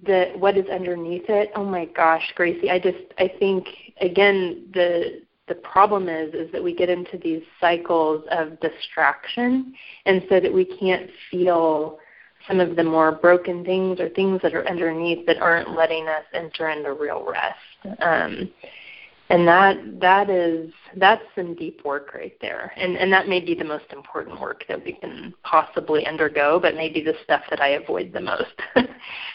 the 0.06 0.34
what 0.36 0.58
is 0.58 0.66
underneath 0.70 1.30
it. 1.30 1.52
Oh 1.56 1.66
my 1.66 1.86
gosh, 1.86 2.24
Gracie, 2.36 2.70
I 2.72 2.80
just 2.80 2.98
I 3.18 3.32
think 3.40 3.68
again 4.02 4.68
the 4.74 5.22
the 5.50 5.56
problem 5.56 6.08
is 6.08 6.34
is 6.34 6.52
that 6.52 6.64
we 6.64 6.74
get 6.74 6.90
into 6.90 7.18
these 7.18 7.42
cycles 7.60 8.24
of 8.32 8.60
distraction 8.62 9.74
and 10.06 10.24
so 10.30 10.40
that 10.40 10.54
we 10.54 10.64
can't 10.64 11.10
feel 11.30 12.00
some 12.48 12.60
of 12.60 12.76
the 12.76 12.84
more 12.84 13.12
broken 13.12 13.66
things 13.66 14.00
or 14.00 14.10
things 14.10 14.42
that 14.42 14.54
are 14.54 14.68
underneath 14.68 15.26
that 15.26 15.42
aren't 15.42 15.76
letting 15.76 16.08
us 16.08 16.24
enter 16.34 16.70
into 16.70 16.94
real 16.94 17.26
rest. 17.30 18.00
Um, 18.02 18.50
and 19.30 19.48
that 19.48 19.78
that 20.00 20.30
is 20.30 20.72
that's 20.98 21.22
some 21.36 21.56
deep 21.56 21.86
work 21.86 22.14
right 22.14 22.36
there 22.42 22.74
and 22.78 22.98
and 22.98 23.14
that 23.14 23.28
may 23.28 23.40
be 23.40 23.54
the 23.54 23.64
most 23.64 23.86
important 23.92 24.40
work 24.42 24.64
that 24.68 24.84
we 24.84 24.94
can 24.94 25.34
possibly 25.44 26.06
undergo 26.08 26.60
but 26.60 26.76
maybe 26.76 27.02
the 27.02 27.14
stuff 27.24 27.42
that 27.50 27.62
i 27.62 27.70
avoid 27.70 28.12
the 28.12 28.20
most 28.20 28.60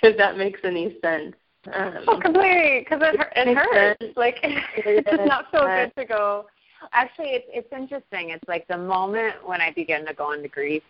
if 0.02 0.16
that 0.16 0.36
makes 0.36 0.60
any 0.64 0.96
sense 1.00 1.34
um, 1.72 1.94
oh 2.08 2.20
completely 2.20 2.80
because 2.80 3.00
it, 3.02 3.20
it 3.36 3.56
hurts 3.56 4.00
sense. 4.00 4.12
like 4.16 4.38
it 4.42 5.04
does 5.04 5.26
not 5.26 5.50
feel 5.50 5.62
good 5.62 5.92
to 5.96 6.04
go 6.04 6.46
actually 6.92 7.28
it's 7.28 7.46
it's 7.48 7.72
interesting 7.72 8.30
it's 8.30 8.44
like 8.46 8.66
the 8.68 8.76
moment 8.76 9.34
when 9.46 9.60
i 9.60 9.70
begin 9.72 10.04
to 10.06 10.12
go 10.14 10.32
into 10.32 10.48
grief 10.48 10.82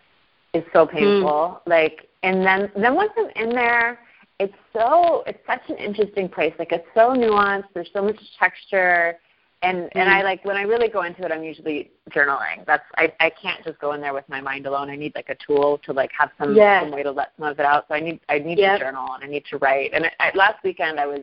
is 0.53 0.63
so 0.73 0.85
hmm. 0.85 0.97
painful 0.97 1.61
mm. 1.65 1.69
like 1.69 2.07
and 2.23 2.45
then 2.45 2.69
then 2.75 2.95
once 2.95 3.11
i'm 3.17 3.29
in 3.35 3.49
there 3.55 3.99
it's 4.39 4.53
so 4.73 5.23
it's 5.27 5.39
such 5.47 5.61
an 5.69 5.77
interesting 5.77 6.27
place. 6.27 6.53
Like 6.59 6.71
it's 6.71 6.87
so 6.93 7.13
nuanced. 7.13 7.65
There's 7.73 7.89
so 7.93 8.03
much 8.03 8.19
texture, 8.37 9.17
and 9.61 9.77
mm-hmm. 9.77 9.97
and 9.97 10.09
I 10.09 10.21
like 10.21 10.43
when 10.45 10.57
I 10.57 10.63
really 10.63 10.87
go 10.87 11.03
into 11.03 11.23
it. 11.25 11.31
I'm 11.31 11.43
usually 11.43 11.91
journaling. 12.11 12.65
That's 12.65 12.83
I 12.97 13.13
I 13.19 13.29
can't 13.29 13.63
just 13.63 13.79
go 13.79 13.93
in 13.93 14.01
there 14.01 14.13
with 14.13 14.27
my 14.29 14.41
mind 14.41 14.65
alone. 14.65 14.89
I 14.89 14.95
need 14.95 15.13
like 15.15 15.29
a 15.29 15.35
tool 15.35 15.79
to 15.85 15.93
like 15.93 16.11
have 16.17 16.31
some 16.37 16.55
yes. 16.55 16.83
some 16.83 16.91
way 16.91 17.03
to 17.03 17.11
let 17.11 17.31
some 17.37 17.47
of 17.47 17.59
it 17.59 17.65
out. 17.65 17.85
So 17.87 17.95
I 17.95 17.99
need 17.99 18.19
I 18.29 18.39
need 18.39 18.59
yep. 18.59 18.79
to 18.79 18.85
journal 18.85 19.13
and 19.13 19.23
I 19.23 19.27
need 19.27 19.45
to 19.49 19.57
write. 19.57 19.91
And 19.93 20.05
I, 20.05 20.11
I, 20.19 20.31
last 20.35 20.63
weekend 20.63 20.99
I 20.99 21.07
was 21.07 21.21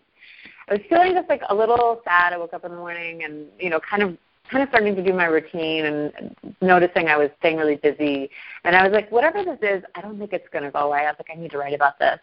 I 0.69 0.75
was 0.75 0.83
feeling 0.89 1.15
just 1.15 1.29
like 1.29 1.43
a 1.49 1.55
little 1.55 2.01
sad. 2.05 2.33
I 2.33 2.39
woke 2.39 2.55
up 2.55 2.65
in 2.65 2.71
the 2.71 2.77
morning 2.77 3.25
and 3.25 3.47
you 3.59 3.71
know 3.71 3.81
kind 3.81 4.03
of 4.03 4.17
kind 4.51 4.63
of 4.63 4.69
starting 4.71 4.95
to 4.97 5.03
do 5.03 5.13
my 5.13 5.25
routine 5.25 5.87
and 5.87 6.37
noticing 6.61 7.09
I 7.09 7.17
was 7.17 7.31
staying 7.39 7.57
really 7.57 7.77
busy. 7.77 8.29
And 8.65 8.75
I 8.77 8.83
was 8.83 8.93
like, 8.93 9.11
whatever 9.11 9.43
this 9.45 9.59
is, 9.63 9.83
I 9.95 10.01
don't 10.03 10.19
think 10.19 10.33
it's 10.33 10.49
going 10.53 10.65
to 10.65 10.71
go 10.71 10.81
away. 10.81 11.01
I 11.01 11.05
was 11.05 11.17
like, 11.19 11.35
I 11.35 11.41
need 11.41 11.53
to 11.53 11.59
write 11.59 11.73
about 11.73 11.99
this. 11.99 12.19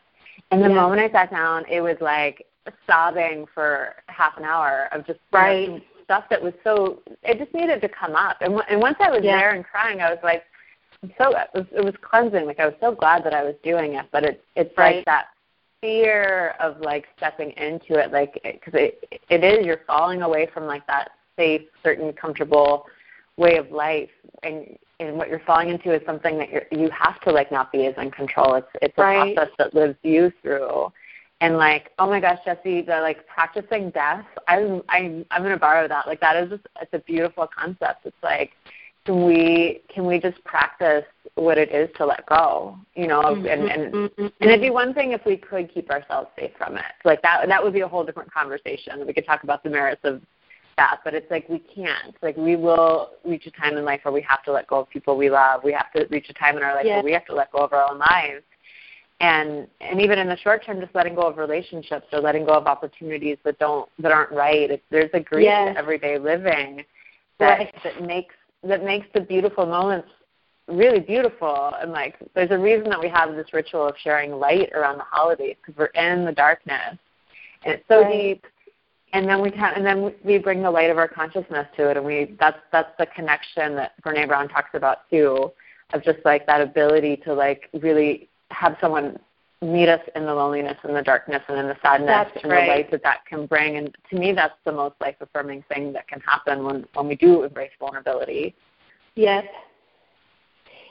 And 0.52 0.62
the 0.62 0.69
yeah. 0.69 0.76
moment 0.76 1.02
I 1.02 1.10
sat 1.12 1.32
down, 1.32 1.65
it 1.69 1.82
was 1.82 1.95
like 2.02 2.45
sobbing 2.86 3.45
for 3.54 3.95
half 4.08 4.38
an 4.38 4.43
hour 4.43 4.89
of 4.91 5.08
just 5.08 5.19
right 5.32 5.82
stuff 6.10 6.26
that 6.32 6.41
was 6.41 6.54
so. 6.63 7.04
It 7.22 7.38
just 7.38 7.54
needed 7.54 7.82
to 7.82 7.89
come 7.89 8.15
up. 8.15 8.38
And 8.41 8.60
and 8.67 8.82
once 8.82 8.98
I 9.00 9.12
was 9.12 9.22
yeah. 9.24 9.38
there 9.38 9.54
and 9.54 9.63
crying, 9.63 10.02
I 10.02 10.10
was 10.10 10.17
like, 10.24 10.43
I'm 11.04 11.13
so 11.19 11.30
it 11.38 11.50
was, 11.54 11.65
it 11.72 11.86
was 11.86 11.93
cleansing. 12.02 12.48
Like 12.48 12.60
I 12.60 12.65
was 12.65 12.76
so 12.82 12.95
glad 12.95 13.24
that 13.26 13.34
I 13.34 13.43
was 13.43 13.54
doing 13.63 13.93
it. 13.93 14.08
But 14.12 14.24
it 14.24 14.43
it's 14.56 14.76
right. 14.76 14.98
like 14.98 15.06
that 15.06 15.28
fear 15.82 16.56
of 16.60 16.82
like 16.82 17.06
stepping 17.15 17.52
into 17.52 17.93
it, 17.93 18.12
like 18.12 18.41
because 18.43 18.74
it 18.74 19.22
it 19.30 19.43
is 19.43 19.65
you're 19.65 19.82
falling 19.86 20.24
away 20.24 20.50
from 20.52 20.65
like 20.65 20.86
that 20.88 21.12
safe, 21.38 21.62
certain, 21.84 22.12
comfortable 22.13 22.88
way 23.38 23.58
of 23.58 23.69
life, 23.72 24.10
and 24.41 24.78
and 25.00 25.15
what 25.15 25.30
you're 25.30 25.43
falling 25.45 25.69
into 25.69 25.93
is 25.93 26.02
something 26.08 26.39
that 26.39 26.52
you 26.52 26.62
you 26.72 26.89
have 26.89 27.22
to 27.22 27.32
like 27.32 27.52
not 27.52 27.72
be 27.72 27.86
as 27.86 27.93
in 27.98 28.10
control. 28.10 28.56
It's 28.56 28.67
it's 28.82 28.98
a 28.98 29.02
right. 29.02 29.36
process 29.36 29.54
that 29.60 29.76
lives 29.76 29.95
you 30.02 30.34
through. 30.41 30.91
And 31.41 31.58
like, 31.58 31.91
oh 31.99 32.08
my 32.08 32.19
gosh, 32.19 32.39
Jesse, 32.43 32.82
the 32.82 32.99
like 33.02 33.25
practicing 33.28 33.91
death. 33.91 34.25
I'm 34.47 34.82
I'm 34.89 35.25
I'm 35.32 35.41
gonna 35.41 35.58
borrow 35.58 35.88
that. 35.88 36.08
Like 36.08 36.19
that 36.19 36.36
is 36.36 36.49
just 36.49 36.63
it's 36.82 36.93
a 36.93 36.99
beautiful 36.99 37.47
concept. 37.47 38.06
It's 38.06 38.15
like 38.21 38.52
can 39.06 39.25
we 39.25 39.82
can 39.93 40.06
we 40.06 40.19
just 40.19 40.43
practice 40.43 41.06
what 41.36 41.58
it 41.58 41.71
is 41.73 41.89
to 41.95 42.06
let 42.06 42.25
go 42.25 42.78
you 42.95 43.08
know 43.08 43.21
mm-hmm, 43.21 43.45
and 43.45 43.63
and 43.69 43.93
mm-hmm. 43.93 44.21
and 44.23 44.34
it'd 44.41 44.60
be 44.60 44.69
one 44.69 44.93
thing 44.93 45.13
if 45.13 45.21
we 45.25 45.38
could 45.38 45.73
keep 45.73 45.89
ourselves 45.89 46.28
safe 46.38 46.52
from 46.58 46.75
it 46.75 46.84
like 47.06 47.21
that 47.21 47.47
that 47.47 47.63
would 47.63 47.71
be 47.71 47.80
a 47.80 47.88
whole 47.88 48.04
different 48.04 48.30
conversation 48.32 49.06
we 49.08 49.13
could 49.13 49.25
talk 49.25 49.43
about 49.43 49.63
the 49.63 49.69
merits 49.69 50.02
of 50.04 50.21
that, 50.80 51.02
but 51.04 51.13
it's 51.13 51.30
like 51.30 51.47
we 51.49 51.60
can't. 51.60 52.15
Like 52.21 52.38
we 52.38 52.56
will 52.56 53.12
reach 53.25 53.45
a 53.45 53.52
time 53.52 53.78
in 53.78 53.84
life 53.84 53.99
where 54.04 54.13
we 54.13 54.21
have 54.21 54.43
to 54.43 54.52
let 54.52 54.65
go 54.67 54.80
of 54.80 54.89
people 54.89 55.17
we 55.17 55.30
love. 55.30 55.62
We 55.63 55.73
have 55.73 55.91
to 55.91 56.08
reach 56.10 56.28
a 56.30 56.34
time 56.34 56.56
in 56.56 56.63
our 56.63 56.73
life 56.73 56.86
where 56.86 57.04
we 57.04 57.12
have 57.12 57.25
to 57.25 57.36
let 57.36 57.52
go 57.52 57.60
of 57.60 57.73
our 57.73 57.91
own 57.91 57.99
lives. 57.99 58.43
And 59.21 59.67
and 59.82 59.99
even 60.01 60.17
in 60.17 60.27
the 60.27 60.38
short 60.38 60.65
term, 60.65 60.79
just 60.79 60.95
letting 60.95 61.15
go 61.15 61.23
of 61.23 61.38
relationships 61.38 62.08
or 62.13 62.21
letting 62.21 62.45
go 62.45 62.53
of 62.53 62.67
opportunities 62.67 63.38
that 63.43 63.60
don't 63.60 63.89
that 63.99 64.12
aren't 64.12 64.32
right. 64.32 64.71
It's, 64.71 64.84
there's 64.89 65.10
a 65.13 65.19
grief 65.19 65.43
yes. 65.43 65.73
to 65.73 65.79
everyday 65.79 66.17
living 66.17 66.84
that 67.39 67.60
right. 67.60 67.75
that 67.84 68.03
makes 68.03 68.36
that 68.63 68.84
makes 68.84 69.08
the 69.13 69.21
beautiful 69.21 69.65
moments 69.65 70.08
really 70.67 70.99
beautiful. 70.99 71.73
And 71.82 71.91
like, 71.91 72.15
there's 72.36 72.51
a 72.51 72.58
reason 72.58 72.89
that 72.89 72.99
we 72.99 73.10
have 73.10 73.36
this 73.36 73.51
ritual 73.53 73.88
of 73.88 73.95
sharing 74.01 74.32
light 74.32 74.71
around 74.73 74.99
the 74.99 75.05
holidays 75.10 75.55
because 75.62 75.77
we're 75.77 76.01
in 76.01 76.25
the 76.25 76.32
darkness, 76.32 76.97
and 77.65 77.73
it's 77.73 77.84
so 77.89 78.01
right. 78.01 78.12
deep 78.12 78.45
and 79.13 79.27
then 79.27 79.41
we 79.41 79.51
can 79.51 79.73
and 79.75 79.86
then 79.86 80.13
we 80.23 80.38
bring 80.38 80.62
the 80.62 80.69
light 80.69 80.89
of 80.89 80.97
our 80.97 81.08
consciousness 81.08 81.67
to 81.75 81.89
it 81.89 81.97
and 81.97 82.05
we 82.05 82.36
that's 82.39 82.60
that's 82.71 82.91
the 82.97 83.05
connection 83.08 83.75
that 83.75 83.93
Brene 84.03 84.27
Brown 84.27 84.47
talks 84.47 84.69
about 84.73 85.10
too 85.10 85.51
of 85.93 86.03
just 86.03 86.19
like 86.25 86.45
that 86.45 86.62
ability 86.62 87.17
to 87.17 87.34
like 87.34 87.69
really 87.82 88.29
have 88.51 88.77
someone 88.81 89.19
meet 89.62 89.89
us 89.89 90.01
in 90.15 90.25
the 90.25 90.33
loneliness 90.33 90.77
and 90.83 90.95
the 90.95 91.01
darkness 91.01 91.41
and 91.49 91.59
in 91.59 91.67
the 91.67 91.75
sadness 91.81 92.07
that's 92.07 92.43
and 92.43 92.51
right. 92.51 92.65
the 92.65 92.71
light 92.71 92.91
that 92.91 93.03
that 93.03 93.25
can 93.25 93.45
bring. 93.45 93.77
And 93.77 93.95
to 94.09 94.17
me 94.17 94.31
that's 94.31 94.55
the 94.65 94.71
most 94.71 94.95
life 95.01 95.15
affirming 95.19 95.63
thing 95.73 95.91
that 95.93 96.07
can 96.07 96.21
happen 96.21 96.63
when 96.63 96.85
when 96.93 97.07
we 97.07 97.15
do 97.15 97.43
embrace 97.43 97.71
vulnerability. 97.79 98.55
Yes 99.15 99.45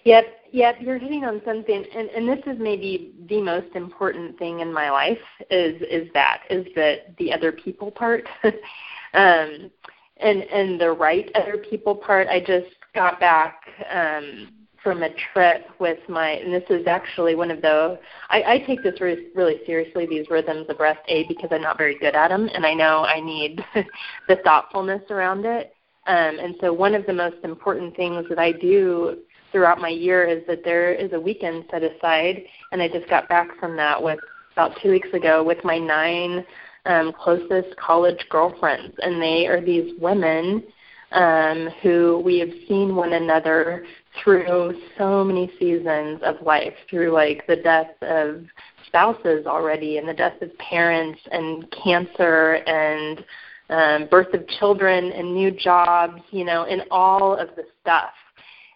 Yep, 0.09 0.25
yep, 0.53 0.77
you're 0.81 0.99
hitting 0.99 1.25
on 1.25 1.43
something, 1.45 1.85
and 1.95 2.09
and 2.09 2.29
this 2.29 2.39
is 2.47 2.59
maybe 2.59 3.13
the 3.29 3.43
most 3.43 3.75
important 3.75 4.39
thing 4.39 4.61
in 4.61 4.73
my 4.73 4.91
life 4.91 5.19
is 5.51 5.81
is 5.83 6.09
that 6.15 6.43
is 6.49 6.67
that 6.77 7.17
the 7.19 7.33
other 7.33 7.53
people 7.53 7.91
part, 7.91 8.27
um, 8.45 9.71
and 10.17 10.43
and 10.45 10.81
the 10.81 10.93
right 10.93 11.31
other 11.35 11.59
people 11.59 11.95
part. 11.95 12.29
I 12.29 12.41
just 12.41 12.75
got 12.95 13.21
back 13.21 13.61
um, 13.91 14.49
from 14.89 15.03
a 15.03 15.11
trip 15.35 15.67
with 15.79 15.99
my, 16.09 16.31
and 16.31 16.51
this 16.51 16.65
is 16.71 16.87
actually 16.87 17.35
one 17.35 17.51
of 17.51 17.61
the. 17.61 17.99
I, 18.31 18.43
I 18.43 18.59
take 18.67 18.83
this 18.83 18.99
really 19.03 19.27
really 19.35 19.61
seriously. 19.67 20.07
These 20.07 20.31
rhythms 20.31 20.65
of 20.71 20.81
rest, 20.81 21.01
a 21.09 21.27
because 21.29 21.51
I'm 21.53 21.61
not 21.61 21.77
very 21.77 21.99
good 21.99 22.15
at 22.15 22.29
them, 22.29 22.49
and 22.55 22.65
I 22.65 22.73
know 22.73 23.05
I 23.05 23.21
need 23.21 23.63
the 24.29 24.37
thoughtfulness 24.37 25.03
around 25.11 25.45
it. 25.45 25.75
Um, 26.07 26.39
and 26.39 26.55
so 26.63 26.73
one 26.73 26.95
of 26.95 27.05
the 27.05 27.13
most 27.13 27.37
important 27.45 27.97
things 27.97 28.25
that 28.31 28.39
I 28.39 28.51
do 28.51 29.19
throughout 29.53 29.79
my 29.79 29.91
year 29.91 30.27
is 30.27 30.43
that 30.47 30.65
there 30.65 30.95
is 30.95 31.13
a 31.13 31.21
weekend 31.21 31.65
set 31.71 31.83
aside, 31.83 32.45
and 32.73 32.81
I 32.81 32.89
just 32.89 33.11
got 33.11 33.29
back 33.29 33.49
from 33.61 33.77
that 33.77 34.03
with 34.03 34.19
about 34.55 34.73
two 34.83 34.91
weeks 34.91 35.13
ago 35.13 35.45
with 35.45 35.63
my 35.65 35.77
nine 35.77 36.47
um, 36.87 37.13
closest 37.13 37.77
college 37.77 38.25
girlfriends, 38.31 38.97
and 39.03 39.21
they 39.21 39.47
are 39.49 39.61
these 39.61 39.93
women 40.01 40.65
um, 41.13 41.69
who 41.83 42.23
we 42.25 42.39
have 42.39 42.51
seen 42.69 42.97
one 42.97 43.13
another 43.13 43.85
through 44.23 44.81
so 44.97 45.25
many 45.25 45.51
seasons 45.59 46.21
of 46.23 46.37
life, 46.43 46.75
through 46.89 47.13
like 47.13 47.47
the 47.47 47.57
death 47.57 47.91
of 48.03 48.45
spouses 48.87 49.47
already, 49.47 49.99
and 49.99 50.09
the 50.09 50.15
death 50.15 50.41
of 50.43 50.57
parents, 50.59 51.21
and 51.31 51.71
cancer, 51.85 52.55
and 52.67 53.25
um, 53.71 54.09
birth 54.11 54.33
of 54.35 54.47
children, 54.59 55.13
and 55.13 55.35
new 55.35 55.51
jobs, 55.51 56.23
you 56.31 56.45
know, 56.45 56.65
and 56.65 56.83
all 56.91 57.37
of 57.37 57.49
the 57.57 57.65
stuff 57.81 58.13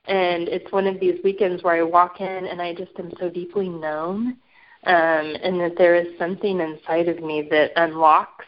and 0.06 0.48
it's 0.48 0.70
one 0.72 0.86
of 0.86 0.98
these 0.98 1.18
weekends 1.22 1.62
where 1.62 1.76
I 1.76 1.82
walk 1.82 2.20
in 2.20 2.26
and 2.26 2.60
I 2.60 2.74
just 2.74 2.90
am 2.98 3.12
so 3.20 3.28
deeply 3.28 3.68
known, 3.68 4.36
um, 4.84 5.36
and 5.42 5.60
that 5.60 5.74
there 5.78 5.94
is 5.94 6.18
something 6.18 6.60
inside 6.60 7.08
of 7.08 7.22
me 7.22 7.46
that 7.50 7.70
unlocks, 7.76 8.46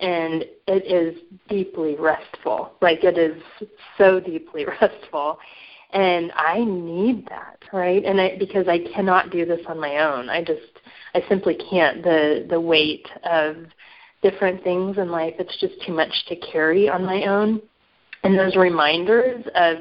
and 0.00 0.44
it 0.68 0.86
is 0.86 1.20
deeply 1.48 1.96
restful. 1.96 2.74
Like 2.80 3.02
it 3.02 3.18
is 3.18 3.42
so 3.98 4.20
deeply 4.20 4.64
restful, 4.80 5.38
and 5.92 6.32
I 6.32 6.64
need 6.64 7.26
that, 7.28 7.58
right? 7.72 8.04
And 8.04 8.20
I, 8.20 8.36
because 8.38 8.66
I 8.68 8.78
cannot 8.94 9.30
do 9.30 9.44
this 9.44 9.60
on 9.68 9.78
my 9.78 9.98
own, 9.98 10.28
I 10.28 10.42
just 10.42 10.60
I 11.14 11.22
simply 11.28 11.56
can't. 11.70 12.02
The 12.02 12.46
the 12.48 12.60
weight 12.60 13.06
of 13.24 13.56
different 14.22 14.62
things 14.62 14.98
in 14.98 15.10
life, 15.10 15.34
it's 15.38 15.56
just 15.60 15.74
too 15.86 15.92
much 15.92 16.12
to 16.28 16.36
carry 16.36 16.88
on 16.88 17.04
my 17.04 17.24
own. 17.24 17.60
And 18.24 18.38
those 18.38 18.56
reminders 18.56 19.44
of 19.54 19.78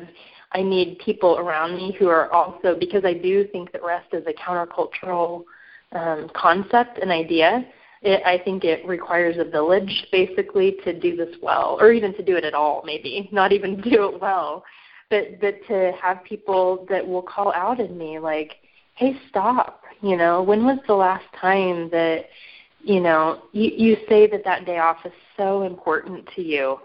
I 0.53 0.61
need 0.61 0.99
people 0.99 1.37
around 1.37 1.75
me 1.75 1.95
who 1.97 2.09
are 2.09 2.31
also 2.33 2.75
because 2.77 3.05
I 3.05 3.13
do 3.13 3.47
think 3.47 3.71
that 3.71 3.83
rest 3.83 4.13
is 4.13 4.25
a 4.27 4.33
countercultural 4.33 5.43
um, 5.93 6.29
concept 6.35 6.97
and 6.97 7.11
idea. 7.11 7.65
It, 8.01 8.21
I 8.25 8.39
think 8.43 8.63
it 8.63 8.85
requires 8.85 9.37
a 9.37 9.49
village 9.49 10.07
basically 10.11 10.77
to 10.83 10.99
do 10.99 11.15
this 11.15 11.35
well, 11.41 11.77
or 11.79 11.91
even 11.91 12.13
to 12.15 12.23
do 12.23 12.35
it 12.35 12.43
at 12.43 12.53
all. 12.53 12.81
Maybe 12.85 13.29
not 13.31 13.53
even 13.53 13.79
do 13.81 14.09
it 14.09 14.19
well, 14.19 14.65
but 15.11 15.39
but 15.39 15.55
to 15.67 15.91
have 16.01 16.23
people 16.23 16.87
that 16.89 17.07
will 17.07 17.21
call 17.21 17.53
out 17.53 17.79
in 17.79 17.95
me 17.95 18.17
like, 18.17 18.53
"Hey, 18.95 19.15
stop! 19.29 19.83
You 20.01 20.17
know, 20.17 20.41
when 20.41 20.65
was 20.65 20.79
the 20.87 20.95
last 20.95 21.25
time 21.39 21.89
that 21.91 22.25
you 22.83 22.99
know 22.99 23.43
you 23.51 23.69
you 23.85 23.97
say 24.09 24.25
that 24.25 24.43
that 24.45 24.65
day 24.65 24.79
off 24.79 25.05
is 25.05 25.13
so 25.37 25.61
important 25.63 26.27
to 26.35 26.41
you?" 26.41 26.79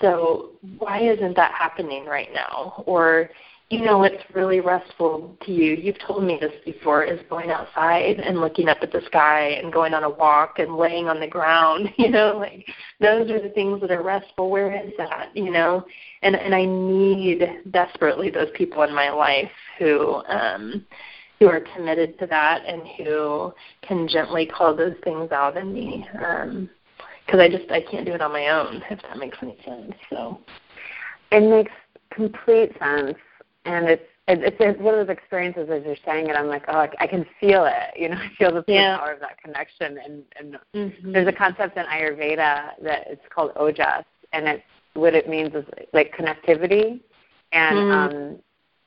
So 0.00 0.52
why 0.78 1.00
isn't 1.00 1.36
that 1.36 1.52
happening 1.52 2.06
right 2.06 2.32
now? 2.32 2.82
Or, 2.86 3.30
you 3.72 3.82
know, 3.82 3.96
what's 3.96 4.22
really 4.34 4.60
restful 4.60 5.34
to 5.46 5.50
you, 5.50 5.72
you've 5.72 5.98
told 6.06 6.22
me 6.22 6.36
this 6.38 6.52
before, 6.62 7.04
is 7.04 7.18
going 7.30 7.50
outside 7.50 8.20
and 8.20 8.38
looking 8.38 8.68
up 8.68 8.76
at 8.82 8.92
the 8.92 9.00
sky 9.06 9.58
and 9.62 9.72
going 9.72 9.94
on 9.94 10.04
a 10.04 10.10
walk 10.10 10.58
and 10.58 10.76
laying 10.76 11.08
on 11.08 11.18
the 11.18 11.26
ground, 11.26 11.88
you 11.96 12.10
know, 12.10 12.36
like 12.36 12.66
those 13.00 13.30
are 13.30 13.40
the 13.40 13.48
things 13.48 13.80
that 13.80 13.90
are 13.90 14.02
restful. 14.02 14.50
Where 14.50 14.76
is 14.76 14.92
that, 14.98 15.30
you 15.34 15.50
know? 15.50 15.86
And 16.20 16.36
and 16.36 16.54
I 16.54 16.66
need 16.66 17.42
desperately 17.70 18.28
those 18.28 18.50
people 18.54 18.82
in 18.82 18.94
my 18.94 19.08
life 19.08 19.50
who 19.78 20.22
um 20.28 20.84
who 21.40 21.48
are 21.48 21.64
committed 21.74 22.18
to 22.18 22.26
that 22.26 22.66
and 22.66 22.82
who 22.98 23.54
can 23.80 24.06
gently 24.06 24.44
call 24.44 24.76
those 24.76 24.96
things 25.02 25.32
out 25.32 25.56
in 25.56 25.72
me. 25.72 26.06
Um 26.22 26.68
because 27.24 27.40
I 27.40 27.48
just 27.48 27.70
I 27.70 27.80
can't 27.80 28.04
do 28.04 28.12
it 28.12 28.20
on 28.20 28.32
my 28.32 28.48
own 28.48 28.82
if 28.90 29.00
that 29.00 29.16
makes 29.16 29.38
any 29.40 29.56
sense. 29.64 29.94
So 30.10 30.40
it 31.30 31.48
makes 31.48 31.72
complete 32.14 32.72
sense, 32.78 33.16
and 33.64 33.88
it's 33.88 34.02
it's, 34.28 34.56
it's 34.60 34.80
one 34.80 34.94
of 34.94 35.06
those 35.06 35.14
experiences 35.14 35.68
as 35.70 35.82
you're 35.84 35.96
saying 36.06 36.28
it. 36.28 36.36
I'm 36.36 36.46
like, 36.46 36.64
oh, 36.68 36.78
I, 36.78 36.90
I 37.00 37.06
can 37.06 37.26
feel 37.40 37.64
it. 37.64 37.98
You 37.98 38.10
know, 38.10 38.16
I 38.20 38.30
feel 38.38 38.52
the 38.52 38.64
yeah. 38.68 38.98
power 38.98 39.12
of 39.12 39.20
that 39.20 39.40
connection. 39.42 39.98
And, 39.98 40.22
and 40.38 40.58
mm-hmm. 40.74 41.12
there's 41.12 41.28
a 41.28 41.32
concept 41.32 41.76
in 41.76 41.84
Ayurveda 41.86 42.82
that 42.82 43.06
it's 43.08 43.22
called 43.34 43.52
ojas, 43.54 44.04
and 44.32 44.46
it's 44.46 44.62
what 44.94 45.14
it 45.14 45.28
means 45.28 45.54
is 45.54 45.64
like 45.92 46.14
connectivity, 46.14 47.00
and 47.52 47.76
mm. 47.76 47.92
um, 47.92 48.38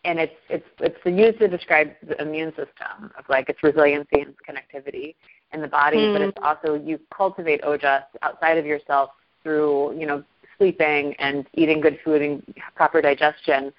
and 0.06 0.20
it's 0.20 0.36
it's 0.50 0.66
it's 0.80 0.98
used 1.06 1.40
to 1.40 1.48
describe 1.48 1.92
the 2.08 2.20
immune 2.22 2.52
system 2.52 3.12
of 3.18 3.26
like 3.28 3.50
its 3.50 3.62
resiliency 3.64 4.22
and 4.22 4.30
its 4.30 4.40
connectivity 4.48 5.16
in 5.52 5.62
the 5.62 5.68
body, 5.68 5.98
mm. 5.98 6.14
but 6.14 6.22
it's 6.22 6.38
also 6.44 6.76
you 6.76 7.00
cultivate 7.16 7.62
ojas 7.64 8.04
outside 8.22 8.58
of 8.58 8.66
yourself 8.66 9.10
through 9.44 9.98
you 10.00 10.06
know 10.06 10.24
sleeping 10.58 11.14
and 11.20 11.48
eating 11.54 11.82
good 11.82 12.00
food 12.04 12.22
and 12.22 12.56
proper 12.76 13.02
digestion. 13.02 13.74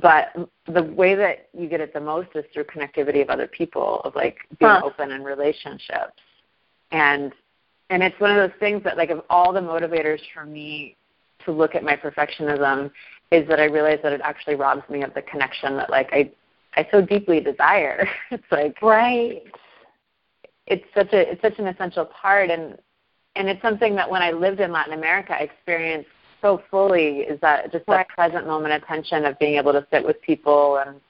But 0.00 0.34
the 0.66 0.82
way 0.82 1.14
that 1.14 1.48
you 1.56 1.68
get 1.68 1.80
it 1.80 1.94
the 1.94 2.00
most 2.00 2.28
is 2.34 2.44
through 2.52 2.64
connectivity 2.64 3.22
of 3.22 3.30
other 3.30 3.46
people, 3.46 4.00
of 4.04 4.16
like 4.16 4.38
being 4.58 4.70
huh. 4.70 4.82
open 4.84 5.12
in 5.12 5.22
relationships, 5.22 6.20
and 6.90 7.32
and 7.90 8.02
it's 8.02 8.18
one 8.18 8.30
of 8.30 8.36
those 8.36 8.58
things 8.58 8.82
that 8.82 8.96
like 8.96 9.10
of 9.10 9.22
all 9.30 9.52
the 9.52 9.60
motivators 9.60 10.18
for 10.32 10.44
me 10.44 10.96
to 11.44 11.52
look 11.52 11.74
at 11.76 11.84
my 11.84 11.96
perfectionism 11.96 12.90
is 13.30 13.46
that 13.48 13.60
I 13.60 13.64
realize 13.64 14.00
that 14.02 14.12
it 14.12 14.20
actually 14.22 14.56
robs 14.56 14.88
me 14.88 15.02
of 15.02 15.14
the 15.14 15.22
connection 15.22 15.76
that 15.76 15.90
like 15.90 16.08
I 16.12 16.30
I 16.74 16.88
so 16.90 17.00
deeply 17.00 17.40
desire. 17.40 18.08
it's 18.30 18.44
like 18.50 18.80
right. 18.82 19.42
It's 20.66 20.84
such 20.94 21.12
a 21.12 21.30
it's 21.30 21.42
such 21.42 21.58
an 21.58 21.68
essential 21.68 22.06
part 22.06 22.50
and 22.50 22.78
and 23.36 23.48
it's 23.48 23.62
something 23.62 23.94
that 23.96 24.10
when 24.10 24.22
I 24.22 24.32
lived 24.32 24.60
in 24.60 24.72
Latin 24.72 24.94
America 24.94 25.34
I 25.34 25.44
experienced 25.44 26.08
so 26.44 26.62
fully 26.70 27.20
is 27.20 27.40
that 27.40 27.72
just 27.72 27.86
that 27.86 28.06
present 28.08 28.46
moment 28.46 28.74
attention 28.74 29.24
of 29.24 29.38
being 29.38 29.54
able 29.54 29.72
to 29.72 29.86
sit 29.90 30.04
with 30.04 30.20
people 30.20 30.82
and 30.86 31.00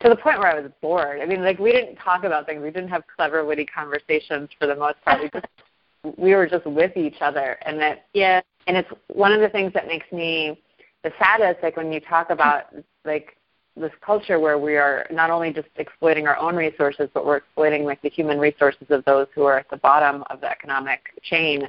to 0.00 0.08
the 0.08 0.14
point 0.14 0.38
where 0.38 0.48
I 0.48 0.60
was 0.60 0.70
bored. 0.80 1.20
I 1.20 1.26
mean, 1.26 1.42
like 1.42 1.58
we 1.58 1.72
didn't 1.72 1.96
talk 1.96 2.22
about 2.22 2.46
things. 2.46 2.62
We 2.62 2.70
didn't 2.70 2.90
have 2.90 3.02
clever, 3.16 3.44
witty 3.44 3.66
conversations 3.66 4.50
for 4.58 4.68
the 4.68 4.76
most 4.76 4.96
part. 5.04 5.20
We 5.20 5.30
just 5.30 5.46
we 6.18 6.34
were 6.34 6.46
just 6.46 6.64
with 6.64 6.96
each 6.96 7.16
other, 7.20 7.58
and 7.62 7.80
that 7.80 8.06
yeah. 8.14 8.40
And 8.66 8.76
it's 8.76 8.88
one 9.08 9.32
of 9.32 9.40
the 9.40 9.48
things 9.48 9.72
that 9.74 9.88
makes 9.88 10.10
me 10.12 10.60
the 11.02 11.12
saddest. 11.18 11.62
Like 11.62 11.76
when 11.76 11.92
you 11.92 11.98
talk 11.98 12.30
about 12.30 12.66
like 13.04 13.36
this 13.76 13.92
culture 14.00 14.38
where 14.38 14.58
we 14.58 14.76
are 14.76 15.06
not 15.10 15.30
only 15.30 15.52
just 15.52 15.68
exploiting 15.76 16.28
our 16.28 16.38
own 16.38 16.54
resources, 16.54 17.08
but 17.12 17.26
we're 17.26 17.38
exploiting 17.38 17.84
like 17.84 18.00
the 18.02 18.10
human 18.10 18.38
resources 18.38 18.86
of 18.90 19.04
those 19.06 19.26
who 19.34 19.42
are 19.42 19.58
at 19.58 19.68
the 19.70 19.76
bottom 19.78 20.22
of 20.30 20.40
the 20.40 20.48
economic 20.48 21.00
chain. 21.22 21.68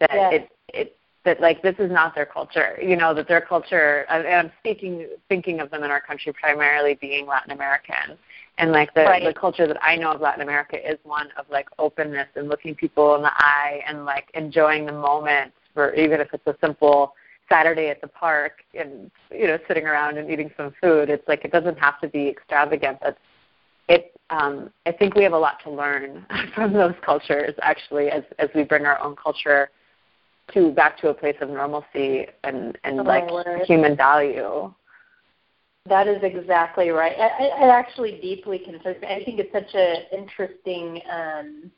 That 0.00 0.10
yeah. 0.12 0.30
it 0.30 0.50
it 0.68 0.96
that 1.26 1.40
like 1.40 1.60
this 1.60 1.74
is 1.78 1.90
not 1.90 2.14
their 2.14 2.24
culture. 2.24 2.78
You 2.80 2.96
know 2.96 3.12
that 3.12 3.28
their 3.28 3.42
culture. 3.42 4.06
And 4.08 4.26
I'm 4.26 4.52
speaking 4.60 5.08
thinking 5.28 5.60
of 5.60 5.70
them 5.70 5.82
in 5.82 5.90
our 5.90 6.00
country 6.00 6.32
primarily 6.32 6.94
being 6.94 7.26
Latin 7.26 7.50
American, 7.50 8.16
and 8.56 8.72
like 8.72 8.94
the 8.94 9.02
right. 9.02 9.22
the 9.22 9.38
culture 9.38 9.66
that 9.66 9.76
I 9.82 9.96
know 9.96 10.12
of 10.12 10.22
Latin 10.22 10.40
America 10.40 10.76
is 10.78 10.98
one 11.02 11.28
of 11.36 11.44
like 11.50 11.68
openness 11.78 12.28
and 12.36 12.48
looking 12.48 12.74
people 12.74 13.16
in 13.16 13.22
the 13.22 13.32
eye 13.34 13.82
and 13.86 14.06
like 14.06 14.30
enjoying 14.32 14.86
the 14.86 14.92
moment 14.92 15.52
for 15.74 15.92
even 15.94 16.20
if 16.20 16.28
it's 16.32 16.46
a 16.46 16.56
simple 16.64 17.12
Saturday 17.50 17.88
at 17.88 18.00
the 18.00 18.08
park 18.08 18.62
and 18.78 19.10
you 19.30 19.48
know 19.48 19.58
sitting 19.68 19.86
around 19.86 20.16
and 20.16 20.30
eating 20.30 20.50
some 20.56 20.72
food. 20.80 21.10
It's 21.10 21.26
like 21.28 21.44
it 21.44 21.52
doesn't 21.52 21.78
have 21.78 22.00
to 22.00 22.08
be 22.08 22.28
extravagant. 22.28 22.98
But 23.02 23.18
it 23.88 24.12
um, 24.30 24.70
I 24.86 24.92
think 24.92 25.16
we 25.16 25.24
have 25.24 25.32
a 25.32 25.38
lot 25.38 25.60
to 25.64 25.70
learn 25.70 26.24
from 26.54 26.72
those 26.72 26.94
cultures 27.04 27.54
actually 27.62 28.10
as 28.10 28.22
as 28.38 28.48
we 28.54 28.62
bring 28.62 28.86
our 28.86 29.00
own 29.00 29.16
culture 29.16 29.70
to 30.54 30.70
back 30.72 30.98
to 30.98 31.08
a 31.08 31.14
place 31.14 31.36
of 31.40 31.48
normalcy 31.50 32.26
and 32.44 32.78
and 32.84 33.00
oh, 33.00 33.02
like 33.02 33.28
human 33.66 33.96
value. 33.96 34.72
That 35.88 36.08
is 36.08 36.18
exactly 36.22 36.90
right. 36.90 37.14
I, 37.16 37.46
I 37.46 37.68
actually 37.68 38.18
deeply 38.20 38.58
concerns 38.58 39.00
me. 39.00 39.08
I 39.08 39.24
think 39.24 39.38
it's 39.38 39.52
such 39.52 39.74
an 39.74 39.96
interesting 40.12 41.00
um, 41.10 41.70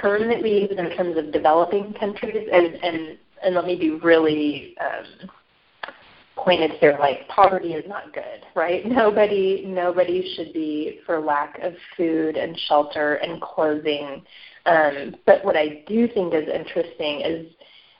term 0.00 0.28
that 0.28 0.42
we 0.42 0.50
use 0.50 0.78
in 0.78 0.90
terms 0.96 1.16
of 1.16 1.32
developing 1.32 1.94
countries, 1.94 2.48
and 2.52 2.74
and 2.82 3.18
and 3.42 3.54
let 3.54 3.64
me 3.64 3.76
be 3.76 3.90
really 3.90 4.74
um, 4.80 5.30
pointed 6.36 6.72
here. 6.72 6.96
Like 6.98 7.26
poverty 7.28 7.72
is 7.72 7.84
not 7.88 8.12
good, 8.12 8.44
right? 8.54 8.84
Nobody 8.86 9.64
nobody 9.66 10.34
should 10.36 10.52
be 10.52 11.00
for 11.06 11.20
lack 11.20 11.58
of 11.60 11.74
food 11.96 12.36
and 12.36 12.58
shelter 12.68 13.14
and 13.14 13.40
clothing. 13.40 14.22
Um, 14.68 15.16
but 15.24 15.44
what 15.44 15.56
I 15.56 15.82
do 15.88 16.06
think 16.08 16.34
is 16.34 16.46
interesting 16.48 17.22
is 17.22 17.46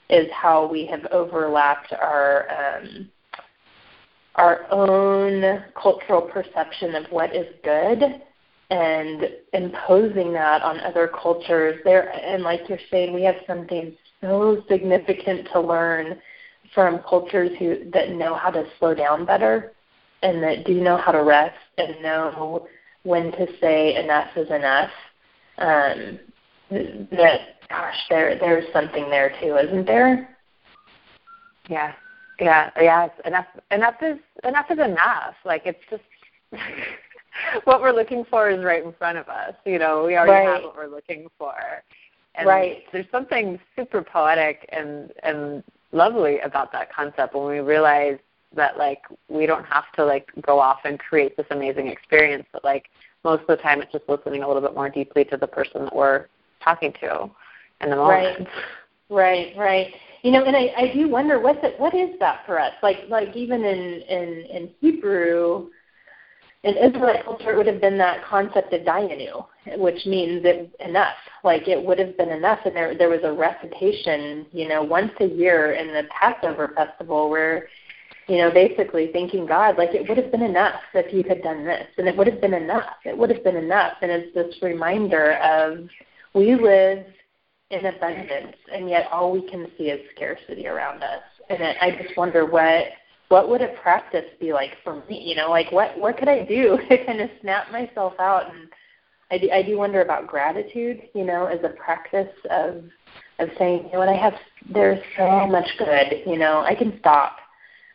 is 0.09 0.27
how 0.31 0.67
we 0.67 0.85
have 0.87 1.05
overlapped 1.11 1.93
our 1.93 2.47
um, 2.51 3.09
our 4.35 4.67
own 4.71 5.63
cultural 5.81 6.21
perception 6.21 6.95
of 6.95 7.05
what 7.11 7.35
is 7.35 7.47
good 7.63 8.21
and 8.71 9.29
imposing 9.53 10.31
that 10.33 10.61
on 10.61 10.79
other 10.81 11.07
cultures. 11.07 11.79
There 11.83 12.09
and 12.11 12.43
like 12.43 12.61
you're 12.69 12.79
saying 12.91 13.13
we 13.13 13.23
have 13.23 13.37
something 13.47 13.95
so 14.21 14.63
significant 14.69 15.47
to 15.53 15.59
learn 15.59 16.19
from 16.75 16.99
cultures 17.09 17.49
who 17.57 17.89
that 17.93 18.11
know 18.11 18.35
how 18.35 18.51
to 18.51 18.63
slow 18.77 18.93
down 18.93 19.25
better 19.25 19.73
and 20.21 20.43
that 20.43 20.65
do 20.65 20.81
know 20.81 20.97
how 20.97 21.11
to 21.11 21.23
rest 21.23 21.57
and 21.79 21.99
know 22.03 22.67
when 23.03 23.31
to 23.31 23.47
say 23.59 23.95
enough 23.95 24.29
is 24.35 24.49
enough. 24.51 24.91
Um, 25.57 26.19
that 26.69 27.39
gosh, 27.69 27.95
there 28.09 28.37
there's 28.39 28.71
something 28.73 29.09
there 29.09 29.33
too, 29.41 29.57
isn't 29.57 29.85
there? 29.85 30.35
Yeah, 31.67 31.93
yeah, 32.39 32.69
yeah. 32.79 33.07
enough. 33.25 33.45
Enough 33.71 33.95
is 34.01 34.19
enough 34.43 34.65
is 34.69 34.79
enough. 34.79 35.35
Like 35.45 35.63
it's 35.65 35.79
just 35.89 36.03
what 37.63 37.81
we're 37.81 37.93
looking 37.93 38.25
for 38.29 38.49
is 38.49 38.63
right 38.63 38.83
in 38.83 38.93
front 38.93 39.17
of 39.17 39.27
us. 39.27 39.53
You 39.65 39.79
know, 39.79 40.05
we 40.05 40.15
already 40.15 40.47
right. 40.47 40.55
have 40.55 40.63
what 40.63 40.75
we're 40.75 40.87
looking 40.87 41.27
for. 41.37 41.55
And 42.35 42.47
right. 42.47 42.83
There's 42.91 43.09
something 43.11 43.59
super 43.75 44.01
poetic 44.01 44.67
and 44.71 45.11
and 45.23 45.63
lovely 45.91 46.39
about 46.39 46.71
that 46.71 46.93
concept 46.93 47.35
when 47.35 47.47
we 47.47 47.59
realize 47.59 48.19
that 48.55 48.77
like 48.77 49.03
we 49.27 49.45
don't 49.45 49.65
have 49.65 49.85
to 49.95 50.05
like 50.05 50.29
go 50.41 50.59
off 50.59 50.79
and 50.85 50.99
create 50.99 51.37
this 51.37 51.45
amazing 51.51 51.87
experience, 51.87 52.45
but 52.51 52.63
like 52.63 52.89
most 53.23 53.41
of 53.41 53.47
the 53.47 53.57
time 53.57 53.81
it's 53.81 53.91
just 53.91 54.07
listening 54.07 54.43
a 54.43 54.47
little 54.47 54.61
bit 54.61 54.73
more 54.73 54.89
deeply 54.89 55.23
to 55.25 55.37
the 55.37 55.47
person 55.47 55.83
that 55.83 55.95
we're 55.95 56.27
talking 56.63 56.93
to 57.01 57.29
in 57.81 57.89
the 57.89 57.95
moment. 57.95 58.39
Right. 58.39 58.47
Right, 59.09 59.53
right. 59.57 59.93
You 60.21 60.31
know, 60.31 60.43
and 60.43 60.55
I, 60.55 60.71
I 60.77 60.93
do 60.93 61.09
wonder 61.09 61.39
what's 61.39 61.59
it 61.63 61.79
what 61.79 61.95
is 61.95 62.09
that 62.19 62.45
for 62.45 62.59
us? 62.59 62.73
Like 62.83 62.97
like 63.09 63.35
even 63.35 63.63
in, 63.63 64.01
in, 64.01 64.45
in 64.51 64.69
Hebrew 64.79 65.69
in 66.63 66.75
Israelite 66.75 67.23
culture 67.23 67.53
it 67.53 67.57
would 67.57 67.67
have 67.67 67.81
been 67.81 67.97
that 67.97 68.23
concept 68.25 68.73
of 68.73 68.81
dayenu, 68.81 69.45
which 69.77 70.05
means 70.05 70.41
it, 70.43 70.69
enough. 70.79 71.15
Like 71.43 71.67
it 71.67 71.81
would 71.83 71.97
have 71.99 72.17
been 72.17 72.29
enough 72.29 72.59
and 72.65 72.75
there 72.75 72.95
there 72.95 73.09
was 73.09 73.21
a 73.23 73.31
recitation, 73.31 74.45
you 74.51 74.67
know, 74.67 74.83
once 74.83 75.11
a 75.21 75.25
year 75.25 75.71
in 75.73 75.87
the 75.87 76.03
Passover 76.09 76.73
festival 76.75 77.29
where 77.29 77.67
you 78.27 78.37
know, 78.37 78.51
basically 78.51 79.09
thanking 79.11 79.47
God, 79.47 79.75
like 79.79 79.95
it 79.95 80.07
would 80.07 80.17
have 80.19 80.31
been 80.31 80.43
enough 80.43 80.79
if 80.93 81.11
you 81.11 81.23
had 81.27 81.41
done 81.41 81.65
this, 81.65 81.87
and 81.97 82.07
it 82.07 82.15
would 82.15 82.27
have 82.27 82.39
been 82.39 82.53
enough. 82.53 82.97
It 83.03 83.17
would 83.17 83.31
have 83.31 83.43
been 83.43 83.55
enough, 83.55 83.93
and 84.03 84.11
it's 84.11 84.31
this 84.35 84.55
reminder 84.61 85.33
of 85.37 85.89
we 86.33 86.55
live 86.55 87.05
in 87.71 87.85
abundance, 87.85 88.55
and 88.73 88.89
yet 88.89 89.07
all 89.11 89.31
we 89.31 89.47
can 89.49 89.67
see 89.77 89.85
is 89.85 89.99
scarcity 90.15 90.67
around 90.67 91.03
us. 91.03 91.21
And 91.49 91.61
it, 91.61 91.77
I 91.81 91.91
just 91.91 92.17
wonder 92.17 92.45
what 92.45 92.85
what 93.29 93.47
would 93.47 93.61
a 93.61 93.67
practice 93.81 94.25
be 94.39 94.53
like 94.53 94.71
for 94.83 95.03
me? 95.07 95.21
You 95.23 95.35
know, 95.35 95.49
like 95.49 95.71
what 95.71 95.97
what 95.97 96.17
could 96.17 96.27
I 96.27 96.45
do 96.45 96.77
to 96.89 97.05
kind 97.05 97.21
of 97.21 97.29
snap 97.41 97.71
myself 97.71 98.13
out? 98.19 98.53
And 98.53 98.69
I 99.31 99.37
do, 99.37 99.49
I 99.51 99.61
do 99.61 99.77
wonder 99.77 100.01
about 100.01 100.27
gratitude. 100.27 101.01
You 101.13 101.25
know, 101.25 101.45
as 101.45 101.59
a 101.63 101.69
practice 101.69 102.33
of 102.49 102.83
of 103.39 103.49
saying, 103.57 103.85
you 103.85 103.93
know 103.93 103.99
what, 103.99 104.09
I 104.09 104.15
have 104.15 104.33
there's 104.71 105.03
so 105.17 105.47
much 105.47 105.69
good. 105.77 106.23
You 106.25 106.37
know, 106.37 106.61
I 106.61 106.75
can 106.75 106.97
stop. 106.99 107.37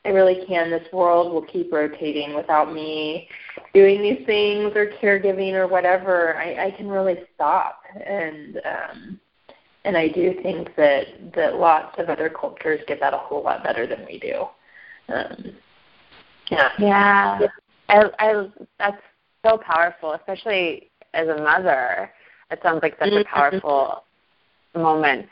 I 0.04 0.10
really 0.10 0.44
can. 0.46 0.70
This 0.70 0.86
world 0.92 1.32
will 1.32 1.46
keep 1.46 1.72
rotating 1.72 2.34
without 2.34 2.72
me 2.72 3.28
doing 3.72 4.02
these 4.02 4.24
things 4.26 4.72
or 4.76 4.92
caregiving 5.02 5.54
or 5.54 5.66
whatever. 5.66 6.36
I, 6.36 6.66
I 6.66 6.70
can 6.72 6.88
really 6.88 7.16
stop 7.34 7.82
and 8.06 8.60
um, 8.64 9.20
and 9.84 9.96
I 9.96 10.08
do 10.08 10.34
think 10.42 10.74
that 10.76 11.32
that 11.34 11.56
lots 11.56 11.98
of 11.98 12.08
other 12.08 12.28
cultures 12.30 12.80
get 12.86 13.00
that 13.00 13.12
a 13.12 13.18
whole 13.18 13.42
lot 13.42 13.62
better 13.62 13.86
than 13.86 14.04
we 14.06 14.18
do. 14.18 14.44
Um, 15.12 15.56
yeah. 16.50 16.70
Yeah. 16.78 17.40
I, 17.88 18.04
I, 18.18 18.46
that's 18.78 19.02
so 19.44 19.58
powerful, 19.58 20.12
especially 20.12 20.90
as 21.12 21.28
a 21.28 21.36
mother. 21.36 22.10
It 22.50 22.60
sounds 22.62 22.80
like 22.82 22.96
such 22.98 23.08
a 23.08 23.24
mm-hmm. 23.24 23.34
powerful 23.34 24.04
moment 24.74 25.26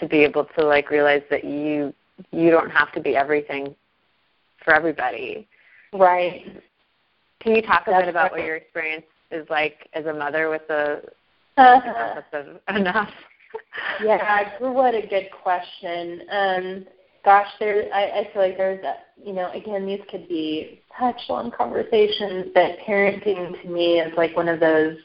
to 0.00 0.08
be 0.08 0.18
able 0.18 0.46
to 0.56 0.64
like 0.64 0.90
realize 0.90 1.22
that 1.30 1.44
you 1.44 1.92
you 2.30 2.50
don't 2.50 2.70
have 2.70 2.92
to 2.92 3.00
be 3.00 3.16
everything 3.16 3.74
for 4.64 4.74
everybody. 4.74 5.48
Right. 5.92 6.62
Can 7.40 7.56
you 7.56 7.62
talk 7.62 7.86
a 7.86 7.90
That's 7.90 8.02
bit 8.02 8.08
about 8.08 8.32
right. 8.32 8.32
what 8.32 8.44
your 8.44 8.56
experience 8.56 9.06
is 9.30 9.46
like 9.50 9.88
as 9.94 10.06
a 10.06 10.12
mother 10.12 10.48
with 10.48 10.66
the 10.68 11.02
uh-huh. 11.56 12.22
of 12.32 12.76
enough? 12.76 13.10
yeah, 14.04 14.48
what 14.60 14.94
a 14.94 15.06
good 15.06 15.28
question. 15.42 16.22
Um, 16.30 16.86
gosh, 17.24 17.48
there. 17.58 17.84
I, 17.92 18.20
I 18.20 18.28
feel 18.32 18.42
like 18.42 18.56
there's, 18.56 18.84
a, 18.84 18.94
you 19.22 19.32
know, 19.32 19.50
again, 19.52 19.86
these 19.86 20.00
could 20.10 20.28
be 20.28 20.80
such 20.98 21.20
long 21.28 21.50
conversations. 21.50 22.46
But 22.54 22.78
parenting 22.86 23.60
to 23.62 23.68
me 23.68 24.00
is 24.00 24.12
like 24.16 24.36
one 24.36 24.48
of 24.48 24.60
those 24.60 24.96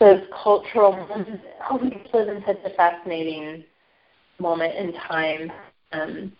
those 0.00 0.22
cultural 0.42 0.92
moments. 0.92 1.42
Oh, 1.70 1.76
we 1.76 2.02
live 2.12 2.28
in 2.28 2.42
such 2.46 2.58
a 2.64 2.74
fascinating 2.76 3.64
moment 4.38 4.74
in 4.74 4.92
time. 4.92 5.52
Um, 5.92 6.32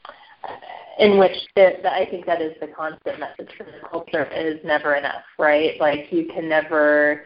in 0.98 1.18
which 1.18 1.36
the, 1.56 1.72
the, 1.82 1.92
I 1.92 2.08
think 2.08 2.26
that 2.26 2.40
is 2.40 2.54
the 2.60 2.68
constant 2.68 3.20
message 3.20 3.50
from 3.56 3.66
the 3.66 3.88
culture 3.88 4.24
is 4.26 4.60
never 4.64 4.94
enough, 4.94 5.24
right? 5.38 5.78
Like 5.80 6.12
you 6.12 6.26
can 6.26 6.48
never 6.48 7.24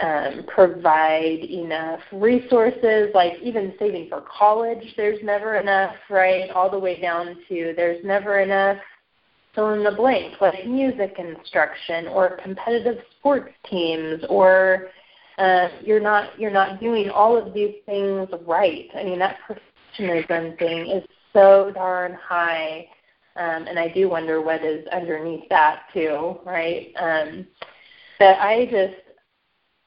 um, 0.00 0.44
provide 0.46 1.40
enough 1.40 2.00
resources, 2.12 3.10
like 3.14 3.34
even 3.42 3.74
saving 3.78 4.08
for 4.08 4.22
college, 4.22 4.94
there's 4.96 5.22
never 5.22 5.56
enough, 5.56 5.94
right? 6.08 6.50
All 6.50 6.70
the 6.70 6.78
way 6.78 7.00
down 7.00 7.36
to 7.48 7.74
there's 7.76 8.04
never 8.04 8.40
enough 8.40 8.78
fill 9.54 9.72
in 9.72 9.82
the 9.82 9.90
blank, 9.90 10.40
like 10.40 10.66
music 10.66 11.16
instruction 11.18 12.06
or 12.06 12.38
competitive 12.42 12.98
sports 13.18 13.52
teams 13.68 14.22
or 14.28 14.88
uh, 15.38 15.68
you're 15.82 16.00
not 16.00 16.38
you're 16.38 16.50
not 16.50 16.80
doing 16.80 17.10
all 17.10 17.36
of 17.36 17.52
these 17.52 17.74
things 17.86 18.28
right. 18.46 18.88
I 18.94 19.02
mean 19.04 19.18
that 19.18 19.38
perfectionism 19.48 20.58
thing 20.58 20.86
is 20.88 21.04
so 21.32 21.72
darn 21.74 22.14
high 22.14 22.86
um, 23.36 23.66
and 23.66 23.78
I 23.78 23.88
do 23.88 24.08
wonder 24.08 24.40
what 24.40 24.64
is 24.64 24.86
underneath 24.88 25.48
that 25.50 25.84
too, 25.92 26.38
right? 26.44 26.92
Um, 26.98 27.46
but 28.18 28.38
I 28.38 28.66
just, 28.66 29.00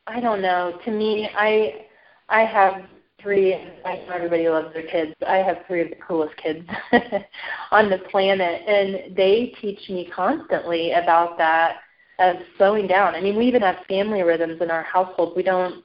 I 0.08 0.20
don't 0.20 0.42
know. 0.42 0.80
To 0.86 0.92
me, 0.92 1.30
I, 1.36 1.86
I 2.30 2.42
have 2.46 2.84
three. 3.22 3.56
I 3.86 3.96
know 3.96 4.14
everybody 4.14 4.48
loves 4.50 4.74
their 4.74 4.88
kids. 4.88 5.14
I 5.28 5.38
have 5.38 5.58
three 5.68 5.82
of 5.82 5.90
the 5.90 5.96
coolest 5.96 6.36
kids 6.38 6.68
on 7.72 7.90
the 7.90 8.00
planet, 8.12 8.62
and 8.68 9.16
they 9.16 9.56
teach 9.62 9.90
me 9.90 10.10
constantly 10.14 10.92
about 10.92 11.38
that 11.38 11.78
of 12.20 12.36
slowing 12.58 12.88
down. 12.88 13.16
I 13.16 13.22
mean, 13.22 13.38
we 13.38 13.48
even 13.48 13.62
have 13.62 13.78
family 13.88 14.22
rhythms 14.22 14.62
in 14.62 14.70
our 14.70 14.84
household. 14.84 15.34
We 15.36 15.44
don't 15.44 15.84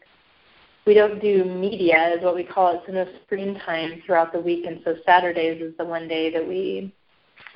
we 0.86 0.94
don't 0.94 1.20
do 1.20 1.44
media 1.44 2.14
is 2.16 2.24
what 2.24 2.34
we 2.34 2.44
call 2.44 2.74
it, 2.74 2.82
so 2.86 2.92
no 2.92 3.06
screen 3.24 3.60
time 3.66 4.02
throughout 4.06 4.32
the 4.32 4.40
week. 4.40 4.64
And 4.66 4.80
so 4.84 4.96
Saturdays 5.04 5.60
is 5.60 5.76
the 5.76 5.84
one 5.84 6.08
day 6.08 6.32
that 6.32 6.46
we 6.46 6.94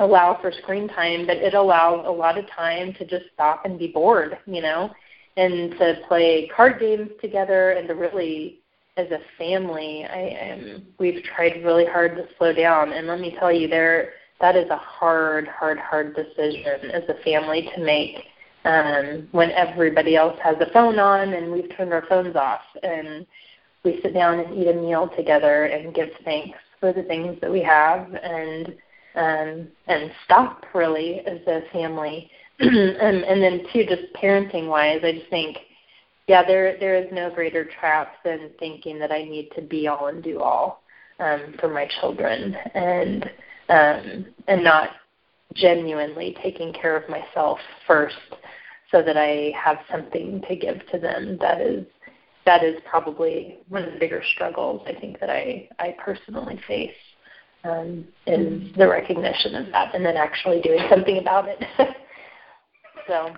allow 0.02 0.38
for 0.40 0.52
screen 0.52 0.88
time, 0.88 1.26
but 1.26 1.36
it 1.38 1.54
allows 1.54 2.04
a 2.06 2.10
lot 2.10 2.38
of 2.38 2.48
time 2.50 2.92
to 2.94 3.04
just 3.06 3.24
stop 3.34 3.64
and 3.64 3.78
be 3.78 3.88
bored, 3.88 4.38
you 4.46 4.62
know, 4.62 4.90
and 5.36 5.72
to 5.72 5.98
play 6.08 6.50
card 6.54 6.80
games 6.80 7.10
together 7.20 7.70
and 7.72 7.88
to 7.88 7.94
really 7.94 8.58
as 8.96 9.10
a 9.10 9.20
family, 9.38 10.04
I 10.04 10.52
um, 10.52 10.82
we've 10.98 11.22
tried 11.24 11.64
really 11.64 11.86
hard 11.86 12.16
to 12.16 12.26
slow 12.36 12.52
down. 12.52 12.92
And 12.92 13.06
let 13.06 13.20
me 13.20 13.34
tell 13.38 13.50
you 13.50 13.66
there 13.66 14.12
that 14.40 14.56
is 14.56 14.68
a 14.70 14.76
hard, 14.76 15.48
hard, 15.48 15.78
hard 15.78 16.14
decision 16.14 16.90
as 16.92 17.04
a 17.08 17.22
family 17.22 17.70
to 17.74 17.82
make 17.82 18.24
um, 18.64 19.28
when 19.32 19.50
everybody 19.52 20.16
else 20.16 20.38
has 20.42 20.56
a 20.60 20.70
phone 20.72 20.98
on 20.98 21.32
and 21.32 21.50
we've 21.50 21.74
turned 21.76 21.92
our 21.92 22.04
phones 22.06 22.36
off 22.36 22.60
and 22.82 23.26
we 23.84 24.00
sit 24.02 24.14
down 24.14 24.40
and 24.40 24.56
eat 24.56 24.68
a 24.68 24.74
meal 24.74 25.10
together 25.16 25.64
and 25.64 25.94
give 25.94 26.08
thanks 26.24 26.58
for 26.78 26.92
the 26.92 27.02
things 27.04 27.36
that 27.40 27.50
we 27.50 27.62
have 27.62 28.12
and 28.14 28.74
um, 29.14 29.68
and 29.86 30.10
stop 30.24 30.64
really 30.74 31.20
as 31.26 31.40
a 31.46 31.62
family. 31.72 32.30
and, 32.58 33.24
and 33.24 33.42
then 33.42 33.66
too, 33.72 33.84
just 33.84 34.12
parenting 34.14 34.68
wise, 34.68 35.00
I 35.02 35.12
just 35.12 35.30
think, 35.30 35.58
yeah, 36.28 36.46
there 36.46 36.78
there 36.78 36.96
is 36.96 37.08
no 37.12 37.30
greater 37.30 37.64
trap 37.64 38.14
than 38.24 38.50
thinking 38.58 38.98
that 39.00 39.10
I 39.10 39.24
need 39.24 39.50
to 39.56 39.62
be 39.62 39.88
all 39.88 40.06
and 40.06 40.22
do 40.22 40.40
all 40.40 40.82
um, 41.18 41.54
for 41.58 41.68
my 41.68 41.88
children, 42.00 42.54
and 42.74 43.24
um, 43.68 44.26
and 44.46 44.62
not 44.62 44.90
genuinely 45.54 46.36
taking 46.42 46.72
care 46.72 46.96
of 46.96 47.08
myself 47.10 47.58
first, 47.86 48.14
so 48.90 49.02
that 49.02 49.16
I 49.16 49.52
have 49.62 49.78
something 49.90 50.42
to 50.48 50.56
give 50.56 50.86
to 50.92 50.98
them. 50.98 51.38
That 51.40 51.60
is 51.60 51.86
that 52.46 52.62
is 52.62 52.76
probably 52.88 53.58
one 53.68 53.82
of 53.82 53.92
the 53.92 53.98
bigger 53.98 54.22
struggles 54.34 54.82
I 54.86 54.98
think 54.98 55.18
that 55.20 55.28
I 55.28 55.68
I 55.80 55.96
personally 55.98 56.60
face 56.68 56.94
um, 57.64 58.06
is 58.26 58.72
the 58.76 58.88
recognition 58.88 59.54
of 59.54 59.70
that 59.72 59.94
and 59.94 60.04
then 60.04 60.16
actually 60.16 60.60
doing 60.60 60.80
something 60.90 61.18
about 61.18 61.46
it. 61.48 61.62
so, 63.06 63.34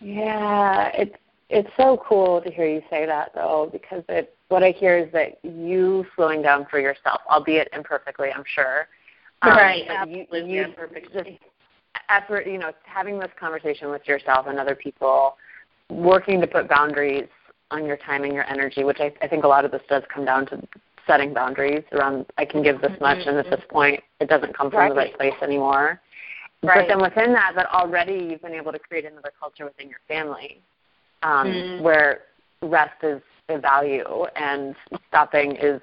yeah, 0.00 0.90
it's 0.94 1.16
it's 1.50 1.68
so 1.76 2.02
cool 2.06 2.40
to 2.40 2.50
hear 2.50 2.66
you 2.66 2.82
say 2.90 3.06
that 3.06 3.32
though, 3.34 3.68
because 3.70 4.02
it 4.08 4.36
what 4.48 4.62
I 4.62 4.70
hear 4.70 4.98
is 4.98 5.12
that 5.12 5.38
you 5.42 6.04
slowing 6.16 6.42
down 6.42 6.66
for 6.70 6.78
yourself, 6.80 7.20
albeit 7.30 7.68
imperfectly, 7.72 8.30
I'm 8.30 8.44
sure. 8.46 8.88
Um, 9.42 9.50
right, 9.50 9.84
absolutely, 9.88 10.40
you, 10.40 10.46
you 10.46 10.64
imperfectly. 10.64 11.40
Effort, 12.08 12.46
you 12.46 12.58
know, 12.58 12.72
having 12.84 13.18
this 13.18 13.30
conversation 13.38 13.90
with 13.90 14.06
yourself 14.06 14.46
and 14.48 14.58
other 14.58 14.74
people, 14.74 15.36
working 15.90 16.40
to 16.40 16.46
put 16.46 16.68
boundaries 16.68 17.28
on 17.70 17.86
your 17.86 17.96
time 17.96 18.24
and 18.24 18.32
your 18.32 18.44
energy, 18.44 18.84
which 18.84 18.98
I, 19.00 19.12
I 19.22 19.28
think 19.28 19.44
a 19.44 19.48
lot 19.48 19.64
of 19.64 19.70
this 19.70 19.82
does 19.88 20.02
come 20.12 20.24
down 20.24 20.46
to 20.46 20.60
setting 21.06 21.34
boundaries 21.34 21.84
around 21.92 22.26
I 22.38 22.44
can 22.44 22.62
give 22.62 22.80
this 22.80 22.92
mm-hmm. 22.92 23.02
much 23.02 23.26
and 23.26 23.36
at 23.36 23.50
this 23.50 23.62
point 23.68 24.02
it 24.20 24.28
doesn't 24.28 24.56
come 24.56 24.70
from 24.70 24.80
right. 24.80 24.88
the 24.90 24.94
right 24.94 25.16
place 25.16 25.34
anymore. 25.42 26.00
Right. 26.62 26.86
But 26.86 26.88
then 26.88 27.02
within 27.02 27.32
that, 27.34 27.52
that 27.56 27.66
already 27.66 28.28
you've 28.30 28.42
been 28.42 28.54
able 28.54 28.72
to 28.72 28.78
create 28.78 29.04
another 29.04 29.32
culture 29.38 29.64
within 29.64 29.88
your 29.88 29.98
family 30.08 30.62
um, 31.22 31.48
mm. 31.48 31.82
where 31.82 32.22
rest 32.62 33.02
is 33.02 33.20
a 33.48 33.58
value 33.58 34.24
and 34.36 34.74
stopping 35.08 35.56
is, 35.56 35.80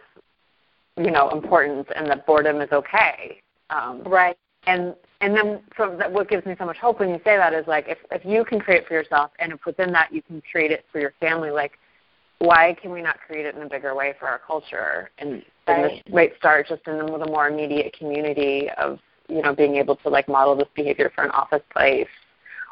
you 0.97 1.11
know, 1.11 1.29
important 1.29 1.87
and 1.95 2.07
that 2.07 2.25
boredom 2.25 2.61
is 2.61 2.69
okay. 2.71 3.41
Um, 3.69 4.01
right. 4.05 4.37
And 4.67 4.95
and 5.21 5.35
then 5.35 5.59
from 5.75 5.99
that, 5.99 6.11
what 6.11 6.29
gives 6.29 6.45
me 6.45 6.55
so 6.57 6.65
much 6.65 6.77
hope 6.77 6.99
when 6.99 7.09
you 7.09 7.19
say 7.23 7.37
that 7.37 7.53
is 7.53 7.67
like 7.67 7.85
if 7.87 7.99
if 8.11 8.25
you 8.25 8.43
can 8.43 8.59
create 8.59 8.87
for 8.87 8.95
yourself 8.95 9.31
and 9.39 9.53
if 9.53 9.65
within 9.65 9.91
that 9.93 10.11
you 10.11 10.21
can 10.23 10.41
create 10.51 10.71
it 10.71 10.85
for 10.91 10.99
your 10.99 11.13
family, 11.19 11.51
like 11.51 11.73
why 12.41 12.75
can 12.81 12.91
we 12.91 13.01
not 13.01 13.19
create 13.19 13.45
it 13.45 13.55
in 13.55 13.61
a 13.61 13.69
bigger 13.69 13.93
way 13.95 14.15
for 14.19 14.27
our 14.27 14.39
culture? 14.39 15.11
And, 15.19 15.43
and 15.67 15.83
this 15.83 16.01
might 16.09 16.35
start 16.37 16.67
just 16.67 16.81
in 16.87 16.97
the, 16.97 17.05
the 17.05 17.27
more 17.27 17.47
immediate 17.47 17.95
community 17.97 18.69
of 18.77 18.99
you 19.27 19.41
know 19.41 19.55
being 19.55 19.75
able 19.75 19.95
to 19.97 20.09
like 20.09 20.27
model 20.27 20.55
this 20.55 20.67
behavior 20.75 21.11
for 21.13 21.23
an 21.23 21.31
office 21.31 21.61
place 21.71 22.07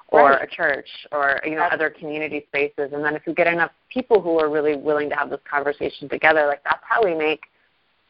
or 0.08 0.32
right. 0.32 0.42
a 0.44 0.48
church 0.48 0.90
or 1.12 1.40
you 1.44 1.52
know 1.52 1.58
that's, 1.58 1.76
other 1.76 1.90
community 1.90 2.46
spaces. 2.48 2.92
And 2.94 3.04
then 3.04 3.16
if 3.16 3.22
we 3.28 3.34
get 3.34 3.48
enough 3.48 3.72
people 3.94 4.22
who 4.22 4.40
are 4.40 4.50
really 4.50 4.76
willing 4.76 5.10
to 5.10 5.16
have 5.16 5.30
this 5.30 5.40
conversation 5.50 6.10
together 6.10 6.48
like 6.48 6.64
that's 6.64 6.84
how 6.84 7.04
we 7.04 7.14
make 7.14 7.44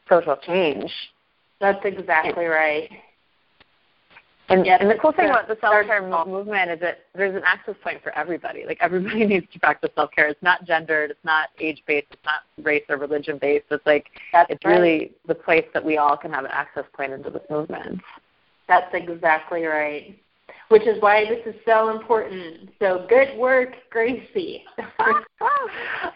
social 0.08 0.36
change. 0.36 0.90
That's 1.60 1.84
exactly 1.84 2.46
right 2.46 2.90
and, 4.50 4.66
yes, 4.66 4.78
and 4.80 4.90
the 4.90 4.96
cool 4.96 5.12
thing 5.12 5.30
about 5.30 5.46
the 5.46 5.56
self 5.60 5.86
care 5.86 6.02
movement 6.26 6.72
is 6.72 6.80
that 6.80 7.04
there's 7.14 7.36
an 7.36 7.42
access 7.44 7.76
point 7.82 8.02
for 8.02 8.16
everybody. 8.18 8.64
Like 8.66 8.78
everybody 8.80 9.24
needs 9.26 9.46
to 9.52 9.60
practice 9.60 9.90
self 9.94 10.10
care. 10.10 10.26
It's 10.28 10.42
not 10.42 10.64
gendered. 10.64 11.10
It's 11.12 11.24
not 11.24 11.50
age 11.60 11.82
based. 11.86 12.08
It's 12.10 12.24
not 12.24 12.42
race 12.64 12.82
or 12.88 12.96
religion 12.96 13.38
based. 13.40 13.66
It's 13.70 13.86
like 13.86 14.06
That's 14.32 14.50
it's 14.50 14.64
right. 14.64 14.72
really 14.72 15.12
the 15.26 15.36
place 15.36 15.66
that 15.72 15.84
we 15.84 15.98
all 15.98 16.16
can 16.16 16.32
have 16.32 16.44
an 16.44 16.50
access 16.52 16.84
point 16.94 17.12
into 17.12 17.30
this 17.30 17.42
movement. 17.48 18.00
That's 18.66 18.92
exactly 18.92 19.64
right. 19.64 20.18
Which 20.68 20.86
is 20.86 21.00
why 21.00 21.24
this 21.24 21.46
is 21.46 21.60
so 21.64 21.90
important. 21.90 22.70
So 22.80 23.06
good 23.08 23.38
work, 23.38 23.74
Gracie. 23.90 24.64
oh 25.00 25.68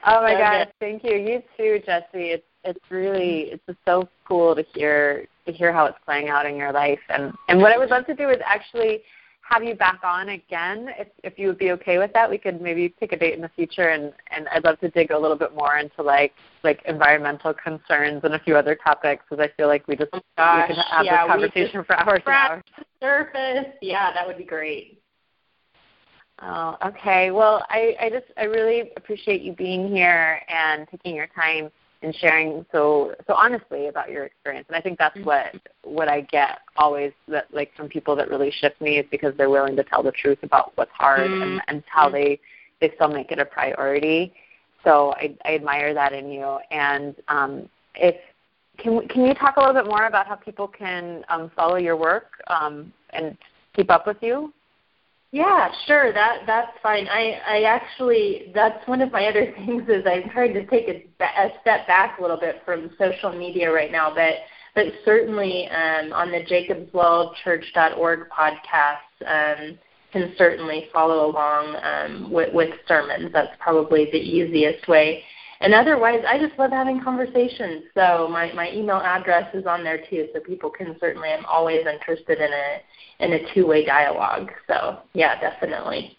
my 0.05 0.32
so 0.32 0.39
gosh, 0.39 0.68
thank 0.80 1.05
you. 1.05 1.16
You 1.16 1.43
too, 1.57 1.82
Jesse. 1.87 2.32
It's 2.32 2.45
it's 2.64 2.90
really 2.90 3.50
it's 3.52 3.62
just 3.66 3.78
so 3.84 4.08
cool 4.26 4.54
to 4.54 4.64
hear 4.74 5.26
to 5.46 5.52
hear 5.52 5.72
how 5.72 5.86
it's 5.86 5.98
playing 6.04 6.28
out 6.28 6.46
in 6.46 6.56
your 6.56 6.72
life. 6.72 7.00
And 7.08 7.32
and 7.48 7.60
what 7.60 7.72
I 7.72 7.78
would 7.78 7.90
love 7.90 8.06
to 8.06 8.14
do 8.14 8.30
is 8.30 8.38
actually 8.44 9.02
have 9.48 9.62
you 9.62 9.74
back 9.74 10.00
on 10.02 10.30
again 10.30 10.88
if 10.98 11.08
if 11.22 11.38
you 11.38 11.48
would 11.48 11.58
be 11.58 11.72
okay 11.72 11.98
with 11.98 12.12
that. 12.14 12.28
We 12.28 12.38
could 12.38 12.60
maybe 12.60 12.88
pick 12.88 13.12
a 13.12 13.16
date 13.16 13.34
in 13.34 13.40
the 13.40 13.50
future 13.50 13.88
and 13.88 14.12
and 14.30 14.48
I'd 14.48 14.64
love 14.64 14.80
to 14.80 14.90
dig 14.90 15.10
a 15.10 15.18
little 15.18 15.36
bit 15.36 15.54
more 15.54 15.78
into 15.78 16.02
like 16.02 16.32
like 16.62 16.80
environmental 16.86 17.54
concerns 17.54 18.22
and 18.24 18.34
a 18.34 18.38
few 18.40 18.56
other 18.56 18.74
topics 18.74 19.24
because 19.28 19.44
I 19.44 19.54
feel 19.56 19.68
like 19.68 19.86
we 19.86 19.96
just 19.96 20.10
oh 20.12 20.20
gosh, 20.36 20.68
we 20.68 20.74
could 20.74 20.84
have 20.90 21.04
yeah, 21.04 21.26
this 21.26 21.32
conversation 21.32 21.84
for 21.84 21.96
hours 21.98 22.22
and 22.26 22.34
hours. 22.34 22.62
Surface, 23.00 23.74
yeah, 23.82 24.12
that 24.12 24.26
would 24.26 24.38
be 24.38 24.44
great. 24.44 25.00
Oh, 26.42 26.76
okay. 26.84 27.30
Well, 27.30 27.64
I, 27.68 27.94
I 28.00 28.10
just 28.10 28.26
I 28.36 28.44
really 28.44 28.92
appreciate 28.96 29.42
you 29.42 29.52
being 29.52 29.94
here 29.94 30.40
and 30.48 30.86
taking 30.90 31.14
your 31.14 31.28
time 31.28 31.70
and 32.05 32.14
sharing 32.16 32.64
so 32.70 33.14
so 33.26 33.34
honestly 33.34 33.88
about 33.88 34.11
your 34.11 34.24
experience. 34.24 34.66
And 34.68 34.76
I 34.76 34.80
think 34.80 34.98
that's 34.98 35.16
mm-hmm. 35.16 35.26
what 35.26 35.55
what 35.82 36.09
I 36.09 36.20
get 36.22 36.59
always 36.76 37.12
that 37.28 37.52
like 37.52 37.74
from 37.74 37.88
people 37.88 38.14
that 38.16 38.30
really 38.30 38.50
shift 38.50 38.80
me 38.80 38.98
is 38.98 39.07
because 39.11 39.34
they're 39.36 39.50
willing 39.50 39.76
to 39.76 39.84
tell 39.84 40.02
the 40.02 40.12
truth 40.12 40.38
about 40.42 40.72
what's 40.76 40.92
hard 40.92 41.30
mm-hmm. 41.30 41.42
and, 41.42 41.62
and 41.68 41.82
how 41.86 42.09
they 42.09 42.38
they 42.80 42.92
still 42.96 43.09
make 43.09 43.32
it 43.32 43.38
a 43.38 43.44
priority. 43.44 44.34
So 44.84 45.14
I, 45.16 45.34
I 45.44 45.55
admire 45.55 45.94
that 45.94 46.12
in 46.12 46.30
you. 46.30 46.59
And 46.70 47.16
um, 47.28 47.68
if 47.94 48.16
can 48.78 49.09
can 49.09 49.24
you 49.24 49.34
talk 49.34 49.57
a 49.57 49.61
little 49.61 49.74
bit 49.74 49.86
more 49.86 50.07
about 50.07 50.26
how 50.26 50.34
people 50.34 50.68
can 50.68 51.24
um, 51.28 51.50
follow 51.57 51.76
your 51.76 51.96
work 51.96 52.42
um, 52.48 52.92
and 53.11 53.36
keep 53.74 53.90
up 53.90 54.07
with 54.07 54.18
you? 54.20 54.52
Yeah, 55.35 55.68
sure. 55.89 56.12
That 56.12 56.43
that's 56.47 56.70
fine. 56.80 57.09
I 57.09 57.41
I 57.45 57.62
actually 57.64 58.53
that's 58.55 58.87
one 58.87 59.03
of 59.03 59.11
my 59.11 59.26
other 59.26 59.53
things 59.57 59.82
is 59.89 60.05
I'm 60.07 60.30
trying 60.30 60.55
to 60.55 60.64
take 60.66 60.87
a, 60.87 61.24
a 61.24 61.49
step 61.61 61.89
back 61.89 62.20
a 62.20 62.22
little 62.22 62.39
bit 62.39 62.62
from 62.64 62.91
social 63.01 63.37
media 63.37 63.72
right 63.72 63.91
now, 63.91 64.14
but 64.14 64.35
but 64.76 64.85
certainly 65.05 65.68
um, 65.70 66.12
on 66.12 66.30
the 66.30 66.39
JacobsWellChurch.org 66.45 68.28
podcast 68.30 69.26
um, 69.26 69.76
can 70.12 70.35
certainly 70.39 70.87
follow 70.93 71.28
along 71.30 71.76
um, 71.82 72.30
with, 72.30 72.55
with 72.55 72.70
sermons. 72.87 73.30
That's 73.32 73.57
probably 73.59 74.05
the 74.12 74.18
easiest 74.18 74.87
way. 74.87 75.24
And 75.61 75.74
otherwise, 75.74 76.22
I 76.28 76.39
just 76.39 76.59
love 76.59 76.70
having 76.70 77.03
conversations. 77.03 77.85
So 77.95 78.28
my, 78.30 78.53
my 78.53 78.70
email 78.72 79.01
address 79.01 79.53
is 79.55 79.66
on 79.66 79.82
there 79.82 80.05
too, 80.11 80.28
so 80.32 80.41
people 80.41 80.70
can 80.70 80.97
certainly. 81.01 81.30
I'm 81.30 81.45
always 81.47 81.87
interested 81.87 82.39
in 82.39 82.53
a 82.53 82.78
in 83.20 83.32
a 83.32 83.54
two 83.54 83.66
way 83.66 83.84
dialogue. 83.84 84.50
So 84.66 84.98
yeah, 85.12 85.40
definitely. 85.40 86.16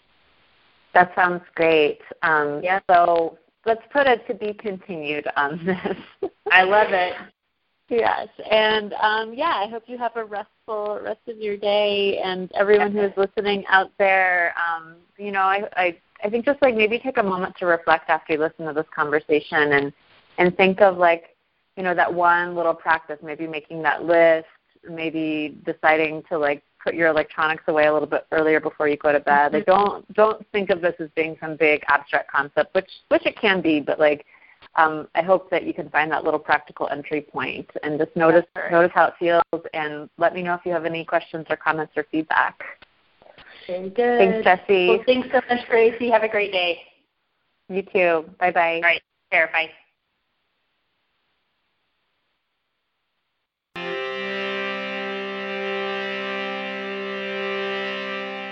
That 0.94 1.12
sounds 1.14 1.42
great. 1.54 2.00
Um, 2.22 2.60
yeah. 2.62 2.80
So 2.88 3.38
let's 3.66 3.82
put 3.92 4.06
it 4.06 4.26
to 4.28 4.34
be 4.34 4.54
continued 4.54 5.26
on 5.36 5.64
this. 6.22 6.30
I 6.50 6.62
love 6.62 6.92
it. 6.92 7.14
Yes, 7.88 8.26
and 8.50 8.94
um, 8.94 9.32
yeah, 9.32 9.62
I 9.64 9.68
hope 9.68 9.84
you 9.86 9.96
have 9.96 10.16
a 10.16 10.24
restful 10.24 10.98
rest 11.04 11.20
of 11.28 11.36
your 11.38 11.56
day, 11.56 12.18
and 12.18 12.50
everyone 12.56 12.90
who 12.90 13.00
is 13.00 13.12
listening 13.16 13.64
out 13.68 13.92
there. 13.96 14.54
Um, 14.58 14.96
you 15.18 15.30
know, 15.30 15.42
I, 15.42 15.68
I 15.76 15.96
I 16.24 16.28
think 16.28 16.44
just 16.44 16.60
like 16.62 16.74
maybe 16.74 16.98
take 16.98 17.18
a 17.18 17.22
moment 17.22 17.54
to 17.58 17.66
reflect 17.66 18.10
after 18.10 18.32
you 18.32 18.40
listen 18.40 18.66
to 18.66 18.72
this 18.72 18.86
conversation, 18.92 19.72
and 19.74 19.92
and 20.38 20.56
think 20.56 20.80
of 20.80 20.98
like 20.98 21.36
you 21.76 21.84
know 21.84 21.94
that 21.94 22.12
one 22.12 22.56
little 22.56 22.74
practice, 22.74 23.18
maybe 23.22 23.46
making 23.46 23.82
that 23.82 24.04
list, 24.04 24.48
maybe 24.88 25.56
deciding 25.64 26.24
to 26.28 26.38
like 26.38 26.64
put 26.86 26.94
your 26.94 27.08
electronics 27.08 27.64
away 27.66 27.86
a 27.86 27.92
little 27.92 28.08
bit 28.08 28.26
earlier 28.30 28.60
before 28.60 28.86
you 28.86 28.96
go 28.96 29.12
to 29.12 29.18
bed. 29.18 29.52
Like 29.52 29.66
mm-hmm. 29.66 29.84
don't 29.84 30.14
don't 30.14 30.46
think 30.52 30.70
of 30.70 30.80
this 30.80 30.94
as 31.00 31.08
being 31.16 31.36
some 31.40 31.56
big 31.56 31.82
abstract 31.88 32.30
concept, 32.30 32.74
which 32.74 32.90
which 33.08 33.26
it 33.26 33.36
can 33.38 33.60
be, 33.60 33.80
but 33.80 33.98
like 33.98 34.24
um, 34.76 35.08
I 35.14 35.22
hope 35.22 35.50
that 35.50 35.64
you 35.64 35.74
can 35.74 35.88
find 35.90 36.10
that 36.12 36.22
little 36.24 36.38
practical 36.38 36.88
entry 36.88 37.22
point 37.22 37.68
and 37.82 37.98
just 37.98 38.14
notice 38.14 38.44
right. 38.54 38.70
notice 38.70 38.92
how 38.94 39.06
it 39.06 39.14
feels 39.18 39.64
and 39.74 40.08
let 40.16 40.32
me 40.32 40.42
know 40.42 40.54
if 40.54 40.60
you 40.64 40.72
have 40.72 40.84
any 40.84 41.04
questions 41.04 41.46
or 41.50 41.56
comments 41.56 41.92
or 41.96 42.06
feedback. 42.12 42.62
Very 43.66 43.90
good. 43.90 44.18
Thanks, 44.18 44.44
Jessie. 44.44 44.88
Well, 44.88 45.02
thanks 45.06 45.28
so 45.32 45.40
much, 45.48 45.66
Gracie. 45.68 46.08
Have 46.10 46.22
a 46.22 46.28
great 46.28 46.52
day. 46.52 46.78
You 47.68 47.82
too. 47.82 48.30
Bye 48.38 48.52
bye. 48.52 48.76
All 48.76 48.82
right. 48.82 49.02
Care. 49.32 49.50
Bye. 49.52 49.70